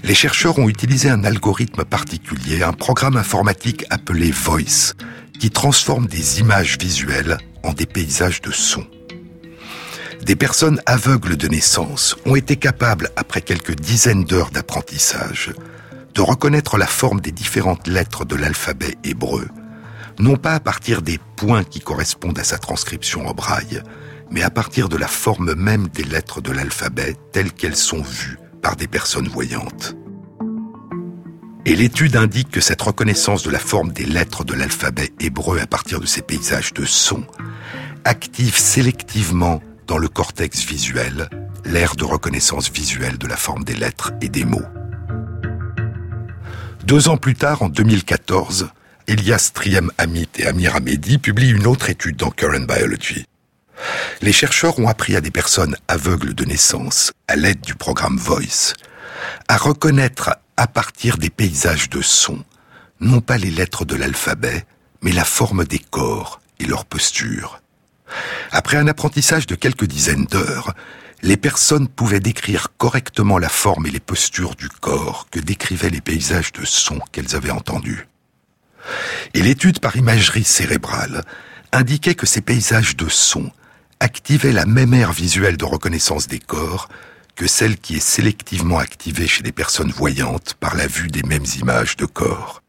Les 0.10 0.16
chercheurs 0.16 0.58
ont 0.58 0.68
utilisé 0.68 1.08
un 1.08 1.24
algorithme 1.24 1.86
particulier, 1.86 2.64
un 2.64 2.74
programme 2.74 3.16
informatique 3.16 3.86
appelé 3.92 4.32
Voice, 4.32 4.96
qui 5.40 5.52
transforme 5.52 6.08
des 6.08 6.40
images 6.40 6.80
visuelles 6.80 7.38
en 7.62 7.74
des 7.74 7.86
paysages 7.86 8.42
de 8.42 8.50
son. 8.50 8.88
Des 10.24 10.36
personnes 10.36 10.82
aveugles 10.88 11.38
de 11.38 11.48
naissance 11.48 12.18
ont 12.26 12.36
été 12.36 12.56
capables, 12.56 13.12
après 13.18 13.42
quelques 13.42 13.76
dizaines 13.76 14.24
d'heures 14.24 14.50
d'apprentissage, 14.50 15.54
de 16.16 16.22
reconnaître 16.22 16.80
la 16.80 16.88
forme 16.88 17.22
des 17.22 17.32
différentes 17.32 17.86
lettres 17.86 18.26
de 18.26 18.36
l'alphabet 18.36 18.96
hébreu, 19.04 19.48
non 20.18 20.38
pas 20.38 20.56
à 20.56 20.60
partir 20.60 21.04
des 21.04 21.20
points 21.36 21.64
qui 21.64 21.82
correspondent 21.82 22.40
à 22.40 22.44
sa 22.44 22.58
transcription 22.58 23.28
en 23.28 23.36
braille, 23.36 23.84
mais 24.32 24.42
à 24.42 24.50
partir 24.50 24.90
de 24.90 24.98
la 24.98 25.08
forme 25.08 25.54
même 25.54 25.88
des 25.88 26.04
lettres 26.04 26.42
de 26.42 26.52
l'alphabet 26.52 27.16
telles 27.32 27.54
qu'elles 27.54 27.76
sont 27.76 28.02
vues 28.02 28.40
par 28.62 28.76
des 28.76 28.88
personnes 28.88 29.28
voyantes. 29.28 29.96
Et 31.66 31.76
l'étude 31.76 32.16
indique 32.16 32.50
que 32.50 32.62
cette 32.62 32.82
reconnaissance 32.82 33.44
de 33.44 33.52
la 33.52 33.60
forme 33.60 33.92
des 33.92 34.06
lettres 34.06 34.44
de 34.44 34.54
l'alphabet 34.54 35.12
hébreu 35.20 35.60
à 35.60 35.68
partir 35.68 36.00
de 36.00 36.06
ces 36.06 36.22
paysages 36.22 36.74
de 36.74 36.86
son 36.86 37.24
active 38.06 38.58
sélectivement 38.58 39.62
dans 39.88 39.98
le 39.98 40.08
cortex 40.08 40.64
visuel 40.64 41.30
l'aire 41.66 41.96
de 41.96 42.04
reconnaissance 42.04 42.72
visuelle 42.72 43.18
de 43.18 43.28
la 43.28 43.38
forme 43.38 43.64
des 43.64 43.76
lettres 43.76 44.14
et 44.22 44.30
des 44.30 44.46
mots. 44.46 44.66
Deux 46.86 47.10
ans 47.10 47.18
plus 47.18 47.36
tard, 47.36 47.62
en 47.62 47.70
2014, 47.70 48.70
Elias 49.08 49.52
Triem 49.54 49.92
Amit 49.98 50.30
et 50.38 50.48
Amir 50.48 50.76
Hamedi 50.76 51.18
publient 51.18 51.52
une 51.52 51.68
autre 51.68 51.90
étude 51.90 52.16
dans 52.16 52.32
Current 52.32 52.66
Biology. 52.66 53.26
Les 54.22 54.34
chercheurs 54.34 54.80
ont 54.80 54.88
appris 54.88 55.16
à 55.16 55.22
des 55.22 55.32
personnes 55.32 55.78
aveugles 55.88 56.34
de 56.34 56.46
naissance, 56.46 57.12
à 57.28 57.36
l'aide 57.36 57.62
du 57.62 57.76
programme 57.76 58.18
Voice, 58.18 58.74
à 59.48 59.58
reconnaître 59.58 60.36
à 60.58 60.68
partir 60.68 61.18
des 61.18 61.30
paysages 61.30 61.90
de 61.90 62.02
son, 62.02 62.44
non 63.00 63.22
pas 63.22 63.38
les 63.38 63.52
lettres 63.52 63.86
de 63.86 63.96
l'alphabet, 63.96 64.66
mais 65.02 65.12
la 65.12 65.24
forme 65.24 65.66
des 65.66 65.80
corps 65.80 66.42
et 66.60 66.66
leur 66.66 66.86
posture. 66.86 67.62
Après 68.52 68.78
un 68.78 68.88
apprentissage 68.88 69.48
de 69.48 69.56
quelques 69.56 69.86
dizaines 69.86 70.26
d'heures, 70.26 70.74
les 71.22 71.38
personnes 71.38 71.88
pouvaient 71.88 72.20
décrire 72.20 72.70
correctement 72.78 73.38
la 73.38 73.50
forme 73.50 73.86
et 73.88 73.92
les 73.92 74.00
postures 74.00 74.56
du 74.56 74.70
corps 74.70 75.28
que 75.32 75.40
décrivaient 75.40 75.90
les 75.90 76.02
paysages 76.02 76.54
de 76.54 76.66
son 76.66 77.00
qu'elles 77.12 77.36
avaient 77.36 77.52
entendus. 77.52 78.08
Et 79.34 79.42
l'étude 79.42 79.80
par 79.80 79.98
imagerie 79.98 80.44
cérébrale 80.44 81.24
indiquait 81.72 82.16
que 82.16 82.26
ces 82.26 82.42
paysages 82.42 82.96
de 82.96 83.08
son 83.10 83.52
activaient 84.00 84.54
la 84.54 84.66
même 84.66 84.94
aire 84.94 85.12
visuelle 85.12 85.58
de 85.58 85.66
reconnaissance 85.66 86.28
des 86.28 86.40
corps 86.40 86.90
que 87.36 87.48
celle 87.48 87.78
qui 87.78 87.96
est 87.96 88.02
sélectivement 88.02 88.78
activée 88.78 89.28
chez 89.28 89.44
les 89.44 89.52
personnes 89.52 89.92
voyantes 89.92 90.56
par 90.56 90.76
la 90.76 90.88
vue 90.88 91.08
des 91.08 91.24
mêmes 91.24 91.46
images 91.60 91.96
de 91.96 92.06
corps. 92.06 92.62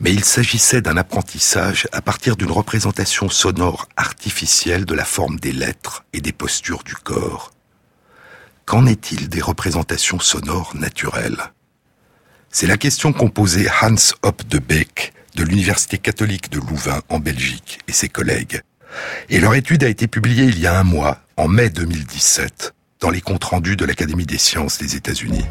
Mais 0.00 0.12
il 0.12 0.24
s'agissait 0.24 0.80
d'un 0.80 0.96
apprentissage 0.96 1.86
à 1.92 2.00
partir 2.00 2.36
d'une 2.36 2.50
représentation 2.50 3.28
sonore 3.28 3.88
artificielle 3.96 4.84
de 4.84 4.94
la 4.94 5.04
forme 5.04 5.38
des 5.38 5.52
lettres 5.52 6.04
et 6.12 6.20
des 6.20 6.32
postures 6.32 6.82
du 6.84 6.94
corps. 6.94 7.52
Qu'en 8.64 8.86
est-il 8.86 9.28
des 9.28 9.42
représentations 9.42 10.20
sonores 10.20 10.74
naturelles? 10.74 11.52
C'est 12.50 12.66
la 12.66 12.78
question 12.78 13.12
qu'ont 13.12 13.28
posée 13.28 13.68
Hans 13.82 13.94
Hopp 14.22 14.46
de 14.48 14.58
Beek 14.58 15.12
de 15.34 15.44
l'Université 15.44 15.98
catholique 15.98 16.50
de 16.50 16.58
Louvain 16.58 17.00
en 17.08 17.18
Belgique 17.18 17.78
et 17.86 17.92
ses 17.92 18.08
collègues. 18.08 18.62
Et 19.28 19.40
leur 19.40 19.54
étude 19.54 19.84
a 19.84 19.88
été 19.88 20.06
publiée 20.06 20.44
il 20.44 20.58
y 20.58 20.66
a 20.66 20.78
un 20.78 20.84
mois, 20.84 21.18
en 21.36 21.48
mai 21.48 21.70
2017, 21.70 22.74
dans 23.00 23.10
les 23.10 23.20
comptes 23.20 23.44
rendus 23.44 23.76
de 23.76 23.84
l'Académie 23.84 24.26
des 24.26 24.38
sciences 24.38 24.78
des 24.78 24.96
États-Unis. 24.96 25.44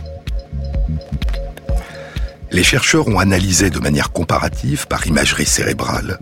Les 2.51 2.63
chercheurs 2.63 3.07
ont 3.07 3.19
analysé 3.19 3.69
de 3.69 3.79
manière 3.79 4.11
comparative, 4.11 4.87
par 4.87 5.05
imagerie 5.05 5.45
cérébrale, 5.45 6.19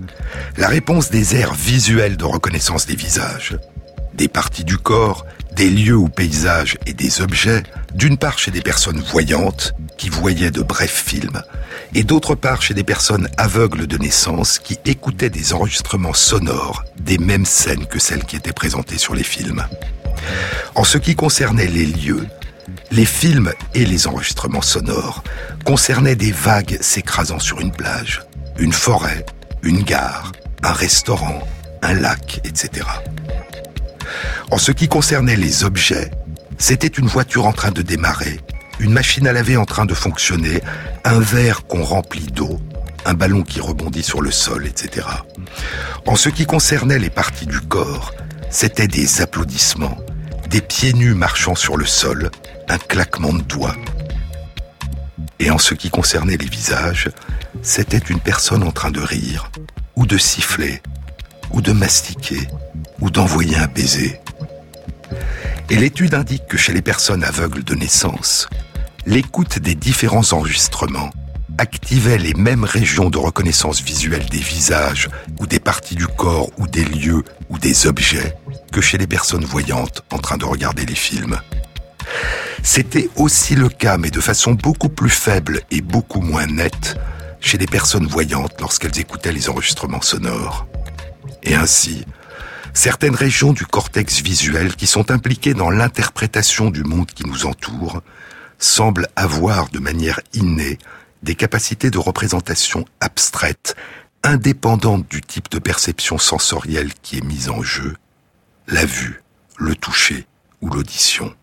la 0.58 0.68
réponse 0.68 1.10
des 1.10 1.36
aires 1.36 1.54
visuelles 1.54 2.18
de 2.18 2.26
reconnaissance 2.26 2.86
des 2.86 2.96
visages, 2.96 3.58
des 4.18 4.28
parties 4.28 4.66
du 4.66 4.78
corps, 4.78 5.26
des 5.56 5.70
lieux 5.70 5.96
ou 5.96 6.10
paysages 6.10 6.78
et 6.86 6.94
des 6.94 7.22
objets 7.22 7.64
D'une 7.94 8.18
part 8.18 8.38
chez 8.38 8.52
des 8.52 8.62
personnes 8.62 9.00
voyantes 9.00 9.74
qui 9.98 10.10
voyaient 10.10 10.52
de 10.52 10.62
brefs 10.62 11.04
films, 11.06 11.42
et 11.96 12.04
d'autre 12.04 12.36
part 12.36 12.62
chez 12.62 12.74
des 12.74 12.84
personnes 12.84 13.28
aveugles 13.38 13.88
de 13.88 13.98
naissance 13.98 14.60
qui 14.60 14.78
écoutaient 14.86 15.32
des 15.32 15.54
enregistrements 15.54 16.14
sonores 16.14 16.84
des 17.00 17.18
mêmes 17.18 17.46
scènes 17.46 17.88
que 17.88 17.98
celles 17.98 18.26
qui 18.26 18.36
étaient 18.36 18.54
présentées 18.54 19.00
sur 19.00 19.16
les 19.16 19.24
films. 19.24 19.66
En 20.76 20.84
ce 20.84 20.98
qui 20.98 21.16
concernait 21.16 21.68
les 21.68 21.86
lieux, 21.86 22.28
les 22.92 23.06
films 23.06 23.52
et 23.74 23.86
les 23.86 24.08
enregistrements 24.08 24.62
sonores 24.62 25.24
concernaient 25.66 26.16
des 26.16 26.32
vagues 26.32 26.78
s'écrasant 26.82 27.40
sur 27.40 27.60
une 27.60 27.72
plage, 27.72 28.22
une 28.60 28.74
forêt, 28.74 29.26
une 29.64 29.82
gare, 29.82 30.32
un 30.64 30.74
restaurant, 30.74 31.48
un 31.82 31.94
lac, 31.94 32.42
etc. 32.44 32.86
En 34.52 34.58
ce 34.58 34.72
qui 34.72 34.88
concernait 34.88 35.36
les 35.36 35.64
objets, 35.64 36.12
c'était 36.58 36.88
une 36.88 37.08
voiture 37.08 37.46
en 37.46 37.54
train 37.54 37.72
de 37.72 37.82
démarrer, 37.82 38.40
une 38.80 38.94
machine 38.94 39.28
à 39.28 39.34
laver 39.34 39.58
en 39.58 39.66
train 39.66 39.86
de 39.86 39.94
fonctionner, 39.94 40.62
un 41.04 41.20
verre 41.20 41.66
qu'on 41.66 41.84
remplit 41.84 42.28
d'eau, 42.28 42.60
un 43.06 43.14
ballon 43.14 43.44
qui 43.44 43.62
rebondit 43.62 44.04
sur 44.04 44.22
le 44.22 44.32
sol, 44.32 44.66
etc. 44.66 45.08
En 46.06 46.16
ce 46.16 46.30
qui 46.30 46.46
concernait 46.46 47.00
les 47.00 47.10
parties 47.10 47.46
du 47.46 47.60
corps, 47.60 48.14
c'était 48.50 48.88
des 48.88 49.22
applaudissements, 49.22 49.98
des 50.50 50.62
pieds 50.62 50.94
nus 50.94 51.14
marchant 51.14 51.56
sur 51.56 51.78
le 51.78 51.86
sol, 51.86 52.32
un 52.70 52.78
claquement 52.78 53.34
de 53.34 53.42
doigts. 53.42 53.76
Et 55.40 55.52
en 55.52 55.58
ce 55.58 55.74
qui 55.74 55.90
concernait 55.90 56.38
les 56.38 56.48
visages, 56.48 57.10
c'était 57.62 57.98
une 57.98 58.20
personne 58.20 58.64
en 58.64 58.72
train 58.72 58.92
de 58.92 59.00
rire, 59.00 59.52
ou 59.96 60.06
de 60.06 60.18
siffler, 60.18 60.82
ou 61.52 61.62
de 61.62 61.72
mastiquer, 61.72 62.48
ou 63.02 63.10
d'envoyer 63.10 63.58
un 63.58 63.68
baiser. 63.68 64.20
Et 65.70 65.76
l'étude 65.76 66.14
indique 66.14 66.48
que 66.48 66.58
chez 66.58 66.74
les 66.74 66.82
personnes 66.82 67.24
aveugles 67.24 67.64
de 67.64 67.76
naissance, 67.76 68.48
l'écoute 69.06 69.60
des 69.60 69.76
différents 69.76 70.34
enregistrements 70.34 71.12
activait 71.58 72.18
les 72.18 72.34
mêmes 72.34 72.64
régions 72.64 73.10
de 73.10 73.18
reconnaissance 73.18 73.82
visuelle 73.82 74.26
des 74.30 74.40
visages 74.40 75.10
ou 75.40 75.48
des 75.48 75.60
parties 75.60 75.96
du 75.96 76.08
corps 76.08 76.50
ou 76.58 76.68
des 76.68 76.86
lieux 76.86 77.24
ou 77.50 77.58
des 77.58 77.88
objets 77.88 78.36
que 78.72 78.82
chez 78.82 78.98
les 78.98 79.08
personnes 79.08 79.46
voyantes 79.46 80.04
en 80.12 80.20
train 80.20 80.38
de 80.38 80.46
regarder 80.46 80.86
les 80.86 80.96
films. 80.96 81.40
C'était 82.64 83.10
aussi 83.16 83.56
le 83.56 83.70
cas, 83.70 83.98
mais 83.98 84.12
de 84.12 84.22
façon 84.22 84.54
beaucoup 84.54 84.90
plus 84.90 85.10
faible 85.10 85.62
et 85.72 85.82
beaucoup 85.82 86.22
moins 86.22 86.46
nette, 86.46 86.98
chez 87.40 87.58
les 87.58 87.66
personnes 87.66 88.08
voyantes 88.08 88.60
lorsqu'elles 88.60 89.00
écoutaient 89.00 89.32
les 89.32 89.50
enregistrements 89.50 90.02
sonores. 90.02 90.68
Et 91.48 91.56
ainsi, 91.56 92.04
certaines 92.74 93.16
régions 93.16 93.54
du 93.54 93.66
cortex 93.66 94.22
visuel 94.22 94.76
qui 94.76 94.86
sont 94.86 95.12
impliquées 95.12 95.54
dans 95.54 95.70
l'interprétation 95.70 96.70
du 96.70 96.84
monde 96.84 97.10
qui 97.10 97.26
nous 97.26 97.46
entoure 97.46 98.02
semblent 98.60 99.08
avoir 99.16 99.70
de 99.70 99.80
manière 99.80 100.20
innée 100.34 100.78
des 101.24 101.36
capacités 101.36 101.90
de 101.90 101.98
représentation 101.98 102.84
abstraites, 103.00 103.78
indépendantes 104.24 105.08
du 105.08 105.22
type 105.22 105.50
de 105.50 105.60
perception 105.60 106.18
sensorielle 106.18 106.94
qui 107.02 107.18
est 107.18 107.24
mise 107.24 107.48
en 107.48 107.62
jeu, 107.62 107.96
la 108.68 108.84
vue, 108.84 109.24
le 109.58 109.74
toucher 109.74 110.28
ou 110.62 110.70
l'audition. 110.70 111.34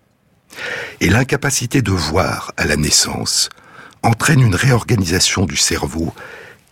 Et 1.00 1.08
l'incapacité 1.08 1.80
de 1.80 1.92
voir 1.92 2.52
à 2.58 2.66
la 2.66 2.76
naissance 2.76 3.48
entraîne 4.02 4.42
une 4.42 4.54
réorganisation 4.54 5.46
du 5.46 5.56
cerveau 5.56 6.12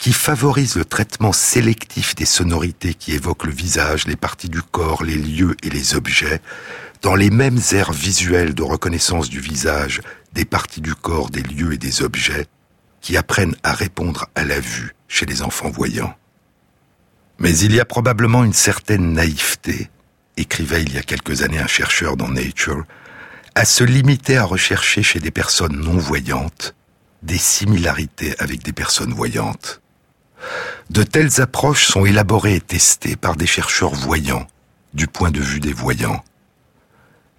qui 0.02 0.12
favorise 0.12 0.74
le 0.74 0.84
traitement 0.84 1.32
sélectif 1.32 2.16
des 2.16 2.24
sonorités 2.24 2.92
qui 2.92 3.12
évoquent 3.12 3.44
le 3.44 3.52
visage, 3.52 4.04
les 4.08 4.16
parties 4.16 4.48
du 4.48 4.60
corps, 4.60 5.04
les 5.04 5.14
lieux 5.14 5.56
et 5.62 5.70
les 5.70 5.94
objets, 5.94 6.40
dans 7.02 7.14
les 7.14 7.30
mêmes 7.30 7.60
aires 7.70 7.92
visuelles 7.92 8.52
de 8.52 8.64
reconnaissance 8.64 9.30
du 9.30 9.38
visage, 9.38 10.00
des 10.32 10.44
parties 10.44 10.80
du 10.80 10.96
corps, 10.96 11.30
des 11.30 11.44
lieux 11.44 11.74
et 11.74 11.78
des 11.78 12.02
objets, 12.02 12.46
qui 13.00 13.16
apprennent 13.16 13.54
à 13.62 13.74
répondre 13.74 14.26
à 14.34 14.42
la 14.42 14.58
vue 14.58 14.96
chez 15.06 15.24
les 15.24 15.40
enfants 15.40 15.70
voyants. 15.70 16.16
Mais 17.38 17.56
il 17.56 17.72
y 17.72 17.78
a 17.78 17.84
probablement 17.84 18.42
une 18.42 18.52
certaine 18.52 19.12
naïveté, 19.12 19.88
écrivait 20.36 20.82
il 20.82 20.94
y 20.94 20.98
a 20.98 21.02
quelques 21.02 21.42
années 21.42 21.60
un 21.60 21.68
chercheur 21.68 22.16
dans 22.16 22.28
Nature, 22.28 22.82
à 23.54 23.64
se 23.64 23.84
limiter 23.84 24.36
à 24.36 24.42
rechercher 24.42 25.04
chez 25.04 25.20
des 25.20 25.30
personnes 25.30 25.76
non 25.76 25.96
voyantes 25.96 26.74
des 27.22 27.38
similarités 27.38 28.34
avec 28.40 28.62
des 28.62 28.72
personnes 28.72 29.12
voyantes. 29.12 29.81
De 30.90 31.02
telles 31.02 31.40
approches 31.40 31.86
sont 31.86 32.04
élaborées 32.04 32.56
et 32.56 32.60
testées 32.60 33.16
par 33.16 33.36
des 33.36 33.46
chercheurs 33.46 33.94
voyants, 33.94 34.46
du 34.94 35.06
point 35.06 35.30
de 35.30 35.40
vue 35.40 35.60
des 35.60 35.72
voyants. 35.72 36.22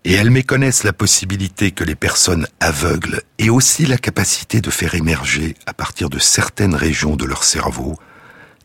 Et 0.05 0.13
elles 0.13 0.31
méconnaissent 0.31 0.83
la 0.83 0.93
possibilité 0.93 1.71
que 1.71 1.83
les 1.83 1.95
personnes 1.95 2.47
aveugles 2.59 3.21
aient 3.39 3.49
aussi 3.49 3.85
la 3.85 3.97
capacité 3.97 4.59
de 4.59 4.69
faire 4.69 4.95
émerger, 4.95 5.55
à 5.65 5.73
partir 5.73 6.09
de 6.09 6.19
certaines 6.19 6.75
régions 6.75 7.15
de 7.15 7.25
leur 7.25 7.43
cerveau, 7.43 7.97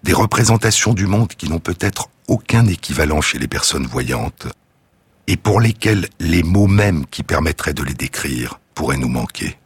des 0.03 0.13
représentations 0.13 0.95
du 0.95 1.07
monde 1.07 1.29
qui 1.29 1.49
n'ont 1.49 1.61
peut-être 1.61 2.09
aucun 2.27 2.67
équivalent 2.67 3.21
chez 3.21 3.39
les 3.39 3.49
personnes 3.49 3.87
voyantes, 3.87 4.49
et 5.27 5.37
pour 5.37 5.61
lesquelles 5.61 6.09
les 6.19 6.43
mots 6.43 6.67
mêmes 6.67 7.07
qui 7.07 7.23
permettraient 7.23 7.75
de 7.75 7.83
les 7.83 7.95
décrire 7.95 8.61
pourraient 8.75 8.97
nous 8.97 9.09
manquer. 9.09 9.59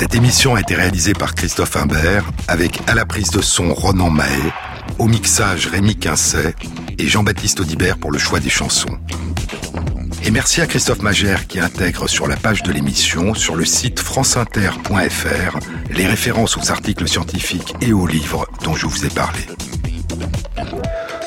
Cette 0.00 0.14
émission 0.14 0.54
a 0.54 0.60
été 0.60 0.74
réalisée 0.74 1.12
par 1.12 1.34
Christophe 1.34 1.76
Imbert 1.76 2.24
avec 2.48 2.80
à 2.86 2.94
la 2.94 3.04
prise 3.04 3.28
de 3.32 3.42
son 3.42 3.74
Ronan 3.74 4.08
Mahé, 4.08 4.50
au 4.98 5.06
mixage 5.06 5.66
Rémi 5.66 5.94
Quincet 5.94 6.54
et 6.96 7.06
Jean-Baptiste 7.06 7.60
Audibert 7.60 7.98
pour 7.98 8.10
le 8.10 8.18
choix 8.18 8.40
des 8.40 8.48
chansons. 8.48 8.98
Et 10.24 10.30
merci 10.30 10.62
à 10.62 10.66
Christophe 10.66 11.02
Magère 11.02 11.46
qui 11.46 11.60
intègre 11.60 12.08
sur 12.08 12.26
la 12.26 12.36
page 12.36 12.62
de 12.62 12.72
l'émission, 12.72 13.34
sur 13.34 13.56
le 13.56 13.66
site 13.66 14.00
franceinter.fr, 14.00 15.58
les 15.90 16.06
références 16.06 16.56
aux 16.56 16.70
articles 16.70 17.06
scientifiques 17.06 17.74
et 17.82 17.92
aux 17.92 18.06
livres 18.06 18.48
dont 18.64 18.74
je 18.74 18.86
vous 18.86 19.04
ai 19.04 19.10
parlé. 19.10 19.40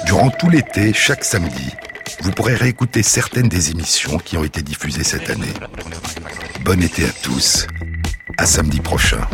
Durant 0.08 0.32
tout 0.32 0.50
l'été, 0.50 0.94
chaque 0.94 1.26
samedi, 1.26 1.70
vous 2.22 2.32
pourrez 2.32 2.56
réécouter 2.56 3.04
certaines 3.04 3.50
des 3.50 3.70
émissions 3.70 4.18
qui 4.18 4.36
ont 4.36 4.44
été 4.44 4.64
diffusées 4.64 5.04
cette 5.04 5.30
année. 5.30 5.54
Bon 6.66 6.82
été 6.82 7.06
à 7.06 7.12
tous 7.22 7.68
à 8.38 8.46
samedi 8.46 8.80
prochain. 8.80 9.28